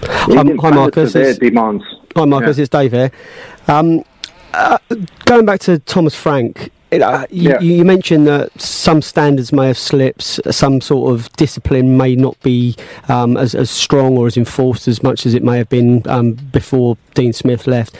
He 0.00 0.06
Hi, 0.08 0.42
didn't 0.42 0.58
hi 0.58 0.68
pander 0.68 0.80
Marcus. 0.80 1.12
To 1.12 1.18
their 1.18 1.30
It's- 1.30 1.38
demands. 1.38 1.84
Hi, 2.16 2.24
Marcus. 2.24 2.56
Yeah. 2.58 2.62
It's 2.62 2.68
Dave 2.70 2.92
here. 2.92 3.10
Um, 3.68 4.04
uh, 4.54 4.78
going 5.24 5.44
back 5.44 5.60
to 5.60 5.78
Thomas 5.80 6.14
Frank, 6.14 6.70
it, 6.90 7.02
uh, 7.02 7.26
you, 7.30 7.50
Yeah. 7.50 7.60
you 7.60 7.84
mentioned 7.84 8.26
that 8.28 8.58
some 8.60 9.02
standards 9.02 9.52
may 9.52 9.66
have 9.66 9.76
slipped, 9.76 10.22
some 10.22 10.80
sort 10.80 11.12
of 11.12 11.30
discipline 11.36 11.96
may 11.98 12.16
not 12.16 12.40
be 12.42 12.76
um, 13.08 13.36
as, 13.36 13.54
as 13.54 13.70
strong 13.70 14.16
or 14.16 14.26
as 14.26 14.36
enforced 14.38 14.88
as 14.88 15.02
much 15.02 15.26
as 15.26 15.34
it 15.34 15.42
may 15.44 15.58
have 15.58 15.68
been 15.68 16.02
um, 16.06 16.32
before 16.32 16.96
Dean 17.14 17.32
Smith 17.34 17.66
left. 17.66 17.94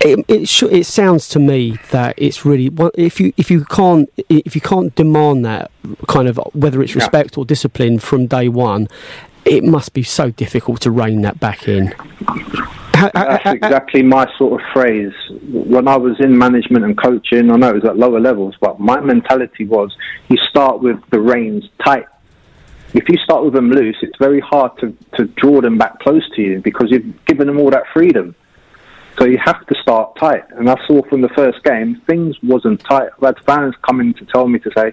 It, 0.00 0.24
it, 0.28 0.48
sh- 0.48 0.64
it 0.64 0.86
sounds 0.86 1.28
to 1.30 1.38
me 1.38 1.78
that 1.90 2.14
it's 2.16 2.44
really 2.44 2.70
if 2.94 3.20
you 3.20 3.32
if 3.36 3.50
you 3.50 3.64
can't 3.64 4.08
if 4.28 4.54
you 4.54 4.60
can't 4.60 4.94
demand 4.94 5.44
that 5.44 5.70
kind 6.08 6.28
of 6.28 6.38
whether 6.52 6.82
it's 6.82 6.94
respect 6.94 7.38
or 7.38 7.44
discipline 7.44 7.98
from 7.98 8.26
day 8.26 8.48
one, 8.48 8.88
it 9.44 9.64
must 9.64 9.92
be 9.92 10.02
so 10.02 10.30
difficult 10.30 10.80
to 10.82 10.90
rein 10.90 11.22
that 11.22 11.40
back 11.40 11.68
in. 11.68 11.94
That's 12.92 13.46
exactly 13.46 14.02
my 14.02 14.26
sort 14.38 14.60
of 14.60 14.66
phrase. 14.72 15.12
When 15.50 15.86
I 15.86 15.96
was 15.96 16.18
in 16.18 16.36
management 16.36 16.84
and 16.84 17.00
coaching, 17.00 17.50
I 17.50 17.56
know 17.56 17.70
it 17.70 17.74
was 17.74 17.84
at 17.84 17.96
lower 17.96 18.20
levels, 18.20 18.54
but 18.60 18.80
my 18.80 19.00
mentality 19.00 19.66
was 19.66 19.94
you 20.28 20.38
start 20.48 20.80
with 20.80 20.98
the 21.10 21.20
reins 21.20 21.68
tight. 21.84 22.06
If 22.94 23.08
you 23.08 23.16
start 23.18 23.44
with 23.44 23.52
them 23.52 23.70
loose, 23.70 23.96
it's 24.00 24.16
very 24.18 24.40
hard 24.40 24.72
to, 24.78 24.96
to 25.16 25.24
draw 25.24 25.60
them 25.60 25.76
back 25.76 25.98
close 25.98 26.22
to 26.36 26.42
you 26.42 26.60
because 26.60 26.90
you've 26.90 27.24
given 27.26 27.46
them 27.46 27.58
all 27.58 27.70
that 27.70 27.84
freedom. 27.92 28.34
So 29.18 29.24
you 29.24 29.38
have 29.44 29.66
to 29.66 29.74
start 29.80 30.16
tight. 30.16 30.44
And 30.50 30.68
I 30.68 30.76
saw 30.86 31.02
from 31.08 31.22
the 31.22 31.28
first 31.30 31.62
game, 31.64 32.02
things 32.06 32.36
wasn't 32.42 32.80
tight. 32.80 33.08
I've 33.16 33.36
had 33.36 33.44
fans 33.44 33.74
coming 33.82 34.12
to 34.14 34.26
tell 34.26 34.46
me 34.46 34.58
to 34.60 34.70
say, 34.76 34.92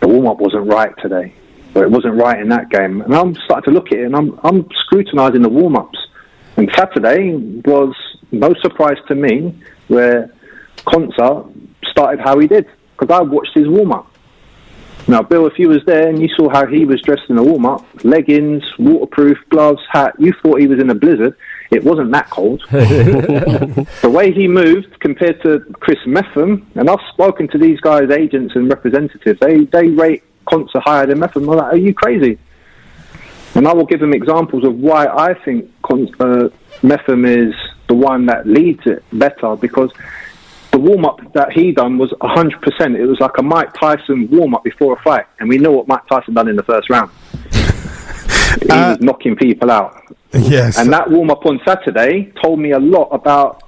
the 0.00 0.08
warm-up 0.08 0.38
wasn't 0.38 0.66
right 0.66 0.92
today. 0.98 1.34
Or 1.74 1.84
it 1.84 1.90
wasn't 1.90 2.20
right 2.20 2.40
in 2.40 2.48
that 2.48 2.68
game. 2.70 3.00
And 3.02 3.14
I'm 3.14 3.34
starting 3.44 3.72
to 3.72 3.78
look 3.78 3.92
at 3.92 3.98
it 4.00 4.06
and 4.06 4.16
I'm, 4.16 4.38
I'm 4.42 4.68
scrutinising 4.86 5.42
the 5.42 5.48
warm-ups. 5.48 5.98
And 6.56 6.68
Saturday 6.76 7.32
was 7.64 7.94
no 8.32 8.54
surprise 8.60 8.98
to 9.08 9.14
me 9.14 9.56
where 9.88 10.32
Konsa 10.78 11.52
started 11.90 12.20
how 12.20 12.38
he 12.38 12.48
did 12.48 12.66
because 12.98 13.14
I 13.14 13.22
watched 13.22 13.54
his 13.54 13.68
warm 13.68 13.92
up. 13.92 14.06
Now, 15.08 15.22
Bill, 15.22 15.46
if 15.46 15.58
you 15.58 15.68
was 15.68 15.84
there 15.86 16.08
and 16.08 16.20
you 16.20 16.28
saw 16.36 16.48
how 16.50 16.66
he 16.66 16.84
was 16.84 17.00
dressed 17.02 17.28
in 17.28 17.36
the 17.36 17.42
warm 17.42 17.66
up, 17.66 17.84
leggings, 18.04 18.62
waterproof 18.78 19.38
gloves, 19.48 19.80
hat, 19.90 20.14
you 20.18 20.32
thought 20.42 20.60
he 20.60 20.66
was 20.66 20.78
in 20.78 20.90
a 20.90 20.94
blizzard. 20.94 21.36
It 21.70 21.84
wasn't 21.84 22.10
that 22.12 22.28
cold. 22.30 22.62
the 22.70 24.10
way 24.12 24.32
he 24.32 24.48
moved 24.48 24.98
compared 24.98 25.40
to 25.42 25.60
Chris 25.74 25.98
Mepham, 26.04 26.68
and 26.74 26.90
I've 26.90 26.98
spoken 27.12 27.46
to 27.48 27.58
these 27.58 27.80
guys' 27.80 28.10
agents 28.10 28.56
and 28.56 28.68
representatives, 28.68 29.38
they, 29.40 29.64
they 29.64 29.88
rate 29.88 30.24
Konsa 30.46 30.82
higher 30.82 31.06
than 31.06 31.20
Mepham. 31.20 31.48
I'm 31.48 31.56
like, 31.56 31.72
are 31.72 31.76
you 31.76 31.94
crazy? 31.94 32.38
And 33.54 33.68
I 33.68 33.72
will 33.72 33.86
give 33.86 34.00
them 34.00 34.12
examples 34.12 34.64
of 34.64 34.74
why 34.76 35.06
I 35.06 35.34
think 35.44 35.70
Con- 35.82 36.12
uh, 36.18 36.48
Mepham 36.82 37.24
is 37.24 37.54
the 37.88 37.94
one 37.94 38.26
that 38.26 38.46
leads 38.46 38.86
it 38.86 39.04
better 39.12 39.54
because 39.56 39.92
the 40.70 40.78
warm 40.78 41.04
up 41.04 41.20
that 41.34 41.52
he 41.52 41.72
done 41.72 41.98
was 41.98 42.10
100%. 42.20 42.96
It 42.96 43.06
was 43.06 43.20
like 43.20 43.38
a 43.38 43.42
Mike 43.42 43.72
Tyson 43.74 44.28
warm 44.30 44.54
up 44.54 44.64
before 44.64 44.96
a 44.96 45.02
fight. 45.02 45.26
And 45.38 45.48
we 45.48 45.58
know 45.58 45.72
what 45.72 45.88
Mike 45.88 46.06
Tyson 46.08 46.34
done 46.34 46.48
in 46.48 46.56
the 46.56 46.62
first 46.62 46.88
round. 46.90 47.10
he 47.52 48.68
was 48.68 49.00
knocking 49.00 49.36
people 49.36 49.70
out. 49.70 50.14
Yes. 50.32 50.78
And 50.78 50.92
that 50.92 51.10
warm 51.10 51.30
up 51.30 51.44
on 51.46 51.60
Saturday 51.66 52.32
told 52.42 52.60
me 52.60 52.72
a 52.72 52.78
lot 52.78 53.08
about 53.08 53.64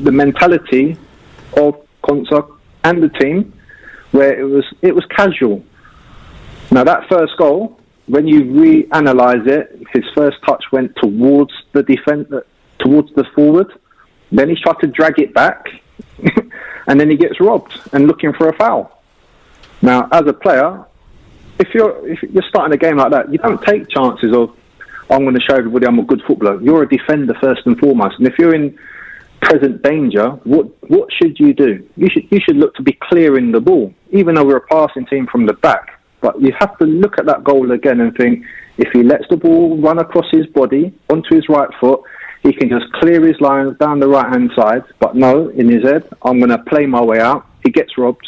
the 0.00 0.12
mentality 0.12 0.96
of 1.56 1.84
Konsa 2.02 2.50
and 2.84 3.02
the 3.02 3.08
team, 3.10 3.52
where 4.12 4.38
it 4.38 4.44
was 4.44 4.64
it 4.80 4.94
was 4.94 5.04
casual. 5.06 5.62
Now 6.70 6.84
that 6.84 7.08
first 7.08 7.36
goal, 7.36 7.78
when 8.06 8.26
you 8.26 8.44
reanalyze 8.44 9.46
it, 9.46 9.82
his 9.92 10.04
first 10.14 10.38
touch 10.46 10.64
went 10.72 10.96
towards 10.96 11.52
the 11.72 11.82
defense, 11.82 12.30
uh, 12.32 12.40
towards 12.78 13.12
the 13.14 13.24
forward. 13.34 13.70
Then 14.32 14.48
he 14.48 14.56
tried 14.56 14.78
to 14.80 14.86
drag 14.86 15.18
it 15.18 15.34
back, 15.34 15.66
and 16.86 17.00
then 17.00 17.10
he 17.10 17.16
gets 17.16 17.40
robbed 17.40 17.78
and 17.92 18.06
looking 18.06 18.32
for 18.32 18.48
a 18.48 18.56
foul. 18.56 19.02
Now, 19.82 20.08
as 20.12 20.22
a 20.26 20.32
player, 20.32 20.84
if 21.58 21.74
you're 21.74 22.06
if 22.08 22.22
you're 22.22 22.42
starting 22.48 22.72
a 22.72 22.78
game 22.78 22.96
like 22.96 23.10
that, 23.10 23.30
you 23.30 23.38
don't 23.38 23.62
take 23.62 23.88
chances 23.88 24.34
of 24.34 24.56
I'm 25.10 25.22
going 25.22 25.34
to 25.34 25.40
show 25.40 25.56
everybody 25.56 25.86
I'm 25.86 25.98
a 25.98 26.04
good 26.04 26.22
footballer. 26.26 26.60
You're 26.60 26.82
a 26.82 26.88
defender 26.88 27.34
first 27.40 27.62
and 27.66 27.78
foremost, 27.78 28.18
and 28.18 28.26
if 28.26 28.34
you're 28.38 28.54
in 28.54 28.78
present 29.40 29.82
danger, 29.82 30.30
what 30.44 30.66
what 30.90 31.08
should 31.12 31.38
you 31.38 31.54
do? 31.54 31.86
You 31.96 32.08
should 32.10 32.30
you 32.30 32.40
should 32.46 32.56
look 32.56 32.74
to 32.74 32.82
be 32.82 32.98
clearing 33.08 33.52
the 33.52 33.60
ball, 33.60 33.94
even 34.10 34.34
though 34.34 34.44
we're 34.44 34.56
a 34.56 34.66
passing 34.66 35.06
team 35.06 35.26
from 35.26 35.46
the 35.46 35.54
back. 35.54 36.00
But 36.20 36.40
you 36.40 36.52
have 36.58 36.76
to 36.78 36.84
look 36.84 37.18
at 37.18 37.26
that 37.26 37.44
goal 37.44 37.70
again 37.72 38.00
and 38.00 38.14
think 38.16 38.44
if 38.76 38.88
he 38.92 39.02
lets 39.02 39.24
the 39.30 39.36
ball 39.36 39.78
run 39.78 39.98
across 39.98 40.26
his 40.30 40.46
body 40.46 40.92
onto 41.08 41.34
his 41.34 41.48
right 41.48 41.68
foot, 41.80 42.00
he 42.42 42.52
can 42.52 42.68
just 42.68 42.92
clear 42.94 43.24
his 43.24 43.40
lines 43.40 43.76
down 43.78 44.00
the 44.00 44.08
right 44.08 44.28
hand 44.28 44.50
side. 44.56 44.82
But 44.98 45.16
no, 45.16 45.48
in 45.48 45.68
his 45.68 45.84
head, 45.84 46.08
I'm 46.22 46.38
going 46.38 46.50
to 46.50 46.58
play 46.58 46.86
my 46.86 47.02
way 47.02 47.20
out. 47.20 47.46
He 47.64 47.70
gets 47.70 47.96
robbed, 47.96 48.26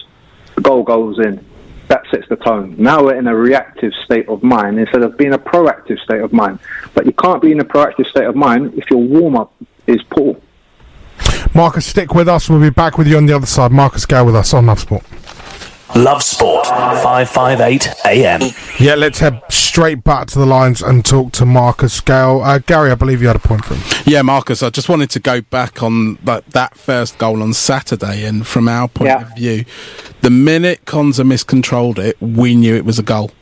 the 0.54 0.62
goal 0.62 0.82
goes 0.82 1.18
in. 1.18 1.44
That 1.90 2.04
sets 2.08 2.28
the 2.28 2.36
tone. 2.36 2.76
Now 2.78 3.02
we're 3.02 3.16
in 3.16 3.26
a 3.26 3.34
reactive 3.34 3.92
state 4.04 4.28
of 4.28 4.44
mind 4.44 4.78
instead 4.78 5.02
of 5.02 5.18
being 5.18 5.34
a 5.34 5.38
proactive 5.38 5.98
state 5.98 6.20
of 6.20 6.32
mind. 6.32 6.60
But 6.94 7.04
you 7.04 7.12
can't 7.12 7.42
be 7.42 7.50
in 7.50 7.58
a 7.58 7.64
proactive 7.64 8.06
state 8.06 8.26
of 8.26 8.36
mind 8.36 8.74
if 8.78 8.88
your 8.90 9.00
warm 9.00 9.36
up 9.36 9.52
is 9.88 10.00
poor. 10.04 10.40
Marcus, 11.52 11.84
stick 11.84 12.14
with 12.14 12.28
us. 12.28 12.48
We'll 12.48 12.60
be 12.60 12.70
back 12.70 12.96
with 12.96 13.08
you 13.08 13.16
on 13.16 13.26
the 13.26 13.34
other 13.34 13.46
side. 13.46 13.72
Marcus 13.72 14.06
go 14.06 14.24
with 14.24 14.36
us 14.36 14.54
on 14.54 14.66
Love 14.66 14.78
Sport. 14.78 15.02
Love 15.96 16.22
Sport, 16.22 16.66
558 16.66 17.88
AM. 18.06 18.40
Yeah, 18.78 18.94
let's 18.94 19.18
head 19.18 19.42
straight 19.50 20.04
back 20.04 20.28
to 20.28 20.38
the 20.38 20.46
lines 20.46 20.82
and 20.82 21.04
talk 21.04 21.32
to 21.32 21.44
Marcus 21.44 22.00
Gayle. 22.00 22.40
Uh, 22.42 22.58
Gary, 22.58 22.90
I 22.90 22.94
believe 22.94 23.20
you 23.20 23.26
had 23.26 23.36
a 23.36 23.40
point 23.40 23.64
for 23.64 23.74
him. 23.74 24.02
Yeah, 24.06 24.22
Marcus, 24.22 24.62
I 24.62 24.70
just 24.70 24.88
wanted 24.88 25.10
to 25.10 25.20
go 25.20 25.40
back 25.40 25.82
on 25.82 26.14
that, 26.24 26.46
that 26.50 26.76
first 26.76 27.18
goal 27.18 27.42
on 27.42 27.52
Saturday, 27.54 28.24
and 28.24 28.46
from 28.46 28.68
our 28.68 28.88
point 28.88 29.08
Yeah. 29.08 29.22
of 29.22 29.34
view, 29.36 29.64
the 30.22 30.30
minute 30.30 30.84
Konza 30.86 31.24
miscontrolled 31.24 31.98
it, 31.98 32.16
we 32.20 32.54
knew 32.54 32.74
it 32.76 32.84
was 32.84 32.98
a 32.98 33.02
goal 33.04 33.32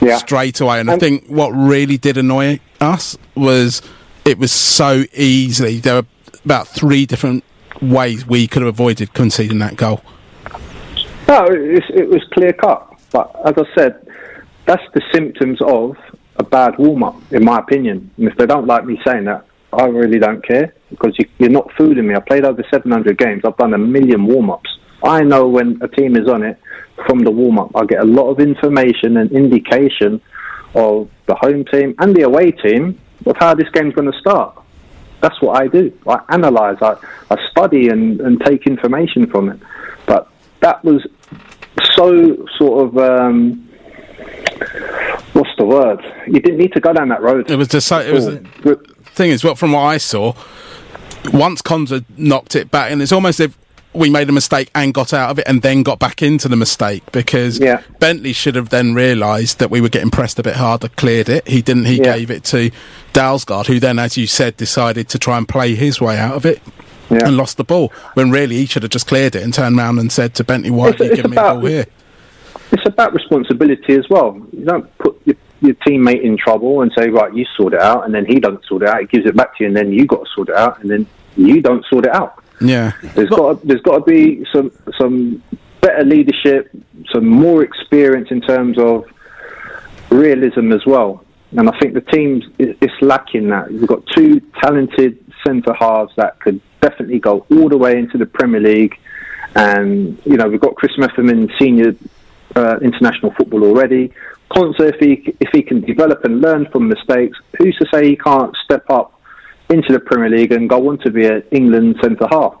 Yeah. 0.00 0.18
straight 0.18 0.60
away. 0.60 0.78
And 0.80 0.90
I 0.90 0.98
think 0.98 1.24
what 1.26 1.50
really 1.50 1.98
did 1.98 2.16
annoy 2.16 2.60
us 2.80 3.16
was 3.34 3.82
it 4.24 4.38
was 4.38 4.52
so 4.52 5.04
easily. 5.14 5.80
There 5.80 5.94
were 5.96 6.06
about 6.44 6.68
three 6.68 7.06
different 7.06 7.42
ways 7.82 8.26
we 8.26 8.46
could 8.46 8.62
have 8.62 8.68
avoided 8.68 9.12
conceding 9.14 9.58
that 9.58 9.76
goal. 9.76 10.00
No, 11.28 11.44
it, 11.46 11.84
it 11.90 12.08
was 12.08 12.22
clear 12.32 12.52
cut. 12.52 12.88
But 13.12 13.34
as 13.44 13.54
I 13.56 13.74
said, 13.74 14.08
that's 14.66 14.82
the 14.94 15.02
symptoms 15.12 15.58
of 15.60 15.96
a 16.36 16.44
bad 16.44 16.78
warm 16.78 17.02
up, 17.02 17.16
in 17.32 17.44
my 17.44 17.58
opinion. 17.58 18.10
And 18.16 18.28
if 18.28 18.36
they 18.36 18.46
don't 18.46 18.66
like 18.66 18.84
me 18.84 19.00
saying 19.06 19.24
that, 19.24 19.46
I 19.72 19.86
really 19.86 20.18
don't 20.18 20.44
care 20.46 20.74
because 20.90 21.14
you, 21.18 21.28
you're 21.38 21.50
not 21.50 21.70
fooling 21.76 22.06
me. 22.06 22.14
I 22.14 22.20
played 22.20 22.44
over 22.44 22.64
700 22.70 23.18
games. 23.18 23.42
I've 23.44 23.56
done 23.56 23.74
a 23.74 23.78
million 23.78 24.26
warm 24.26 24.50
ups. 24.50 24.70
I 25.02 25.22
know 25.22 25.48
when 25.48 25.78
a 25.82 25.88
team 25.88 26.16
is 26.16 26.28
on 26.28 26.42
it 26.42 26.58
from 27.06 27.20
the 27.20 27.30
warm 27.30 27.58
up. 27.58 27.72
I 27.74 27.84
get 27.84 28.00
a 28.00 28.04
lot 28.04 28.30
of 28.30 28.40
information 28.40 29.18
and 29.18 29.30
indication 29.32 30.20
of 30.74 31.10
the 31.26 31.34
home 31.34 31.64
team 31.64 31.94
and 31.98 32.14
the 32.14 32.22
away 32.22 32.52
team 32.52 32.98
of 33.26 33.36
how 33.38 33.54
this 33.54 33.68
game's 33.70 33.94
going 33.94 34.10
to 34.10 34.18
start. 34.18 34.58
That's 35.20 35.40
what 35.40 35.60
I 35.60 35.68
do. 35.68 35.92
I 36.06 36.20
analyse, 36.28 36.80
I, 36.80 36.96
I 37.30 37.36
study 37.50 37.88
and, 37.88 38.20
and 38.20 38.40
take 38.44 38.66
information 38.66 39.26
from 39.26 39.48
it. 39.48 39.60
But 40.06 40.28
that 40.60 40.84
was 40.84 41.06
so 41.94 42.46
sort 42.58 42.86
of. 42.88 42.98
Um, 42.98 43.62
what's 45.32 45.50
the 45.58 45.64
word? 45.64 46.00
You 46.26 46.40
didn't 46.40 46.58
need 46.58 46.72
to 46.72 46.80
go 46.80 46.92
down 46.92 47.08
that 47.08 47.22
road. 47.22 47.50
It 47.50 47.56
was 47.56 47.68
just 47.68 47.86
so, 47.86 48.00
it 48.00 48.12
was 48.12 48.26
the 48.26 48.76
thing 49.14 49.30
is, 49.30 49.44
well, 49.44 49.54
from 49.54 49.72
what 49.72 49.80
I 49.82 49.98
saw, 49.98 50.34
once 51.32 51.62
Konsa 51.62 52.04
knocked 52.16 52.56
it 52.56 52.70
back, 52.70 52.90
and 52.90 53.02
it's 53.02 53.12
almost 53.12 53.40
if 53.40 53.56
we 53.92 54.10
made 54.10 54.28
a 54.28 54.32
mistake 54.32 54.70
and 54.74 54.92
got 54.92 55.14
out 55.14 55.30
of 55.30 55.38
it 55.38 55.48
and 55.48 55.62
then 55.62 55.82
got 55.82 55.98
back 55.98 56.22
into 56.22 56.48
the 56.48 56.56
mistake 56.56 57.02
because 57.12 57.58
Yeah. 57.58 57.80
Bentley 57.98 58.34
should 58.34 58.54
have 58.54 58.68
then 58.68 58.92
realised 58.94 59.58
that 59.58 59.70
we 59.70 59.80
were 59.80 59.88
getting 59.88 60.10
pressed 60.10 60.38
a 60.38 60.42
bit 60.42 60.56
harder, 60.56 60.88
cleared 60.88 61.30
it. 61.30 61.48
He 61.48 61.62
didn't. 61.62 61.86
He 61.86 61.96
Yeah. 61.96 62.14
gave 62.16 62.30
it 62.30 62.44
to 62.44 62.70
Dalsgaard, 63.14 63.66
who 63.68 63.80
then, 63.80 63.98
as 63.98 64.18
you 64.18 64.26
said, 64.26 64.58
decided 64.58 65.08
to 65.08 65.18
try 65.18 65.38
and 65.38 65.48
play 65.48 65.74
his 65.74 65.98
way 65.98 66.18
out 66.18 66.34
of 66.34 66.44
it. 66.44 66.60
And 67.10 67.36
lost 67.36 67.56
the 67.56 67.64
ball 67.64 67.92
when 68.14 68.30
really 68.30 68.56
he 68.56 68.66
should 68.66 68.82
have 68.82 68.90
just 68.90 69.06
cleared 69.06 69.34
it 69.36 69.42
and 69.42 69.52
turned 69.54 69.78
around 69.78 69.98
and 69.98 70.10
said 70.10 70.34
to 70.34 70.44
Bentley, 70.44 70.70
"Why 70.70 70.88
It's- 70.88 71.00
are 71.00 71.04
you 71.04 71.10
it's 71.12 71.16
giving 71.16 71.30
me 71.30 71.34
the 71.36 71.40
about- 71.40 71.60
ball 71.60 71.66
here?" 71.70 71.86
It's 72.72 72.86
about 72.86 73.14
responsibility 73.14 73.94
as 73.94 74.08
well. 74.10 74.36
You 74.52 74.64
don't 74.64 74.98
put 74.98 75.20
your, 75.24 75.36
your 75.60 75.74
teammate 75.86 76.22
in 76.22 76.36
trouble 76.36 76.82
and 76.82 76.90
say, 76.98 77.08
right, 77.10 77.32
you 77.32 77.44
sort 77.56 77.74
it 77.74 77.80
out, 77.80 78.04
and 78.04 78.12
then 78.12 78.24
he 78.26 78.40
doesn't 78.40 78.64
sort 78.64 78.82
it 78.82 78.88
out. 78.88 79.00
He 79.00 79.06
gives 79.06 79.24
it 79.24 79.36
back 79.36 79.56
to 79.56 79.62
you, 79.62 79.68
and 79.68 79.76
then 79.76 79.92
you 79.92 80.04
got 80.04 80.24
to 80.24 80.30
sort 80.34 80.48
it 80.48 80.56
out, 80.56 80.80
and 80.82 80.90
then 80.90 81.06
you 81.36 81.62
don't 81.62 81.84
sort 81.86 82.06
it 82.06 82.14
out. 82.14 82.42
Yeah, 82.60 82.92
There's 83.14 83.28
got 83.28 83.60
to, 83.60 83.66
there's 83.66 83.82
got 83.82 83.98
to 83.98 84.04
be 84.10 84.44
some 84.52 84.72
some 84.98 85.42
better 85.80 86.04
leadership, 86.04 86.70
some 87.12 87.26
more 87.26 87.62
experience 87.62 88.28
in 88.32 88.40
terms 88.40 88.78
of 88.78 89.04
realism 90.10 90.72
as 90.72 90.84
well. 90.86 91.22
And 91.56 91.68
I 91.68 91.78
think 91.78 91.94
the 91.94 92.00
team's 92.00 92.44
is, 92.58 92.74
is 92.80 92.90
lacking 93.00 93.48
that. 93.50 93.70
We've 93.70 93.86
got 93.86 94.04
two 94.06 94.40
talented 94.62 95.18
centre 95.46 95.72
halves 95.74 96.12
that 96.16 96.40
could 96.40 96.60
definitely 96.80 97.18
go 97.18 97.46
all 97.50 97.68
the 97.68 97.76
way 97.78 97.98
into 97.98 98.18
the 98.18 98.26
Premier 98.26 98.60
League. 98.60 98.98
And 99.54 100.20
you 100.24 100.36
know 100.36 100.48
we've 100.48 100.60
got 100.60 100.74
Chris 100.74 100.92
in 101.16 101.50
senior 101.58 101.94
uh, 102.54 102.78
international 102.82 103.32
football 103.32 103.64
already. 103.64 104.12
Konsa, 104.50 104.80
if 104.92 104.96
he 105.00 105.34
if 105.40 105.48
he 105.52 105.62
can 105.62 105.80
develop 105.80 106.24
and 106.24 106.40
learn 106.40 106.66
from 106.70 106.88
mistakes, 106.88 107.38
who's 107.58 107.76
to 107.78 107.86
say 107.92 108.08
he 108.08 108.16
can't 108.16 108.54
step 108.64 108.88
up 108.90 109.20
into 109.68 109.92
the 109.92 110.00
Premier 110.00 110.30
League 110.30 110.52
and 110.52 110.68
go 110.68 110.88
on 110.88 110.98
to 110.98 111.10
be 111.10 111.26
an 111.26 111.42
England 111.50 111.96
centre 112.02 112.26
half? 112.30 112.54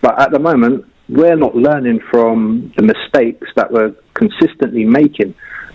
But 0.00 0.20
at 0.20 0.30
the 0.30 0.38
moment, 0.38 0.84
we're 1.08 1.36
not 1.36 1.54
learning 1.54 2.00
from 2.10 2.72
the 2.76 2.82
mistakes 2.82 3.48
that 3.56 3.70
we're 3.72 3.94
consistently 4.14 4.84
making. 4.84 5.34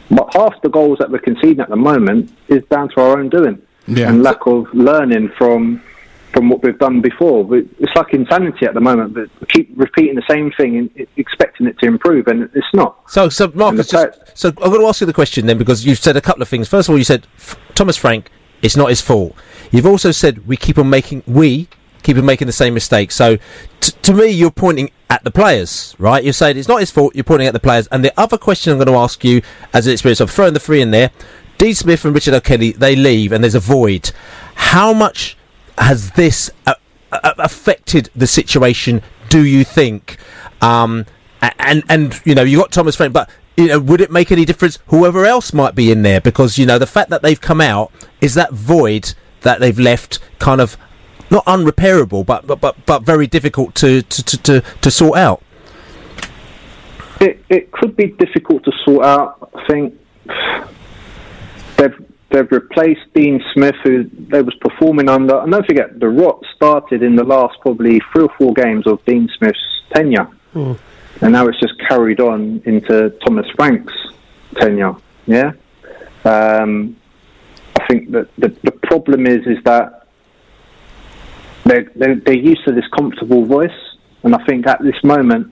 But 0.09 0.33
half 0.33 0.61
the 0.61 0.69
goals 0.69 0.99
that 0.99 1.11
we're 1.11 1.19
conceding 1.19 1.59
at 1.59 1.69
the 1.69 1.75
moment 1.75 2.31
is 2.47 2.63
down 2.65 2.89
to 2.89 3.01
our 3.01 3.19
own 3.19 3.29
doing 3.29 3.61
Yeah. 3.87 4.09
and 4.09 4.23
lack 4.23 4.45
of 4.47 4.67
learning 4.73 5.29
from 5.37 5.81
from 6.37 6.49
what 6.49 6.61
we've 6.61 6.77
done 6.77 7.01
before. 7.01 7.47
It's 7.57 7.95
like 7.95 8.13
insanity 8.13 8.67
at 8.67 8.75
the 8.75 8.79
moment, 8.79 9.15
but 9.15 9.27
we 9.41 9.47
keep 9.47 9.71
repeating 9.75 10.13
the 10.13 10.23
same 10.29 10.51
thing 10.51 10.77
and 10.77 11.07
expecting 11.17 11.65
it 11.65 11.79
to 11.79 11.87
improve, 11.87 12.27
and 12.27 12.43
it's 12.53 12.73
not. 12.75 12.99
So, 13.09 13.27
so 13.27 13.51
Marcus, 13.55 13.87
just, 13.87 14.37
so 14.37 14.49
I'm 14.49 14.69
going 14.69 14.81
to 14.81 14.87
ask 14.87 15.01
you 15.01 15.07
the 15.07 15.13
question 15.13 15.47
then 15.47 15.57
because 15.57 15.83
you've 15.83 15.97
said 15.97 16.15
a 16.15 16.21
couple 16.21 16.43
of 16.43 16.47
things. 16.47 16.67
First 16.67 16.89
of 16.89 16.93
all, 16.93 16.99
you 16.99 17.03
said 17.03 17.25
F- 17.37 17.57
Thomas 17.73 17.97
Frank, 17.97 18.29
it's 18.61 18.77
not 18.77 18.89
his 18.89 19.01
fault. 19.01 19.35
You've 19.71 19.87
also 19.87 20.11
said 20.11 20.45
we 20.45 20.57
keep 20.57 20.77
on 20.77 20.91
making 20.91 21.23
we 21.25 21.69
keep 22.03 22.17
on 22.17 22.25
making 22.25 22.45
the 22.45 22.53
same 22.53 22.75
mistakes. 22.75 23.15
So, 23.15 23.37
t- 23.81 23.93
to 24.03 24.13
me, 24.13 24.27
you're 24.27 24.51
pointing 24.51 24.91
at 25.09 25.23
the 25.23 25.31
players, 25.31 25.95
right? 25.97 26.23
You're 26.23 26.33
saying 26.33 26.55
it's 26.55 26.67
not 26.67 26.81
his 26.81 26.91
fault. 26.91 27.15
You're 27.15 27.23
pointing 27.23 27.47
at 27.47 27.53
the 27.53 27.59
players. 27.59 27.87
And 27.87 28.05
the 28.05 28.13
other 28.15 28.37
question 28.37 28.73
I'm 28.73 28.77
going 28.77 28.87
to 28.89 28.93
ask 28.93 29.23
you, 29.23 29.41
as 29.73 29.87
an 29.87 29.93
experience, 29.93 30.19
of 30.19 30.29
throwing 30.29 30.53
the 30.53 30.59
three 30.59 30.81
in 30.81 30.91
there. 30.91 31.09
Dean 31.57 31.73
Smith 31.73 32.05
and 32.05 32.13
Richard 32.13 32.35
O'Kelly, 32.35 32.73
they 32.73 32.95
leave, 32.95 33.31
and 33.31 33.43
there's 33.43 33.55
a 33.55 33.59
void. 33.59 34.11
How 34.53 34.93
much 34.93 35.36
has 35.77 36.11
this 36.11 36.49
uh, 36.65 36.73
uh, 37.11 37.33
affected 37.37 38.09
the 38.15 38.27
situation? 38.27 39.01
Do 39.29 39.45
you 39.45 39.63
think? 39.63 40.17
Um, 40.61 41.05
and 41.41 41.83
and 41.89 42.19
you 42.25 42.35
know 42.35 42.43
you 42.43 42.57
got 42.57 42.71
Thomas 42.71 42.95
Frank, 42.95 43.13
but 43.13 43.29
you 43.55 43.67
know 43.67 43.79
would 43.79 44.01
it 44.01 44.11
make 44.11 44.31
any 44.31 44.45
difference 44.45 44.79
whoever 44.87 45.25
else 45.25 45.53
might 45.53 45.75
be 45.75 45.91
in 45.91 46.01
there? 46.01 46.21
Because 46.21 46.57
you 46.57 46.65
know 46.65 46.79
the 46.79 46.87
fact 46.87 47.09
that 47.09 47.21
they've 47.21 47.39
come 47.39 47.61
out 47.61 47.91
is 48.21 48.33
that 48.33 48.53
void 48.53 49.13
that 49.41 49.59
they've 49.59 49.77
left 49.77 50.19
kind 50.39 50.61
of 50.61 50.77
not 51.29 51.45
unrepairable, 51.45 52.25
but 52.25 52.47
but 52.47 52.59
but, 52.59 52.85
but 52.85 53.03
very 53.03 53.27
difficult 53.27 53.75
to 53.75 54.01
to, 54.01 54.23
to, 54.23 54.37
to 54.37 54.61
to 54.61 54.91
sort 54.91 55.17
out. 55.17 55.43
It 57.19 57.43
it 57.49 57.71
could 57.71 57.95
be 57.95 58.07
difficult 58.07 58.63
to 58.65 58.71
sort 58.83 59.05
out. 59.05 59.51
I 59.55 59.67
think 59.67 59.99
they've 61.77 62.16
they've 62.29 62.51
replaced 62.51 63.13
Dean 63.13 63.41
Smith, 63.53 63.75
who 63.83 64.03
they 64.03 64.41
was 64.41 64.55
performing 64.55 65.09
under. 65.09 65.39
And 65.39 65.51
don't 65.51 65.65
forget, 65.65 65.99
the 65.99 66.09
rot 66.09 66.43
started 66.55 67.03
in 67.03 67.15
the 67.15 67.23
last 67.23 67.59
probably 67.61 68.01
three 68.11 68.23
or 68.23 68.33
four 68.37 68.53
games 68.53 68.85
of 68.87 69.03
Dean 69.05 69.29
Smith's 69.37 69.81
tenure, 69.93 70.27
and 71.21 71.31
now 71.33 71.47
it's 71.47 71.59
just 71.59 71.73
carried 71.87 72.19
on 72.19 72.61
into 72.65 73.09
Thomas 73.25 73.47
Frank's 73.55 73.93
tenure. 74.55 74.95
Yeah, 75.25 75.53
um, 76.25 76.95
I 77.79 77.87
think 77.87 78.11
that 78.11 78.29
the 78.37 78.49
the 78.63 78.71
problem 78.71 79.25
is 79.25 79.45
is 79.45 79.63
that 79.63 80.07
they're, 81.65 81.89
they're 81.95 82.15
they're 82.15 82.37
used 82.37 82.65
to 82.65 82.73
this 82.73 82.87
comfortable 82.97 83.45
voice, 83.45 83.69
and 84.23 84.35
I 84.35 84.43
think 84.45 84.67
at 84.67 84.81
this 84.81 85.01
moment 85.03 85.51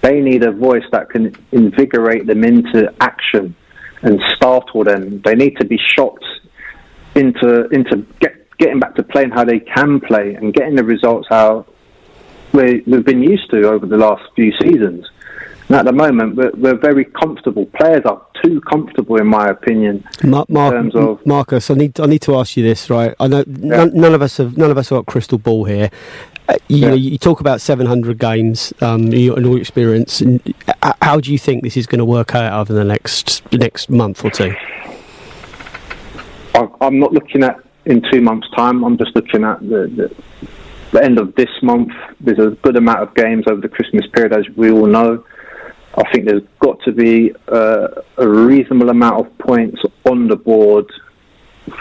they 0.00 0.20
need 0.20 0.44
a 0.44 0.52
voice 0.52 0.84
that 0.92 1.10
can 1.10 1.34
invigorate 1.50 2.26
them 2.26 2.44
into 2.44 2.92
action 3.00 3.56
and 4.02 4.20
startle 4.36 4.84
them. 4.84 5.20
They 5.24 5.34
need 5.34 5.56
to 5.58 5.66
be 5.66 5.78
shocked 5.96 6.24
into 7.14 7.68
into 7.70 8.06
get, 8.20 8.56
getting 8.58 8.80
back 8.80 8.94
to 8.96 9.02
playing 9.02 9.30
how 9.30 9.44
they 9.44 9.60
can 9.60 10.00
play 10.00 10.34
and 10.34 10.52
getting 10.54 10.76
the 10.76 10.84
results 10.84 11.26
how 11.30 11.66
we, 12.52 12.82
we've 12.86 13.04
been 13.04 13.22
used 13.22 13.50
to 13.50 13.68
over 13.68 13.86
the 13.86 13.96
last 13.96 14.22
few 14.34 14.52
seasons. 14.62 15.06
And 15.68 15.76
at 15.76 15.84
the 15.84 15.92
moment, 15.92 16.34
we're, 16.36 16.50
we're 16.56 16.76
very 16.78 17.04
comfortable. 17.04 17.66
Players 17.66 18.02
are 18.06 18.24
too 18.42 18.60
comfortable, 18.62 19.16
in 19.16 19.26
my 19.26 19.48
opinion. 19.48 20.02
Ma- 20.24 20.44
Mar- 20.48 20.72
terms 20.72 20.94
of- 20.96 21.24
Marcus, 21.26 21.70
I 21.70 21.74
need 21.74 22.00
I 22.00 22.06
need 22.06 22.22
to 22.22 22.36
ask 22.36 22.56
you 22.56 22.62
this, 22.62 22.88
right? 22.88 23.14
I 23.20 23.26
know 23.26 23.44
none, 23.46 23.92
none 23.94 24.14
of 24.14 24.22
us 24.22 24.38
have 24.38 24.56
none 24.56 24.70
of 24.70 24.78
us 24.78 24.88
have 24.88 24.98
got 24.98 25.06
crystal 25.06 25.36
ball 25.38 25.64
here. 25.64 25.90
Uh, 26.48 26.56
you 26.68 26.80
know, 26.80 26.94
you 26.94 27.18
talk 27.18 27.40
about 27.40 27.60
700 27.60 28.18
games 28.18 28.72
um, 28.80 29.08
you- 29.12 29.34
and 29.34 29.44
all 29.44 29.52
your 29.52 29.60
experience. 29.60 30.22
And, 30.22 30.40
uh, 30.82 30.94
how 31.02 31.20
do 31.20 31.30
you 31.30 31.38
think 31.38 31.62
this 31.62 31.76
is 31.76 31.86
going 31.86 31.98
to 31.98 32.04
work 32.06 32.34
out 32.34 32.58
over 32.58 32.72
the 32.72 32.84
next 32.84 33.42
next 33.52 33.90
month 33.90 34.24
or 34.24 34.30
two? 34.30 34.54
I, 36.54 36.66
I'm 36.80 36.98
not 36.98 37.12
looking 37.12 37.42
at 37.44 37.56
in 37.84 38.02
two 38.10 38.20
months' 38.22 38.48
time. 38.56 38.84
I'm 38.84 38.96
just 38.96 39.14
looking 39.14 39.44
at 39.44 39.60
the, 39.60 39.90
the, 39.94 40.48
the 40.92 41.02
end 41.04 41.18
of 41.18 41.34
this 41.34 41.50
month. 41.62 41.92
There's 42.20 42.38
a 42.38 42.50
good 42.62 42.76
amount 42.76 43.00
of 43.02 43.14
games 43.14 43.44
over 43.46 43.60
the 43.60 43.68
Christmas 43.68 44.06
period, 44.14 44.32
as 44.32 44.48
we 44.56 44.70
all 44.70 44.86
know. 44.86 45.24
I 45.98 46.10
think 46.12 46.26
there's 46.26 46.44
got 46.60 46.80
to 46.84 46.92
be 46.92 47.32
uh, 47.48 47.88
a 48.16 48.28
reasonable 48.28 48.88
amount 48.90 49.26
of 49.26 49.38
points 49.38 49.80
on 50.04 50.28
the 50.28 50.36
board 50.36 50.86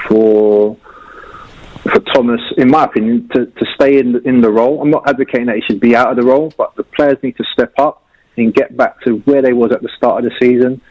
for 0.07 0.75
for 1.83 1.99
Thomas, 2.13 2.41
in 2.57 2.69
my 2.69 2.83
opinion, 2.83 3.29
to, 3.33 3.45
to 3.45 3.65
stay 3.75 3.99
in 3.99 4.13
the, 4.13 4.19
in 4.27 4.41
the 4.41 4.49
role. 4.49 4.81
I'm 4.81 4.89
not 4.89 5.07
advocating 5.07 5.45
that 5.45 5.55
he 5.55 5.61
should 5.61 5.79
be 5.79 5.95
out 5.95 6.09
of 6.09 6.17
the 6.17 6.23
role, 6.23 6.51
but 6.57 6.75
the 6.75 6.83
players 6.83 7.17
need 7.23 7.37
to 7.37 7.45
step 7.53 7.71
up 7.77 8.03
and 8.35 8.53
get 8.53 8.75
back 8.75 8.99
to 9.01 9.19
where 9.19 9.41
they 9.41 9.53
was 9.53 9.71
at 9.71 9.81
the 9.81 9.89
start 9.95 10.25
of 10.25 10.29
the 10.29 10.35
season. 10.41 10.81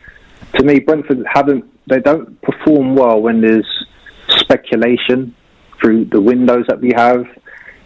To 0.55 0.65
me, 0.65 0.79
Brentford 0.79 1.27
haven't. 1.31 1.65
They 1.89 2.01
don't 2.01 2.41
perform 2.43 2.95
well 2.95 3.21
when 3.21 3.41
there's 3.41 3.67
speculation 4.29 5.35
through 5.81 6.07
the 6.07 6.21
windows 6.21 6.65
that 6.69 6.81
we 6.81 6.93
have. 6.97 7.27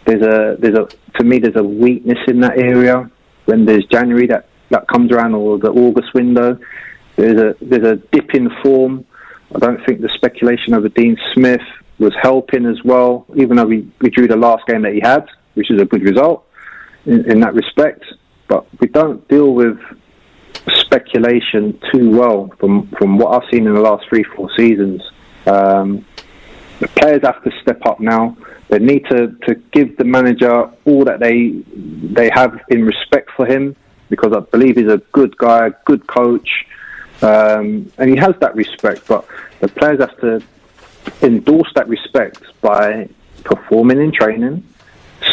There's 0.05 0.21
a 0.21 0.55
there's 0.59 0.77
a 0.77 0.87
to 1.17 1.23
me 1.23 1.39
there's 1.39 1.55
a 1.55 1.63
weakness 1.63 2.19
in 2.27 2.39
that 2.41 2.57
area 2.57 3.09
when 3.45 3.65
there's 3.65 3.85
January 3.85 4.27
that, 4.27 4.47
that 4.71 4.87
comes 4.87 5.11
around 5.11 5.35
or 5.35 5.59
the 5.59 5.69
August 5.69 6.13
window. 6.13 6.57
There's 7.15 7.39
a 7.39 7.55
there's 7.61 7.87
a 7.87 7.95
dip 8.11 8.33
in 8.33 8.49
form. 8.63 9.05
I 9.53 9.59
don't 9.59 9.85
think 9.85 10.01
the 10.01 10.09
speculation 10.15 10.73
over 10.73 10.89
Dean 10.89 11.17
Smith 11.33 11.61
was 11.99 12.13
helping 12.21 12.65
as 12.65 12.81
well, 12.83 13.25
even 13.35 13.57
though 13.57 13.65
we, 13.65 13.91
we 13.99 14.09
drew 14.09 14.27
the 14.27 14.37
last 14.37 14.65
game 14.65 14.81
that 14.83 14.93
he 14.93 15.01
had, 15.01 15.27
which 15.53 15.69
is 15.69 15.79
a 15.79 15.85
good 15.85 16.01
result 16.01 16.47
in, 17.05 17.29
in 17.29 17.39
that 17.41 17.53
respect. 17.53 18.03
But 18.47 18.65
we 18.79 18.87
don't 18.87 19.27
deal 19.27 19.53
with 19.53 19.77
speculation 20.67 21.79
too 21.91 22.09
well 22.09 22.49
from, 22.59 22.87
from 22.97 23.17
what 23.17 23.35
I've 23.35 23.49
seen 23.51 23.67
in 23.67 23.73
the 23.73 23.81
last 23.81 24.05
three, 24.09 24.23
four 24.35 24.49
seasons. 24.57 25.01
Um, 25.45 26.05
the 26.79 26.87
players 26.87 27.21
have 27.23 27.43
to 27.43 27.51
step 27.61 27.85
up 27.85 27.99
now. 27.99 28.35
They 28.69 28.79
need 28.79 29.05
to, 29.11 29.35
to 29.47 29.55
give 29.73 29.97
the 29.97 30.05
manager 30.05 30.71
all 30.85 31.03
that 31.05 31.19
they 31.19 31.61
they 32.15 32.29
have 32.33 32.59
in 32.69 32.85
respect 32.85 33.29
for 33.35 33.45
him 33.45 33.75
because 34.11 34.33
I 34.33 34.41
believe 34.41 34.75
he's 34.75 34.91
a 34.91 35.01
good 35.11 35.35
guy, 35.37 35.67
a 35.67 35.71
good 35.85 36.05
coach, 36.05 36.67
um, 37.23 37.91
and 37.97 38.09
he 38.09 38.15
has 38.17 38.35
that 38.41 38.55
respect. 38.55 39.07
But 39.07 39.25
the 39.61 39.69
players 39.69 39.99
have 39.99 40.19
to 40.19 40.43
endorse 41.23 41.71
that 41.73 41.87
respect 41.87 42.43
by 42.61 43.09
performing 43.43 43.99
in 43.99 44.11
training, 44.11 44.63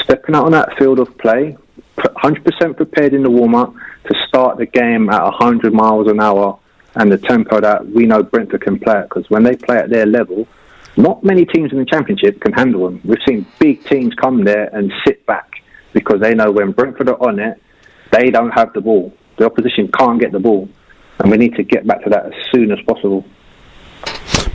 stepping 0.02 0.34
out 0.34 0.46
on 0.46 0.52
that 0.52 0.78
field 0.78 0.98
of 0.98 1.18
play, 1.18 1.58
100% 1.98 2.76
prepared 2.76 3.12
in 3.12 3.22
the 3.22 3.30
warm 3.30 3.54
up 3.54 3.74
to 4.04 4.14
start 4.28 4.56
the 4.56 4.66
game 4.66 5.10
at 5.10 5.22
100 5.22 5.74
miles 5.74 6.08
an 6.08 6.20
hour 6.20 6.58
and 6.94 7.12
the 7.12 7.18
tempo 7.18 7.60
that 7.60 7.86
we 7.86 8.06
know 8.06 8.22
Brentford 8.22 8.62
can 8.62 8.78
play 8.78 8.94
at. 8.94 9.08
Because 9.08 9.28
when 9.28 9.42
they 9.42 9.56
play 9.56 9.76
at 9.76 9.90
their 9.90 10.06
level, 10.06 10.46
not 10.96 11.22
many 11.22 11.44
teams 11.44 11.72
in 11.72 11.78
the 11.78 11.84
Championship 11.84 12.40
can 12.40 12.52
handle 12.52 12.84
them. 12.84 13.00
We've 13.04 13.18
seen 13.26 13.46
big 13.58 13.84
teams 13.86 14.14
come 14.14 14.44
there 14.44 14.64
and 14.74 14.92
sit 15.06 15.24
back 15.26 15.62
because 15.92 16.20
they 16.20 16.34
know 16.34 16.50
when 16.50 16.72
Brentford 16.72 17.08
are 17.08 17.22
on 17.22 17.38
it, 17.38 17.60
they 18.12 18.30
don't 18.30 18.50
have 18.50 18.72
the 18.72 18.80
ball. 18.80 19.12
The 19.36 19.46
opposition 19.46 19.90
can't 19.98 20.20
get 20.20 20.32
the 20.32 20.38
ball. 20.38 20.68
And 21.20 21.30
we 21.30 21.36
need 21.36 21.54
to 21.56 21.62
get 21.62 21.86
back 21.86 22.02
to 22.04 22.11
that 22.11 22.26
as 22.26 22.32
soon 22.52 22.70
as 22.70 22.78
possible. 22.86 23.24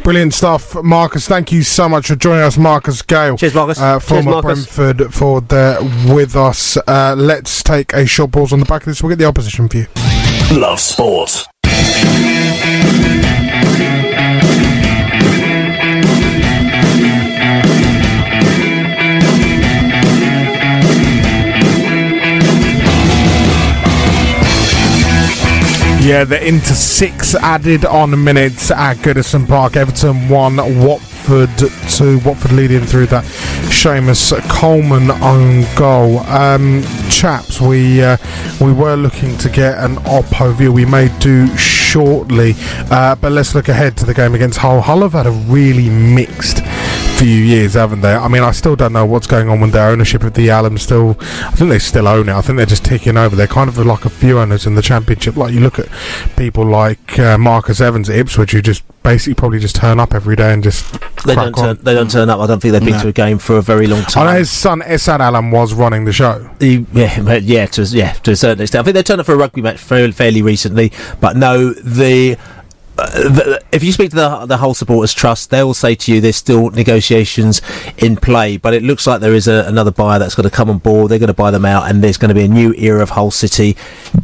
Brilliant 0.03 0.33
stuff, 0.33 0.75
Marcus. 0.83 1.27
Thank 1.27 1.51
you 1.51 1.63
so 1.63 1.87
much 1.87 2.07
for 2.07 2.15
joining 2.15 2.43
us, 2.43 2.57
Marcus 2.57 3.01
Gayle. 3.01 3.37
Cheers, 3.37 3.55
Marcus. 3.55 3.79
Uh, 3.79 3.99
former 3.99 4.31
Marcus. 4.31 4.75
Brentford 4.75 5.13
forward 5.13 5.49
there 5.49 5.77
with 6.13 6.35
us. 6.35 6.77
Uh, 6.87 7.15
let's 7.17 7.63
take 7.63 7.93
a 7.93 8.05
short 8.05 8.31
pause 8.31 8.51
on 8.51 8.59
the 8.59 8.65
back 8.65 8.81
of 8.81 8.87
this. 8.87 9.01
We'll 9.01 9.09
get 9.09 9.19
the 9.19 9.25
opposition 9.25 9.67
view. 9.69 9.87
Love 10.51 10.79
sport. 10.79 11.45
Yeah, 26.03 26.25
they're 26.25 26.43
into 26.43 26.73
six 26.73 27.33
added 27.33 27.85
on 27.85 28.21
minutes 28.21 28.71
at 28.71 28.97
Goodison 28.97 29.47
Park. 29.47 29.77
Everton 29.77 30.27
1, 30.27 30.83
Watford 30.83 31.49
two. 31.89 32.19
Watford 32.25 32.51
leading 32.51 32.81
through 32.81 33.05
that 33.05 33.23
Seamus 33.71 34.37
Coleman 34.49 35.09
own 35.23 35.63
goal. 35.77 36.19
Um, 36.19 36.83
chaps, 37.09 37.61
we 37.61 38.03
uh, 38.03 38.17
we 38.59 38.73
were 38.73 38.95
looking 38.95 39.37
to 39.37 39.49
get 39.49 39.77
an 39.77 39.95
Oppo 40.03 40.53
view. 40.53 40.73
We 40.73 40.83
may 40.83 41.07
do 41.19 41.47
shortly, 41.55 42.55
uh, 42.91 43.15
but 43.15 43.31
let's 43.31 43.55
look 43.55 43.69
ahead 43.69 43.95
to 43.97 44.05
the 44.05 44.13
game 44.13 44.35
against 44.35 44.59
Hull. 44.59 44.81
Hull 44.81 45.03
have 45.03 45.13
had 45.13 45.25
a 45.25 45.31
really 45.31 45.89
mixed 45.89 46.57
few 47.23 47.41
years, 47.43 47.75
haven't 47.75 48.01
they? 48.01 48.13
I 48.13 48.27
mean, 48.27 48.43
I 48.43 48.51
still 48.51 48.75
don't 48.75 48.91
know 48.91 49.05
what's 49.05 49.27
going 49.27 49.47
on 49.47 49.61
with 49.61 49.71
their 49.71 49.87
ownership 49.89 50.23
of 50.23 50.33
the 50.33 50.49
Allam. 50.49 50.77
Still, 50.77 51.11
I 51.21 51.51
think 51.51 51.69
they 51.69 51.79
still 51.79 52.05
own 52.07 52.27
it. 52.27 52.33
I 52.33 52.41
think 52.41 52.57
they're 52.57 52.65
just 52.65 52.83
taking 52.83 53.15
over. 53.15 53.33
They're 53.33 53.47
kind 53.47 53.69
of 53.69 53.77
like 53.77 54.03
a 54.03 54.09
few 54.09 54.39
owners 54.39 54.65
in 54.67 54.75
the 54.75 54.81
Championship. 54.81 55.37
Like 55.37 55.53
you 55.53 55.61
look 55.61 55.79
at 55.79 55.87
people 56.35 56.65
like 56.65 57.17
uh, 57.17 57.37
Marcus 57.37 57.79
Evans 57.79 58.09
at 58.09 58.17
Ipswich, 58.17 58.51
who 58.51 58.61
just 58.61 58.83
basically 59.03 59.35
probably 59.35 59.59
just 59.59 59.75
turn 59.77 60.01
up 60.01 60.13
every 60.13 60.35
day 60.35 60.53
and 60.53 60.61
just 60.63 60.99
They 61.25 61.33
don't 61.35 61.55
turn. 61.55 61.77
They 61.81 61.93
don't 61.93 62.11
turn 62.11 62.29
up. 62.29 62.39
I 62.41 62.47
don't 62.47 62.61
think 62.61 62.73
they've 62.73 62.83
been 62.83 62.95
No. 62.95 63.01
to 63.03 63.07
a 63.07 63.13
game 63.13 63.37
for 63.37 63.55
a 63.55 63.61
very 63.61 63.87
long 63.87 64.03
time. 64.03 64.27
I 64.27 64.33
know 64.33 64.39
his 64.39 64.51
son 64.51 64.81
Ehab 64.81 65.21
Allam 65.21 65.49
was 65.51 65.73
running 65.73 66.03
the 66.03 66.11
show. 66.13 66.49
He- 66.59 66.85
yeah, 66.93 67.37
yeah, 67.39 67.65
to 67.67 67.83
yeah, 67.83 68.11
to 68.13 68.31
a 68.31 68.35
certain 68.35 68.61
extent. 68.63 68.81
I 68.81 68.83
think 68.83 68.95
they 68.95 69.03
turned 69.03 69.21
up 69.21 69.25
for 69.25 69.33
a 69.33 69.37
rugby 69.37 69.61
match 69.61 69.79
fairly, 69.79 70.11
fairly 70.11 70.41
recently, 70.41 70.91
but 71.21 71.37
no, 71.37 71.71
the. 71.71 72.37
If 72.95 73.83
you 73.83 73.91
speak 73.91 74.11
to 74.11 74.15
the, 74.15 74.45
the 74.45 74.57
Hull 74.57 74.73
supporters 74.75 75.13
trust, 75.13 75.49
they 75.49 75.63
will 75.63 75.73
say 75.73 75.95
to 75.95 76.13
you 76.13 76.21
there's 76.21 76.35
still 76.35 76.69
negotiations 76.69 77.61
in 77.97 78.15
play, 78.15 78.57
but 78.57 78.73
it 78.73 78.83
looks 78.83 79.07
like 79.07 79.19
there 79.19 79.33
is 79.33 79.47
a, 79.47 79.65
another 79.67 79.91
buyer 79.91 80.19
that's 80.19 80.35
going 80.35 80.47
to 80.47 80.55
come 80.55 80.69
on 80.69 80.77
board. 80.77 81.09
They're 81.09 81.19
going 81.19 81.27
to 81.27 81.33
buy 81.33 81.49
them 81.49 81.65
out, 81.65 81.89
and 81.89 82.03
there's 82.03 82.17
going 82.17 82.29
to 82.29 82.35
be 82.35 82.43
a 82.43 82.47
new 82.47 82.73
era 82.73 83.01
of 83.01 83.11
Hull 83.11 83.31
City 83.31 83.75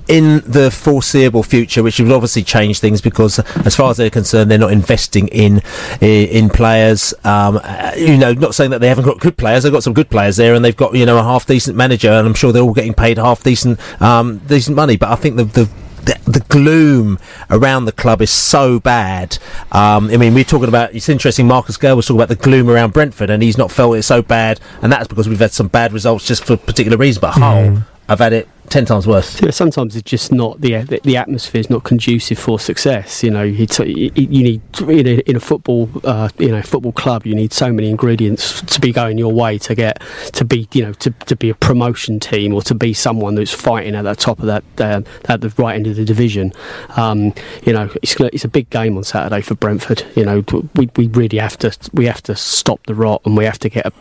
in 0.08 0.42
the 0.46 0.70
foreseeable 0.70 1.42
future, 1.42 1.82
which 1.82 2.00
would 2.00 2.12
obviously 2.12 2.44
change 2.44 2.80
things 2.80 3.02
because, 3.02 3.40
as 3.66 3.76
far 3.76 3.90
as 3.90 3.98
they're 3.98 4.10
concerned, 4.12 4.52
they're 4.52 4.60
not 4.60 4.72
investing 4.72 5.28
in 5.30 5.62
in, 6.00 6.28
in 6.30 6.50
players. 6.50 7.14
Um, 7.24 7.60
uh, 7.64 7.94
you 7.98 8.18
know, 8.18 8.34
not 8.34 8.54
saying 8.54 8.70
that 8.72 8.82
they 8.82 8.90
haven't 8.90 9.06
got 9.06 9.20
good 9.20 9.38
players. 9.38 9.64
They've 9.64 9.74
got 9.74 9.84
some 9.84 9.94
good 9.94 10.12
players 10.12 10.38
there, 10.38 10.54
and 10.54 10.64
they've 10.64 10.78
got 10.78 10.94
you 10.94 11.08
know 11.08 11.18
a 11.18 11.24
half 11.24 11.48
decent 11.48 11.76
manager, 11.76 12.12
and 12.12 12.28
I'm 12.28 12.36
sure 12.36 12.52
they're 12.52 12.62
all 12.62 12.74
getting 12.74 12.94
paid 12.94 13.18
half 13.18 13.44
decent 13.44 13.80
um, 14.00 14.38
decent 14.48 14.76
money. 14.76 14.96
But 14.96 15.10
I 15.10 15.16
think 15.16 15.38
the 15.38 15.46
the 15.46 15.70
the, 16.06 16.20
the 16.26 16.40
gloom 16.50 17.20
around 17.50 17.86
the 17.86 17.92
club 17.92 18.22
is 18.22 18.32
so 18.32 18.80
bad. 18.80 19.38
Um, 19.72 20.10
I 20.10 20.18
mean, 20.18 20.34
we're 20.34 20.44
talking 20.44 20.68
about. 20.68 20.94
It's 20.94 21.10
interesting. 21.10 21.48
Marcus 21.48 21.78
Gayle 21.78 21.96
was 21.96 22.06
talking 22.08 22.20
about 22.20 22.30
the 22.30 22.36
gloom 22.36 22.70
around 22.70 22.94
Brentford, 22.94 23.30
and 23.30 23.42
he's 23.44 23.58
not 23.58 23.72
felt 23.72 23.96
it 23.98 24.04
so 24.04 24.22
bad, 24.22 24.60
and 24.82 24.92
that's 24.92 25.08
because 25.08 25.28
we've 25.30 25.40
had 25.40 25.52
some 25.52 25.68
bad 25.68 25.94
results 25.94 26.26
just 26.26 26.44
for 26.46 26.58
particular 26.58 26.98
reasons. 26.98 27.22
But 27.22 27.32
Hull, 27.34 27.84
I've 28.08 28.20
had 28.20 28.34
it 28.34 28.48
ten 28.70 28.86
times 28.86 29.08
worse. 29.08 29.42
Yeah, 29.42 29.52
sometimes 29.52 29.96
it's 29.96 30.10
just 30.10 30.32
not 30.32 30.62
the 30.62 30.84
the, 30.84 31.18
atmosphere 31.18 31.60
is 31.60 31.70
not 31.70 31.84
conducive 31.84 32.40
for 32.40 32.60
success. 32.60 33.24
You 33.24 33.32
know, 33.32 33.44
you, 33.44 33.68
you 34.16 34.44
need 34.44 34.62
in 34.82 35.08
a, 35.08 35.20
in 35.30 35.36
a 35.36 35.40
football 35.40 35.90
uh, 36.04 36.30
you 36.38 36.50
know 36.50 36.62
football 36.62 36.92
club 36.92 37.26
you 37.26 37.36
need 37.36 37.52
so 37.52 37.74
many 37.74 37.90
ingredients 37.90 38.62
to 38.62 38.80
be 38.80 38.92
going 38.92 39.18
your 39.18 39.34
way 39.34 39.58
to 39.58 39.76
get 39.76 40.02
to 40.34 40.46
be 40.46 40.68
you 40.72 40.84
know 40.84 40.94
to, 40.94 41.12
to 41.12 41.36
be 41.36 41.50
a 41.50 41.56
promotion 41.56 42.20
team 42.20 42.54
or 42.54 42.62
to 42.62 42.76
be 42.76 42.94
someone 42.94 43.36
that's 43.36 43.54
fighting 43.54 43.96
at 43.96 44.04
the 44.04 44.16
top 44.16 44.40
of 44.40 44.46
that 44.46 44.64
um, 44.80 45.06
at 45.26 45.42
the 45.42 45.50
right 45.58 45.76
end 45.76 45.88
of 45.88 45.96
the 45.96 46.06
division. 46.06 46.54
Um, 46.96 47.34
you 47.64 47.74
know, 47.74 47.90
it's 48.02 48.16
it's 48.20 48.46
a 48.46 48.50
big 48.50 48.70
game 48.70 48.98
on 48.98 49.04
Saturday 49.04 49.42
for 49.42 49.56
Brentford. 49.56 50.04
You 50.16 50.26
know, 50.26 50.44
we, 50.76 50.90
we 50.96 51.08
really 51.08 51.38
have 51.38 51.58
to 51.60 51.76
we 51.94 52.06
have 52.06 52.22
to 52.24 52.36
stop 52.36 52.86
the 52.86 52.96
rot 52.96 53.22
and 53.26 53.36
we 53.36 53.46
have 53.46 53.60
to 53.60 53.70
get 53.70 53.86
a 53.86 53.92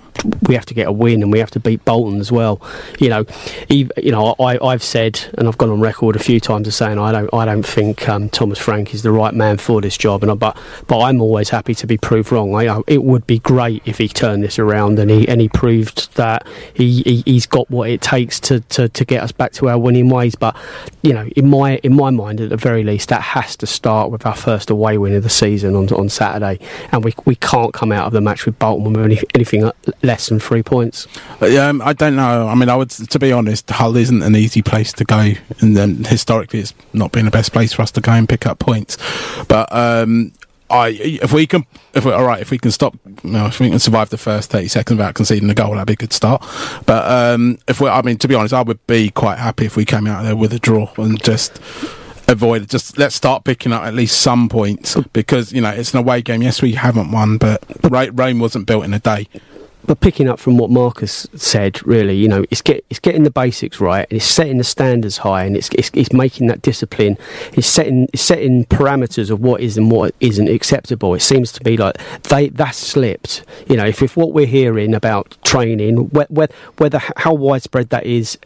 we 0.49 0.55
have 0.55 0.67
to 0.67 0.75
get 0.75 0.87
a 0.89 0.93
win 0.93 1.23
and 1.23 1.33
we 1.33 1.39
have 1.39 1.51
to 1.53 1.61
beat 1.61 1.85
Bolton 1.85 2.21
as 2.21 2.33
well. 2.33 2.61
You 2.99 3.09
know, 3.09 3.25
ev 3.71 3.93
you 3.97 4.13
know, 4.13 4.35
I, 4.39 4.58
I've 4.63 4.83
said 4.83 5.21
and 5.37 5.49
I've 5.49 5.59
gone 5.59 5.71
on 5.71 5.81
record 5.81 6.17
a 6.17 6.19
few 6.19 6.41
times 6.41 6.69
as 6.69 6.77
saying 6.77 6.99
I 6.99 7.13
don't 7.13 7.33
I 7.33 7.45
don't 7.45 7.67
think 7.67 8.09
um, 8.09 8.29
Thomas 8.29 8.59
Frank 8.59 8.95
is 8.95 9.03
the 9.03 9.13
right 9.13 9.35
man 9.35 9.59
for 9.59 9.81
this 9.81 9.97
job, 9.97 10.23
and 10.23 10.33
I, 10.33 10.35
but 10.35 10.57
but 10.87 11.01
I'm 11.01 11.21
always 11.21 11.51
happy 11.51 11.75
to 11.77 11.87
be 11.87 11.97
proved 11.99 12.33
wrong. 12.33 12.55
I, 12.55 12.69
I- 12.79 12.83
it 12.87 13.03
would 13.05 13.27
be 13.27 13.39
great 13.41 13.83
if 13.87 13.99
he 13.99 14.09
turned 14.09 14.43
this 14.43 14.59
around 14.59 14.99
and 14.99 15.11
he 15.11 15.29
and 15.29 15.41
he 15.41 15.49
proved 15.49 16.15
that 16.17 16.47
he, 16.75 17.03
he 17.03 17.23
he's 17.27 17.47
got 17.47 17.71
what 17.71 17.91
it 17.91 18.01
takes 18.01 18.41
to, 18.41 18.61
to, 18.61 18.89
to 18.89 19.05
get 19.05 19.23
us 19.23 19.33
back 19.33 19.53
to 19.53 19.69
our 19.69 19.79
winning 19.79 20.09
ways. 20.09 20.35
But 20.35 20.57
you 21.03 21.13
know, 21.13 21.27
in 21.37 21.49
my 21.49 21.77
in 21.83 21.95
my 21.95 22.11
mind, 22.11 22.41
at 22.41 22.51
the 22.51 22.57
very 22.57 22.85
least, 22.85 23.09
that 23.11 23.21
has 23.23 23.57
to 23.57 23.67
start 23.67 24.11
with 24.11 24.25
our 24.27 24.35
first 24.37 24.71
away 24.71 24.99
win 24.99 25.15
of 25.15 25.23
the 25.23 25.31
season 25.31 25.75
on 25.77 25.89
on 25.93 26.09
Saturday, 26.09 26.59
and 26.93 27.05
we 27.05 27.15
we 27.25 27.35
can't 27.37 27.73
come 27.75 27.93
out 27.93 28.07
of 28.07 28.13
the 28.13 28.21
match 28.21 28.47
with 28.47 28.59
Bolton 28.59 28.93
with 28.93 29.05
any, 29.05 29.19
anything 29.35 29.71
less 30.03 30.29
than 30.29 30.41
three 30.41 30.63
points. 30.63 31.07
But, 31.41 31.53
um, 31.57 31.83
I 31.83 31.93
don't 31.93 32.17
know. 32.17 32.49
I 32.49 32.55
mean, 32.55 32.69
I 32.69 32.77
would, 32.77 32.91
to 32.91 33.19
be 33.19 33.33
honest, 33.33 33.69
Hull 33.71 33.97
isn't 33.97 34.23
an 34.23 34.35
easy 34.35 34.48
place 34.63 34.93
to 34.95 35.05
go, 35.05 35.33
and 35.61 35.77
then 35.77 36.05
historically, 36.05 36.61
it's 36.61 36.75
not 36.93 37.13
been 37.13 37.25
the 37.25 37.31
best 37.31 37.53
place 37.53 37.73
for 37.73 37.83
us 37.83 37.91
to 37.93 38.01
go 38.01 38.13
and 38.13 38.29
pick 38.29 38.47
up 38.47 38.59
points. 38.59 38.97
But 39.45 39.73
um, 39.73 40.33
I, 40.71 40.89
if 40.89 41.33
we 41.33 41.47
can, 41.47 41.67
if 41.95 42.05
we're 42.05 42.15
all 42.15 42.25
right, 42.25 42.41
if 42.41 42.51
we 42.51 42.59
can 42.59 42.71
stop, 42.71 42.97
you 43.23 43.31
know, 43.31 43.47
if 43.47 43.61
we 43.61 43.71
can 43.71 43.79
survive 43.79 44.11
the 44.11 44.19
first 44.19 44.51
thirty 44.51 44.69
seconds 44.69 44.99
without 44.99 45.15
conceding 45.15 45.49
a 45.49 45.55
goal, 45.55 45.73
that'd 45.73 45.87
be 45.87 45.95
a 45.95 45.97
good 45.97 46.13
start. 46.13 46.45
But 46.87 47.11
um, 47.11 47.59
if 47.69 47.81
we, 47.81 47.89
I 47.89 48.03
mean, 48.03 48.19
to 48.19 48.29
be 48.29 48.35
honest, 48.35 48.55
I 48.55 48.63
would 48.63 48.85
be 48.87 49.11
quite 49.11 49.39
happy 49.39 49.67
if 49.67 49.77
we 49.77 49.85
came 49.85 50.07
out 50.07 50.23
there 50.23 50.37
with 50.37 50.53
a 50.53 50.59
draw 50.59 50.93
and 50.97 51.23
just 51.23 51.61
avoid 52.29 52.69
just 52.69 52.99
let's 52.99 53.15
start 53.15 53.43
picking 53.45 53.73
up 53.73 53.83
at 53.85 53.95
least 53.95 54.21
some 54.21 54.51
points 54.51 54.97
because 55.15 55.51
you 55.51 55.63
know 55.63 55.71
it's 55.71 55.95
an 55.95 55.99
away 55.99 56.21
game 56.21 56.43
yes 56.43 56.61
we 56.61 56.73
haven't 56.73 57.11
won 57.11 57.39
but 57.39 57.65
Ro- 57.91 58.11
Rome 58.13 58.39
wasn't 58.39 58.67
built 58.67 58.85
in 58.85 58.93
a 58.93 58.99
day 58.99 59.27
but 59.89 60.01
picking 60.01 60.29
up 60.29 60.39
from 60.39 60.59
what 60.59 60.69
Marcus 60.69 61.27
said, 61.35 61.85
really, 61.87 62.15
you 62.15 62.29
know, 62.29 62.45
it's 62.51 62.61
get 62.61 62.85
it's 62.91 63.01
getting 63.01 63.25
the 63.25 63.31
basics 63.31 63.81
right, 63.81 64.07
and 64.11 64.19
it's 64.19 64.27
setting 64.27 64.59
the 64.59 64.65
standards 64.65 65.17
high, 65.19 65.45
and 65.45 65.57
it's 65.57 65.71
it's, 65.71 65.91
it's 65.95 66.13
making 66.13 66.47
that 66.49 66.61
discipline, 66.61 67.17
it's 67.55 67.67
setting 67.67 68.07
it's 68.13 68.23
setting 68.23 68.67
parameters 68.67 69.31
of 69.31 69.41
what 69.41 69.63
is 69.63 69.79
and 69.79 69.91
what 69.91 70.15
isn't 70.21 70.49
acceptable. 70.49 71.15
It 71.15 71.21
seems 71.21 71.53
to 71.53 71.65
be 71.65 71.79
like 71.79 71.97
they 72.25 72.51
that's 72.51 72.77
slipped. 72.77 73.45
You 73.67 73.77
know, 73.77 73.87
if, 73.87 74.03
if 74.03 74.15
what 74.15 74.35
we're 74.35 74.47
hearing 74.47 74.95
about 74.95 75.39
training, 75.43 76.11
whether, 76.11 76.49
whether 76.77 77.01
how 77.17 77.33
widespread 77.33 77.89
that 77.89 78.05
is. 78.05 78.39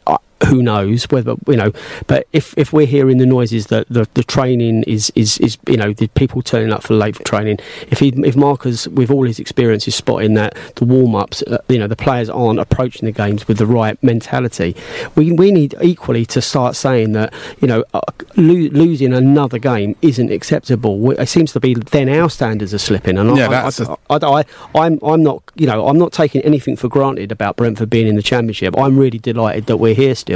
Who 0.49 0.63
knows 0.63 1.05
whether 1.05 1.35
you 1.47 1.57
know 1.57 1.73
but 2.07 2.27
if 2.33 2.55
if 2.57 2.73
we're 2.73 2.87
hearing 2.87 3.19
the 3.19 3.27
noises 3.27 3.67
that 3.67 3.89
the, 3.89 4.09
the 4.15 4.25
training 4.25 4.83
is 4.85 5.13
is 5.15 5.39
is 5.39 5.59
you 5.69 5.77
know 5.77 5.93
the 5.93 6.09
people 6.09 6.43
turning 6.43 6.73
up 6.73 6.83
for 6.83 6.95
late 6.95 7.17
for 7.17 7.23
training 7.25 7.59
if 7.89 7.99
he 7.99 8.09
if 8.25 8.37
Marcus 8.37 8.89
with 8.89 9.11
all 9.11 9.27
his 9.27 9.39
experience 9.39 9.87
is 9.87 9.95
spotting 9.95 10.35
that 10.35 10.57
the 10.77 10.85
warm-ups 10.85 11.43
uh, 11.43 11.59
you 11.69 11.79
know 11.79 11.87
the 11.87 11.97
players 11.97 12.29
aren't 12.29 12.59
approaching 12.59 13.07
the 13.07 13.13
games 13.13 13.47
with 13.47 13.59
the 13.59 13.67
right 13.67 14.01
mentality 14.03 14.75
we 15.15 15.33
we 15.33 15.53
need 15.53 15.75
equally 15.81 16.25
to 16.27 16.41
start 16.41 16.77
saying 16.77 17.13
that 17.13 17.33
you 17.61 17.69
know 17.69 17.85
uh, 17.95 18.01
lo- 18.37 18.71
losing 18.73 19.13
another 19.13 19.59
game 19.59 19.97
isn't 20.03 20.31
acceptable. 20.31 21.11
It 21.13 21.29
seems 21.29 21.53
to 21.53 21.61
be 21.61 21.75
then 21.75 22.09
our 22.09 22.31
standards 22.31 22.73
are 22.75 22.79
slipping 22.79 23.19
and 23.19 23.37
Yeah, 23.37 23.47
I, 23.47 23.49
that's 23.49 23.81
I, 23.81 23.97
I, 24.11 24.17
I, 24.41 24.45
I'm 24.75 24.99
I'm 25.03 25.23
not 25.23 25.43
you 25.55 25.67
know 25.67 25.87
I'm 25.87 25.99
not 25.99 26.13
taking 26.13 26.43
anything 26.43 26.77
for 26.77 26.89
granted 26.89 27.31
about 27.31 27.57
Brentford 27.57 27.91
being 27.91 28.07
in 28.07 28.17
the 28.17 28.23
championship. 28.23 28.77
I'm 28.79 28.99
really 28.99 29.19
delighted 29.19 29.67
that 29.67 29.77
we're 29.77 29.95
here 29.95 30.15
still 30.15 30.32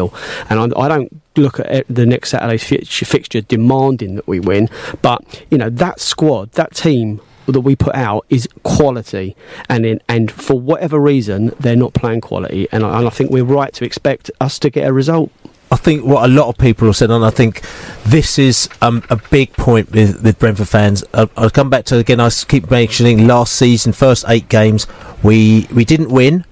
and 0.49 0.61
I'm, 0.61 0.73
I 0.77 0.89
don't 0.89 1.23
look 1.37 1.61
at 1.61 1.87
the 1.89 2.07
next 2.07 2.31
Saturday's 2.31 2.65
fixture, 2.65 3.41
demanding 3.43 4.17
that 4.17 4.27
we 4.27 4.41
win 4.41 4.69
but 5.03 5.45
you 5.51 5.59
know 5.59 5.71
that 5.71 6.01
squad 6.01 6.53
that 6.53 6.75
team 6.75 7.21
that 7.47 7.61
we 7.61 7.77
put 7.77 7.95
out 7.95 8.27
is 8.29 8.49
quality 8.65 9.37
and 9.69 9.87
in, 9.87 10.01
and 10.09 10.31
for 10.33 10.59
whatever 10.59 10.99
reason 10.99 11.53
they're 11.61 11.77
not 11.77 11.95
playing 11.95 12.21
quality 12.21 12.69
and 12.73 12.85
I, 12.85 12.99
and 12.99 13.07
I 13.07 13.11
think 13.11 13.31
we're 13.31 13.45
right 13.45 13.73
to 13.75 13.85
expect 13.85 14.31
us 14.41 14.59
to 14.61 14.71
get 14.71 14.87
a 14.87 14.93
result 14.93 15.31
I 15.71 15.77
think 15.77 16.05
what 16.05 16.25
a 16.25 16.33
lot 16.33 16.49
of 16.49 16.59
people 16.59 16.87
have 16.87 16.97
said, 16.97 17.11
and 17.11 17.25
I 17.25 17.31
think 17.31 17.61
this 18.05 18.39
is 18.39 18.69
um, 18.83 19.03
a 19.11 19.17
big 19.17 19.53
point 19.55 19.91
with, 19.91 20.23
with 20.23 20.39
Brentford 20.39 20.69
fans. 20.69 21.03
I'll 21.13 21.51
come 21.51 21.71
back 21.71 21.85
to 21.87 21.99
again. 21.99 22.21
I 22.21 22.31
keep 22.31 22.71
mentioning 22.71 23.27
last 23.27 23.55
season, 23.55 23.93
first 23.93 24.25
eight 24.29 24.49
games, 24.49 24.87
we 25.25 25.67
we 25.75 25.85
didn't 25.85 26.11
win. 26.11 26.45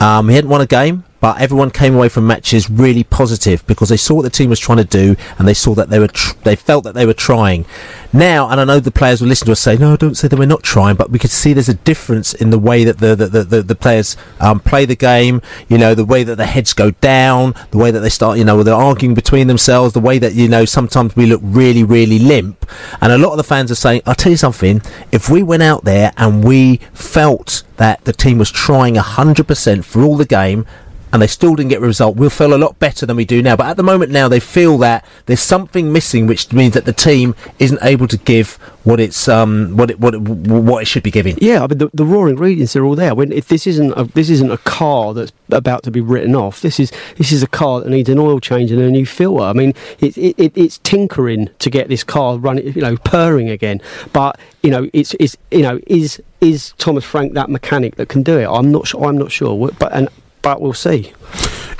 Um, 0.00 0.26
we 0.26 0.34
hadn't 0.34 0.50
won 0.50 0.60
a 0.60 0.66
game, 0.66 1.04
but 1.20 1.40
everyone 1.40 1.70
came 1.70 1.94
away 1.94 2.08
from 2.08 2.26
matches 2.26 2.70
really 2.70 3.04
positive 3.04 3.66
because 3.66 3.88
they 3.90 3.96
saw 3.96 4.16
what 4.16 4.22
the 4.22 4.30
team 4.30 4.50
was 4.50 4.58
trying 4.58 4.78
to 4.78 4.84
do 4.84 5.16
and 5.38 5.46
they 5.46 5.54
saw 5.54 5.74
that 5.74 5.90
they 5.90 5.98
were 5.98 6.08
tr- 6.08 6.34
they 6.44 6.56
felt 6.56 6.84
that 6.84 6.94
they 6.94 7.06
were 7.06 7.14
trying. 7.14 7.66
Now, 8.12 8.48
and 8.48 8.60
I 8.60 8.64
know 8.64 8.80
the 8.80 8.90
players 8.90 9.20
will 9.20 9.28
listen 9.28 9.46
to 9.46 9.52
us 9.52 9.60
say, 9.60 9.76
"No, 9.76 9.96
don't 9.96 10.16
say 10.16 10.26
that 10.26 10.38
we're 10.38 10.46
not 10.46 10.64
trying," 10.64 10.96
but 10.96 11.10
we 11.10 11.18
could 11.18 11.30
see 11.30 11.52
there's 11.52 11.68
a 11.68 11.74
difference 11.74 12.34
in 12.34 12.50
the 12.50 12.58
way 12.58 12.82
that 12.84 12.98
the 12.98 13.14
the, 13.14 13.26
the, 13.26 13.44
the, 13.44 13.62
the 13.62 13.74
players 13.76 14.16
um, 14.40 14.58
play 14.58 14.84
the 14.84 14.96
game. 14.96 15.40
You 15.68 15.78
know, 15.78 15.94
the 15.94 16.04
way 16.04 16.24
that 16.24 16.36
the 16.36 16.46
heads 16.46 16.72
go 16.72 16.90
down, 16.90 17.54
the 17.70 17.78
way 17.78 17.90
that 17.92 18.00
they 18.00 18.08
start. 18.08 18.38
You 18.38 18.44
know, 18.44 18.62
they're 18.64 18.74
arguing 18.74 19.14
between 19.14 19.46
themselves. 19.46 19.94
The 19.94 20.00
way 20.00 20.18
that 20.18 20.34
you 20.34 20.48
know 20.48 20.64
sometimes 20.64 21.14
we 21.14 21.26
look 21.26 21.40
really 21.44 21.84
really 21.84 22.18
limp, 22.18 22.68
and 23.00 23.12
a 23.12 23.18
lot 23.18 23.30
of 23.30 23.36
the 23.36 23.44
fans 23.44 23.70
are 23.70 23.76
saying, 23.76 24.02
"I'll 24.06 24.16
tell 24.16 24.32
you 24.32 24.38
something. 24.38 24.82
If 25.12 25.28
we 25.28 25.42
went 25.44 25.62
out 25.62 25.84
there 25.84 26.12
and 26.16 26.42
we 26.42 26.78
felt 26.92 27.62
that 27.76 28.04
the 28.04 28.12
team 28.12 28.38
was 28.38 28.50
trying 28.50 28.96
100% 28.96 29.84
for 29.84 30.02
all 30.02 30.16
the 30.16 30.26
game 30.26 30.66
and 31.12 31.20
they 31.20 31.26
still 31.26 31.54
didn't 31.54 31.70
get 31.70 31.78
a 31.78 31.86
result, 31.86 32.16
we'll 32.16 32.30
feel 32.30 32.54
a 32.54 32.56
lot 32.56 32.78
better 32.78 33.06
than 33.06 33.16
we 33.16 33.24
do 33.24 33.42
now. 33.42 33.56
But 33.56 33.66
at 33.66 33.76
the 33.76 33.82
moment 33.82 34.12
now, 34.12 34.28
they 34.28 34.40
feel 34.40 34.78
that 34.78 35.04
there's 35.26 35.40
something 35.40 35.92
missing, 35.92 36.26
which 36.26 36.52
means 36.52 36.74
that 36.74 36.84
the 36.84 36.92
team 36.92 37.34
isn't 37.58 37.80
able 37.82 38.08
to 38.08 38.16
give 38.16 38.58
what 38.84 38.98
it's 38.98 39.28
um 39.28 39.76
what 39.76 39.90
it 39.90 40.00
what 40.00 40.14
it, 40.14 40.20
what 40.20 40.82
it 40.82 40.86
should 40.86 41.02
be 41.02 41.10
giving. 41.10 41.36
Yeah, 41.40 41.62
I 41.62 41.66
mean 41.66 41.78
the, 41.78 41.90
the 41.92 42.04
raw 42.04 42.24
ingredients 42.26 42.74
are 42.76 42.84
all 42.84 42.94
there. 42.94 43.14
When 43.14 43.32
if 43.32 43.48
this 43.48 43.66
isn't 43.66 43.92
a, 43.92 44.04
this 44.04 44.30
isn't 44.30 44.50
a 44.50 44.58
car 44.58 45.12
that's 45.12 45.32
about 45.50 45.82
to 45.82 45.90
be 45.90 46.00
written 46.00 46.34
off, 46.34 46.60
this 46.60 46.80
is 46.80 46.92
this 47.16 47.32
is 47.32 47.42
a 47.42 47.46
car 47.46 47.80
that 47.80 47.90
needs 47.90 48.08
an 48.08 48.18
oil 48.18 48.40
change 48.40 48.70
and 48.70 48.80
a 48.80 48.90
new 48.90 49.04
filter. 49.04 49.44
I 49.44 49.52
mean, 49.52 49.74
it, 49.98 50.16
it, 50.16 50.34
it, 50.38 50.52
it's 50.56 50.78
tinkering 50.78 51.50
to 51.58 51.70
get 51.70 51.88
this 51.88 52.04
car 52.04 52.38
running, 52.38 52.72
you 52.72 52.80
know, 52.80 52.96
purring 52.96 53.50
again. 53.50 53.80
But 54.12 54.38
you 54.62 54.70
know, 54.70 54.88
it's 54.92 55.14
it's 55.20 55.36
you 55.50 55.62
know, 55.62 55.78
is 55.86 56.22
is 56.40 56.72
Thomas 56.78 57.04
Frank 57.04 57.34
that 57.34 57.50
mechanic 57.50 57.96
that 57.96 58.08
can 58.08 58.22
do 58.22 58.38
it? 58.38 58.46
I'm 58.46 58.72
not 58.72 58.86
sure. 58.86 59.04
I'm 59.04 59.18
not 59.18 59.30
sure. 59.30 59.70
But 59.78 59.92
and 59.92 60.08
but 60.42 60.60
we'll 60.60 60.72
see. 60.72 61.12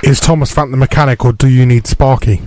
Is 0.03 0.19
Thomas 0.19 0.51
Frank 0.51 0.71
the 0.71 0.77
mechanic, 0.77 1.23
or 1.25 1.31
do 1.33 1.47
you 1.47 1.65
need 1.65 1.85
Sparky? 1.87 2.41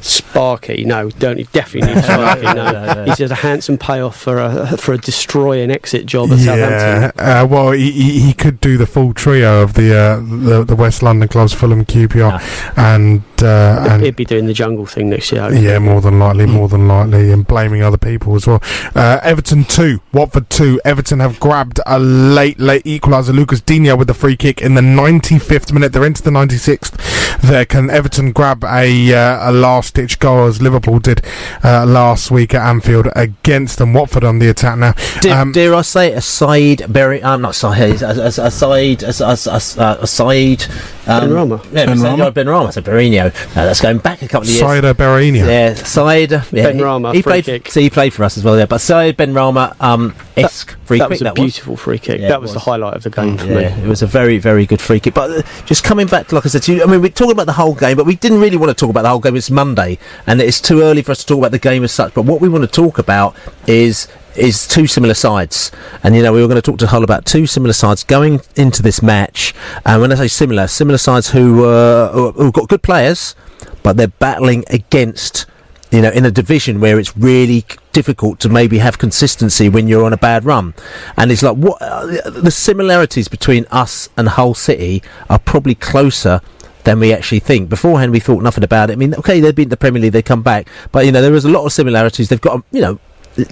Sparky, 0.00 0.84
no, 0.84 1.10
don't 1.10 1.36
he 1.38 1.44
definitely 1.52 1.94
need 1.94 2.02
Sparky. 2.04 2.42
No, 2.42 3.04
he's 3.06 3.18
just 3.18 3.32
a 3.32 3.36
handsome 3.36 3.78
payoff 3.78 4.16
for 4.16 4.38
a 4.38 4.76
for 4.76 4.92
a 4.94 4.98
destroy 4.98 5.62
and 5.62 5.70
exit 5.70 6.06
job 6.06 6.32
at 6.32 6.38
Yeah, 6.38 7.10
Southampton. 7.12 7.24
uh, 7.24 7.46
well, 7.48 7.70
he, 7.70 7.90
he, 7.92 8.20
he 8.20 8.32
could 8.32 8.60
do 8.60 8.76
the 8.76 8.86
full 8.86 9.14
trio 9.14 9.62
of 9.62 9.74
the 9.74 9.96
uh, 9.96 10.16
the, 10.16 10.64
the 10.64 10.74
West 10.76 11.02
London 11.04 11.28
clubs, 11.28 11.52
Fulham, 11.52 11.84
QPR, 11.84 12.40
and 12.76 13.22
uh, 13.42 13.86
and 13.88 14.02
He'd 14.02 14.16
be 14.16 14.24
doing 14.24 14.46
the 14.46 14.52
jungle 14.54 14.86
thing 14.86 15.10
next 15.10 15.32
year. 15.32 15.52
Yeah, 15.52 15.78
more 15.78 16.00
than 16.00 16.18
likely, 16.18 16.46
more 16.46 16.68
than 16.68 16.88
likely, 16.88 17.30
and 17.32 17.46
blaming 17.46 17.82
other 17.82 17.98
people 17.98 18.34
as 18.34 18.46
well. 18.46 18.60
Uh, 18.94 19.20
Everton 19.22 19.64
2, 19.64 20.00
Watford 20.12 20.50
2. 20.50 20.80
Everton 20.84 21.20
have 21.20 21.40
grabbed 21.40 21.80
a 21.86 21.98
late, 21.98 22.58
late 22.58 22.84
equaliser. 22.84 23.34
Lucas 23.34 23.60
Digne 23.60 23.92
with 23.94 24.08
the 24.08 24.14
free 24.14 24.36
kick 24.36 24.60
in 24.60 24.74
the 24.74 24.80
95th 24.80 25.72
minute. 25.72 25.92
They're 25.92 26.04
into 26.04 26.22
the 26.22 26.30
96th. 26.30 27.40
There 27.40 27.64
can 27.64 27.90
Everton 27.90 28.32
grab 28.32 28.62
a, 28.64 29.14
uh, 29.14 29.50
a 29.50 29.52
last 29.52 29.94
ditch 29.94 30.18
goal 30.18 30.46
as 30.46 30.62
Liverpool 30.62 30.98
did 30.98 31.22
uh, 31.64 31.84
last 31.86 32.30
week 32.30 32.54
at 32.54 32.66
Anfield 32.66 33.08
against 33.16 33.78
them. 33.78 33.92
Watford 33.92 34.24
on 34.24 34.38
the 34.38 34.48
attack 34.48 34.78
now. 34.78 34.94
Dare, 35.20 35.44
dare 35.52 35.74
I 35.74 35.82
say 35.82 36.12
a 36.12 36.20
side 36.20 36.92
Berry? 36.92 37.22
I'm 37.22 37.42
not 37.42 37.54
side. 37.54 38.02
A, 38.02 38.24
a, 38.24 38.26
a 38.26 38.50
side. 38.50 39.02
A, 39.02 39.08
a, 39.24 39.32
a, 39.32 39.98
a 40.02 40.06
side. 40.06 40.62
Um, 41.06 41.30
Benrahma. 41.30 41.64
Yeah, 41.72 41.86
Benrahma. 41.86 42.32
Benrahma. 42.32 42.32
Benrahma. 42.32 42.72
So 42.72 42.82
Berino. 42.82 43.31
No, 43.54 43.66
that's 43.66 43.80
going 43.80 43.98
back 43.98 44.22
a 44.22 44.28
couple 44.28 44.42
of 44.48 44.48
years. 44.48 44.60
Cider 44.60 44.94
Berenia. 44.94 45.46
Yeah, 45.46 45.74
side. 45.74 46.30
Yeah, 46.30 46.40
Benrahma, 46.72 47.12
He, 47.12 47.18
he 47.18 47.22
free 47.22 47.42
played. 47.42 47.68
So 47.68 47.80
he 47.80 47.90
played 47.90 48.12
for 48.12 48.24
us 48.24 48.36
as 48.36 48.44
well. 48.44 48.58
Yeah, 48.58 48.66
but 48.66 48.78
Saïd 48.78 49.14
Benrahma. 49.14 49.76
Um, 49.80 50.14
esque 50.36 50.76
free 50.84 50.98
kick. 50.98 51.08
that 51.08 51.18
kick. 51.18 51.20
was 51.20 51.30
a 51.30 51.34
beautiful 51.34 51.76
free 51.76 51.98
kick. 51.98 52.20
Yeah, 52.20 52.28
that 52.28 52.34
it 52.36 52.40
was, 52.40 52.52
the 52.54 52.58
highlight 52.60 52.94
of 52.94 53.02
the 53.02 53.10
game 53.10 53.36
for 53.36 53.46
Yeah, 53.46 53.74
me. 53.76 53.82
it 53.84 53.88
was 53.88 54.02
a 54.02 54.06
very, 54.06 54.38
very 54.38 54.66
good 54.66 54.80
free 54.80 55.00
kick. 55.00 55.14
But 55.14 55.30
uh, 55.30 55.42
just 55.66 55.84
coming 55.84 56.06
back, 56.06 56.32
like 56.32 56.46
I 56.46 56.48
said 56.48 56.62
to 56.64 56.74
you, 56.74 56.82
I 56.82 56.86
mean, 56.86 57.02
we're 57.02 57.10
talking 57.10 57.32
about 57.32 57.46
the 57.46 57.52
Hull 57.52 57.74
game, 57.74 57.96
but 57.96 58.06
we 58.06 58.16
didn't 58.16 58.40
really 58.40 58.56
want 58.56 58.70
to 58.70 58.74
talk 58.74 58.90
about 58.90 59.02
the 59.02 59.08
Hull 59.08 59.20
game. 59.20 59.36
It's 59.36 59.50
Monday, 59.50 59.98
and 60.26 60.40
it's 60.40 60.60
too 60.60 60.80
early 60.82 61.02
for 61.02 61.12
us 61.12 61.20
to 61.20 61.26
talk 61.26 61.38
about 61.38 61.50
the 61.52 61.58
game 61.58 61.84
as 61.84 61.92
such. 61.92 62.14
But 62.14 62.22
what 62.24 62.40
we 62.40 62.48
want 62.48 62.64
to 62.64 62.70
talk 62.70 62.98
about 62.98 63.36
is 63.66 64.08
is 64.36 64.66
two 64.66 64.86
similar 64.86 65.14
sides, 65.14 65.70
and 66.02 66.14
you 66.16 66.22
know 66.22 66.32
we 66.32 66.40
were 66.40 66.48
going 66.48 66.60
to 66.60 66.62
talk 66.70 66.78
to 66.78 66.86
Hull 66.86 67.04
about 67.04 67.24
two 67.26 67.46
similar 67.46 67.72
sides 67.72 68.04
going 68.04 68.40
into 68.56 68.82
this 68.82 69.02
match. 69.02 69.54
And 69.84 70.00
when 70.00 70.12
I 70.12 70.14
say 70.16 70.28
similar, 70.28 70.66
similar 70.66 70.98
sides 70.98 71.30
who 71.30 71.64
uh, 71.64 72.12
who- 72.12 72.32
who've 72.32 72.52
got 72.52 72.68
good 72.68 72.82
players, 72.82 73.34
but 73.82 73.96
they're 73.96 74.08
battling 74.08 74.64
against 74.68 75.46
you 75.90 76.00
know, 76.00 76.10
in 76.10 76.24
a 76.24 76.30
division 76.30 76.80
where 76.80 76.98
it's 76.98 77.14
really 77.18 77.66
difficult 77.92 78.40
to 78.40 78.48
maybe 78.48 78.78
have 78.78 78.96
consistency 78.96 79.68
when 79.68 79.86
you're 79.88 80.06
on 80.06 80.14
a 80.14 80.16
bad 80.16 80.42
run. 80.42 80.72
And 81.18 81.30
it's 81.30 81.42
like, 81.42 81.56
what 81.58 81.82
uh, 81.82 82.30
the 82.30 82.50
similarities 82.50 83.28
between 83.28 83.66
us 83.70 84.08
and 84.16 84.26
Hull 84.26 84.54
City 84.54 85.02
are 85.28 85.38
probably 85.38 85.74
closer 85.74 86.40
than 86.84 86.98
we 86.98 87.12
actually 87.12 87.40
think. 87.40 87.68
Beforehand, 87.68 88.10
we 88.10 88.20
thought 88.20 88.42
nothing 88.42 88.64
about 88.64 88.88
it. 88.88 88.94
I 88.94 88.96
mean, 88.96 89.14
okay, 89.16 89.38
they've 89.40 89.54
been 89.54 89.66
to 89.66 89.70
the 89.70 89.76
Premier 89.76 90.00
League, 90.00 90.14
they 90.14 90.22
come 90.22 90.40
back, 90.42 90.66
but 90.92 91.04
you 91.04 91.12
know, 91.12 91.20
there 91.20 91.34
is 91.34 91.44
a 91.44 91.50
lot 91.50 91.66
of 91.66 91.74
similarities. 91.74 92.30
They've 92.30 92.40
got, 92.40 92.64
you 92.72 92.80
know. 92.80 92.98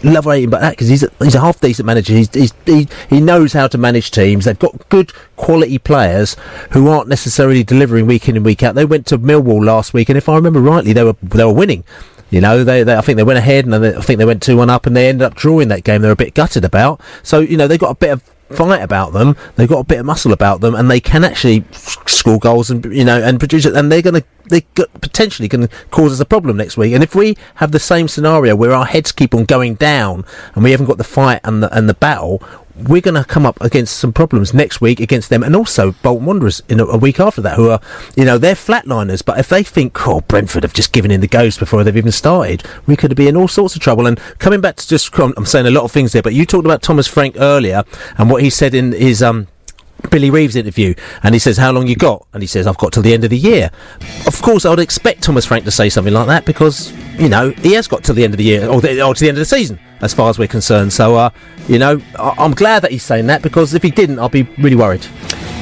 Love 0.04 0.26
rating 0.26 0.48
about 0.48 0.60
that 0.60 0.70
because 0.70 0.88
he's 0.88 1.02
a, 1.02 1.10
he's 1.20 1.34
a 1.34 1.40
half 1.40 1.60
decent 1.60 1.86
manager. 1.86 2.12
He's, 2.12 2.32
he's 2.34 2.52
he 2.66 2.86
he 3.08 3.20
knows 3.20 3.54
how 3.54 3.66
to 3.66 3.78
manage 3.78 4.10
teams. 4.10 4.44
They've 4.44 4.58
got 4.58 4.88
good 4.90 5.12
quality 5.36 5.78
players 5.78 6.36
who 6.72 6.88
aren't 6.88 7.08
necessarily 7.08 7.64
delivering 7.64 8.06
week 8.06 8.28
in 8.28 8.36
and 8.36 8.44
week 8.44 8.62
out. 8.62 8.74
They 8.74 8.84
went 8.84 9.06
to 9.06 9.18
Millwall 9.18 9.64
last 9.64 9.94
week, 9.94 10.10
and 10.10 10.18
if 10.18 10.28
I 10.28 10.34
remember 10.34 10.60
rightly, 10.60 10.92
they 10.92 11.04
were 11.04 11.16
they 11.22 11.44
were 11.44 11.54
winning. 11.54 11.84
You 12.30 12.40
know, 12.40 12.62
they, 12.62 12.82
they 12.82 12.94
I 12.94 13.00
think 13.00 13.16
they 13.16 13.22
went 13.22 13.38
ahead 13.38 13.64
and 13.64 13.74
they, 13.74 13.96
I 13.96 14.00
think 14.00 14.18
they 14.18 14.24
went 14.24 14.42
two 14.42 14.58
one 14.58 14.70
up, 14.70 14.86
and 14.86 14.94
they 14.94 15.08
ended 15.08 15.26
up 15.26 15.34
drawing 15.34 15.68
that 15.68 15.84
game. 15.84 16.02
They're 16.02 16.12
a 16.12 16.16
bit 16.16 16.34
gutted 16.34 16.64
about. 16.64 17.00
So 17.22 17.40
you 17.40 17.56
know, 17.56 17.66
they've 17.66 17.78
got 17.78 17.90
a 17.90 17.94
bit 17.94 18.10
of 18.10 18.22
fight 18.50 18.82
about 18.82 19.12
them. 19.12 19.36
They've 19.56 19.68
got 19.68 19.80
a 19.80 19.84
bit 19.84 20.00
of 20.00 20.06
muscle 20.06 20.32
about 20.32 20.60
them, 20.60 20.74
and 20.74 20.90
they 20.90 21.00
can 21.00 21.24
actually 21.24 21.64
score 21.72 22.38
goals 22.38 22.70
and 22.70 22.84
you 22.84 23.04
know 23.04 23.20
and 23.22 23.38
produce 23.38 23.66
it. 23.66 23.74
And 23.74 23.90
they're 23.90 24.02
going 24.02 24.20
to 24.20 24.24
they 24.48 24.62
potentially 25.00 25.48
can 25.48 25.68
cause 25.90 26.12
us 26.12 26.20
a 26.20 26.24
problem 26.24 26.56
next 26.56 26.76
week. 26.76 26.92
And 26.92 27.02
if 27.02 27.14
we 27.14 27.36
have 27.56 27.72
the 27.72 27.78
same 27.78 28.08
scenario 28.08 28.56
where 28.56 28.72
our 28.72 28.86
heads 28.86 29.12
keep 29.12 29.34
on 29.34 29.44
going 29.44 29.74
down 29.76 30.24
and 30.54 30.64
we 30.64 30.72
haven't 30.72 30.86
got 30.86 30.98
the 30.98 31.04
fight 31.04 31.40
and 31.44 31.62
the 31.62 31.76
and 31.76 31.88
the 31.88 31.94
battle. 31.94 32.42
We're 32.88 33.00
going 33.00 33.14
to 33.14 33.24
come 33.24 33.46
up 33.46 33.60
against 33.60 33.96
some 33.98 34.12
problems 34.12 34.54
next 34.54 34.80
week 34.80 35.00
against 35.00 35.30
them, 35.30 35.42
and 35.42 35.54
also 35.54 35.92
Bolton 36.02 36.26
Wanderers 36.26 36.62
in 36.68 36.80
a, 36.80 36.86
a 36.86 36.96
week 36.96 37.20
after 37.20 37.40
that, 37.42 37.56
who 37.56 37.70
are, 37.70 37.80
you 38.16 38.24
know, 38.24 38.38
they're 38.38 38.54
flatliners. 38.54 39.24
But 39.24 39.38
if 39.38 39.48
they 39.48 39.62
think, 39.62 40.06
oh, 40.06 40.20
Brentford 40.22 40.62
have 40.62 40.72
just 40.72 40.92
given 40.92 41.10
in 41.10 41.20
the 41.20 41.28
ghost 41.28 41.58
before 41.58 41.84
they've 41.84 41.96
even 41.96 42.12
started, 42.12 42.62
we 42.86 42.96
could 42.96 43.14
be 43.16 43.28
in 43.28 43.36
all 43.36 43.48
sorts 43.48 43.74
of 43.76 43.82
trouble. 43.82 44.06
And 44.06 44.18
coming 44.38 44.60
back 44.60 44.76
to 44.76 44.88
just, 44.88 45.16
I'm 45.18 45.46
saying 45.46 45.66
a 45.66 45.70
lot 45.70 45.84
of 45.84 45.92
things 45.92 46.12
there, 46.12 46.22
but 46.22 46.34
you 46.34 46.46
talked 46.46 46.66
about 46.66 46.82
Thomas 46.82 47.06
Frank 47.06 47.36
earlier 47.38 47.84
and 48.18 48.30
what 48.30 48.42
he 48.42 48.50
said 48.50 48.74
in 48.74 48.92
his 48.92 49.22
um, 49.22 49.46
Billy 50.08 50.30
Reeves 50.30 50.56
interview, 50.56 50.94
and 51.22 51.34
he 51.34 51.38
says, 51.38 51.58
"How 51.58 51.72
long 51.72 51.86
you 51.86 51.96
got?" 51.96 52.26
And 52.32 52.42
he 52.42 52.46
says, 52.46 52.66
"I've 52.66 52.78
got 52.78 52.92
till 52.92 53.02
the 53.02 53.12
end 53.12 53.24
of 53.24 53.30
the 53.30 53.38
year." 53.38 53.70
Of 54.26 54.40
course, 54.40 54.64
I 54.64 54.70
would 54.70 54.78
expect 54.78 55.22
Thomas 55.22 55.44
Frank 55.44 55.64
to 55.66 55.70
say 55.70 55.90
something 55.90 56.14
like 56.14 56.26
that 56.28 56.44
because 56.46 56.92
you 57.18 57.28
know 57.28 57.50
he 57.50 57.74
has 57.74 57.86
got 57.86 58.04
till 58.04 58.14
the 58.14 58.24
end 58.24 58.34
of 58.34 58.38
the 58.38 58.44
year 58.44 58.66
or, 58.66 58.80
the, 58.80 59.02
or 59.02 59.14
to 59.14 59.20
the 59.20 59.28
end 59.28 59.36
of 59.36 59.42
the 59.42 59.44
season, 59.44 59.78
as 60.02 60.14
far 60.14 60.30
as 60.30 60.38
we're 60.38 60.48
concerned. 60.48 60.92
So, 60.92 61.16
uh, 61.16 61.30
you 61.68 61.78
know, 61.78 62.00
I- 62.18 62.34
I'm 62.38 62.52
glad 62.52 62.80
that 62.82 62.90
he's 62.90 63.02
saying 63.02 63.26
that 63.28 63.42
because 63.42 63.74
if 63.74 63.82
he 63.82 63.90
didn't, 63.90 64.18
I'd 64.18 64.30
be 64.30 64.42
really 64.58 64.76
worried. 64.76 65.06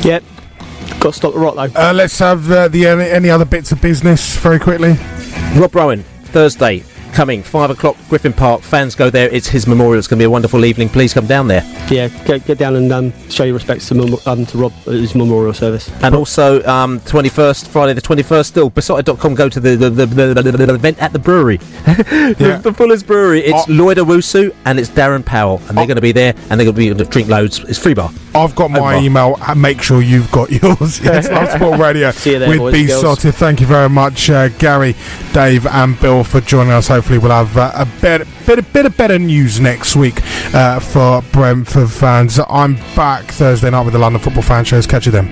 Yep. 0.03 0.22
Got 1.01 1.11
to 1.11 1.12
stop 1.12 1.32
the 1.34 1.39
rot 1.39 1.55
though. 1.55 1.80
Uh, 1.80 1.93
let's 1.93 2.18
have 2.18 2.51
uh, 2.51 2.68
the 2.68 2.86
any, 2.86 3.05
any 3.05 3.30
other 3.30 3.45
bits 3.45 3.72
of 3.72 3.80
business 3.80 4.36
very 4.39 4.59
quickly. 4.59 4.97
Rob 5.57 5.74
Rowan, 5.74 6.03
Thursday. 6.24 6.82
Coming 7.12 7.42
five 7.42 7.70
o'clock, 7.70 7.96
Griffin 8.09 8.32
Park. 8.32 8.61
Fans 8.62 8.94
go 8.94 9.11
there. 9.11 9.28
It's 9.30 9.48
his 9.48 9.66
memorial. 9.66 9.98
It's 9.98 10.06
going 10.06 10.18
to 10.18 10.20
be 10.22 10.26
a 10.26 10.30
wonderful 10.30 10.64
evening. 10.64 10.88
Please 10.88 11.12
come 11.12 11.26
down 11.26 11.48
there. 11.48 11.62
Yeah, 11.90 12.09
get, 12.24 12.44
get 12.46 12.59
down 12.59 12.76
and 12.76 12.92
um, 12.92 13.12
show 13.28 13.42
your 13.44 13.54
respects 13.54 13.88
to, 13.88 13.94
mem- 13.96 14.18
um, 14.26 14.46
to 14.46 14.59
Rob 14.59 14.72
at 14.86 14.92
his 14.92 15.14
memorial 15.16 15.52
service. 15.52 15.90
And 16.02 16.14
also, 16.14 16.62
um, 16.64 17.00
21st, 17.00 17.68
Friday 17.68 17.94
the 17.94 18.02
21st, 18.02 18.44
still, 18.46 18.70
beesotted.com, 18.70 19.34
go 19.34 19.48
to 19.48 19.59
the, 19.59 19.74
the, 19.74 19.90
the, 19.90 20.06
the, 20.06 20.34
the, 20.34 20.52
the 20.52 20.74
event 20.74 20.98
at 21.02 21.12
the 21.12 21.18
brewery. 21.18 21.56
the, 21.86 22.61
the 22.62 22.72
Fuller's 22.72 23.02
Brewery. 23.02 23.40
It's 23.40 23.68
Lloyd 23.68 23.96
Owusu 23.96 24.54
and 24.64 24.78
it's 24.78 24.90
Darren 24.90 25.24
Powell. 25.24 25.61
And 25.68 25.76
they're 25.76 25.86
going 25.86 25.96
to 25.96 26.02
be 26.02 26.12
there 26.12 26.34
and 26.50 26.61
they're 26.61 26.64
going 26.66 26.74
to 26.74 26.78
be 26.78 26.88
able 26.88 26.98
to 26.98 27.04
drink 27.06 27.28
loads. 27.28 27.59
It's 27.61 27.78
free 27.78 27.94
bar. 27.94 28.11
I've 28.34 28.54
got 28.54 28.70
my 28.70 28.94
Over. 28.96 29.04
email. 29.04 29.36
uh, 29.40 29.54
Make 29.56 29.82
sure 29.82 30.00
you've 30.02 30.30
got 30.30 30.50
yours. 30.62 31.00
yes, 31.00 31.28
Love 31.28 31.50
Sport 31.50 31.80
Radio 31.80 32.11
See 32.12 32.32
you 32.34 32.38
there, 32.38 32.48
with 32.50 32.59
boys 32.59 32.72
Beesotted. 32.74 33.34
Thank 33.34 33.61
you 33.61 33.66
very 33.66 33.88
much, 33.88 34.30
uh, 34.30 34.48
Gary, 34.50 34.94
Dave, 35.32 35.66
and 35.66 35.98
Bill 35.98 36.22
for 36.22 36.40
joining 36.40 36.72
us. 36.72 36.90
Hopefully, 36.99 37.18
we'll 37.20 37.30
have 37.30 37.57
uh, 37.57 37.70
a 37.76 37.86
better, 38.01 38.24
bit, 38.44 38.72
bit 38.72 38.84
of 38.84 38.96
better 38.96 39.20
news 39.20 39.61
next 39.61 39.94
week 39.94 40.20
uh, 40.53 40.80
for 40.80 41.22
Brentford 41.30 41.92
fans. 41.92 42.40
I'm 42.49 42.74
back 42.96 43.26
Thursday 43.26 43.70
night 43.70 43.82
with 43.82 43.92
the 43.92 44.01
London 44.01 44.20
Football 44.20 44.42
Fan 44.42 44.64
Shows. 44.64 44.84
Catch 44.84 45.07
you 45.07 45.12
then. 45.12 45.28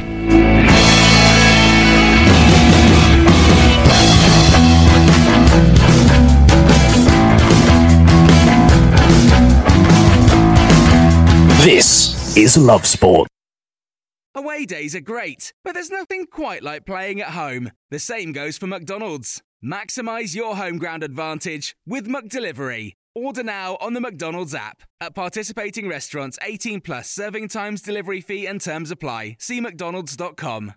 This 11.65 12.37
is 12.37 12.57
Love 12.57 12.87
Sport. 12.87 13.27
Away 14.37 14.67
days 14.67 14.95
are 14.95 15.01
great, 15.01 15.53
but 15.65 15.73
there's 15.73 15.91
nothing 15.91 16.27
quite 16.27 16.63
like 16.63 16.87
playing 16.87 17.21
at 17.21 17.31
home. 17.31 17.73
The 17.91 17.99
same 17.99 18.31
goes 18.31 18.57
for 18.57 18.69
McDonald's. 18.69 19.43
Maximize 19.67 20.33
your 20.33 20.55
home 20.55 20.79
ground 20.79 21.03
advantage 21.03 21.75
with 21.85 22.07
McDelivery. 22.07 22.93
Order 23.17 23.43
now 23.43 23.77
on 23.81 23.95
the 23.95 24.01
McDonald's 24.01 24.55
app. 24.55 24.83
At 25.01 25.17
participating 25.17 25.89
restaurants, 25.89 26.39
18 26.41 26.83
plus 26.83 27.11
serving 27.11 27.49
times, 27.49 27.83
delivery 27.83 28.21
fee, 28.21 28.47
and 28.47 28.61
terms 28.61 28.93
apply. 28.93 29.39
See 29.41 29.61
McDonald's.com. 29.61 30.75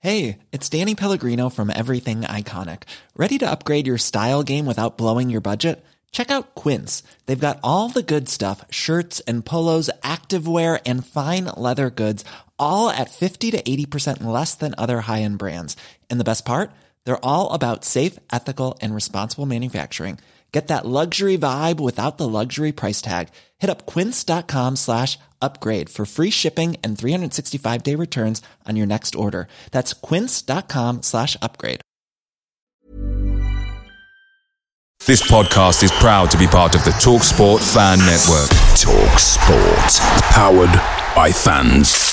Hey, 0.00 0.38
it's 0.50 0.68
Danny 0.68 0.96
Pellegrino 0.96 1.48
from 1.48 1.70
Everything 1.70 2.22
Iconic. 2.22 2.84
Ready 3.14 3.38
to 3.38 3.48
upgrade 3.48 3.86
your 3.86 3.98
style 3.98 4.42
game 4.42 4.66
without 4.66 4.98
blowing 4.98 5.30
your 5.30 5.40
budget? 5.40 5.84
Check 6.10 6.30
out 6.32 6.56
Quince. 6.56 7.04
They've 7.26 7.38
got 7.38 7.60
all 7.62 7.88
the 7.88 8.02
good 8.02 8.28
stuff 8.28 8.64
shirts 8.68 9.20
and 9.20 9.44
polos, 9.46 9.90
activewear, 10.02 10.80
and 10.84 11.06
fine 11.06 11.44
leather 11.56 11.88
goods, 11.88 12.24
all 12.62 12.88
at 12.88 13.10
50 13.10 13.50
to 13.50 13.62
80% 13.62 14.22
less 14.24 14.54
than 14.54 14.74
other 14.78 15.00
high 15.02 15.22
end 15.22 15.38
brands. 15.38 15.76
And 16.10 16.18
the 16.20 16.30
best 16.30 16.44
part? 16.44 16.70
They're 17.04 17.24
all 17.24 17.52
about 17.52 17.84
safe, 17.84 18.18
ethical, 18.32 18.78
and 18.80 18.94
responsible 18.94 19.46
manufacturing. 19.46 20.18
Get 20.52 20.68
that 20.68 20.86
luxury 20.86 21.38
vibe 21.38 21.80
without 21.80 22.18
the 22.18 22.28
luxury 22.28 22.72
price 22.72 23.00
tag. 23.00 23.28
Hit 23.58 23.70
up 23.70 23.86
quince.com 23.86 24.76
slash 24.76 25.18
upgrade 25.40 25.88
for 25.88 26.04
free 26.04 26.30
shipping 26.30 26.76
and 26.84 26.96
365 26.98 27.82
day 27.82 27.96
returns 27.96 28.42
on 28.68 28.76
your 28.76 28.86
next 28.86 29.14
order. 29.14 29.48
That's 29.72 29.94
quince.com 29.94 31.02
slash 31.02 31.36
upgrade. 31.40 31.80
This 35.04 35.28
podcast 35.28 35.82
is 35.82 35.90
proud 35.90 36.30
to 36.30 36.38
be 36.38 36.46
part 36.46 36.76
of 36.76 36.84
the 36.84 36.92
TalkSport 36.92 37.60
Fan 37.74 37.98
Network. 37.98 38.48
Talk 38.78 39.18
Sport. 39.18 40.22
Powered 40.30 40.70
by 41.16 41.32
fans. 41.32 42.11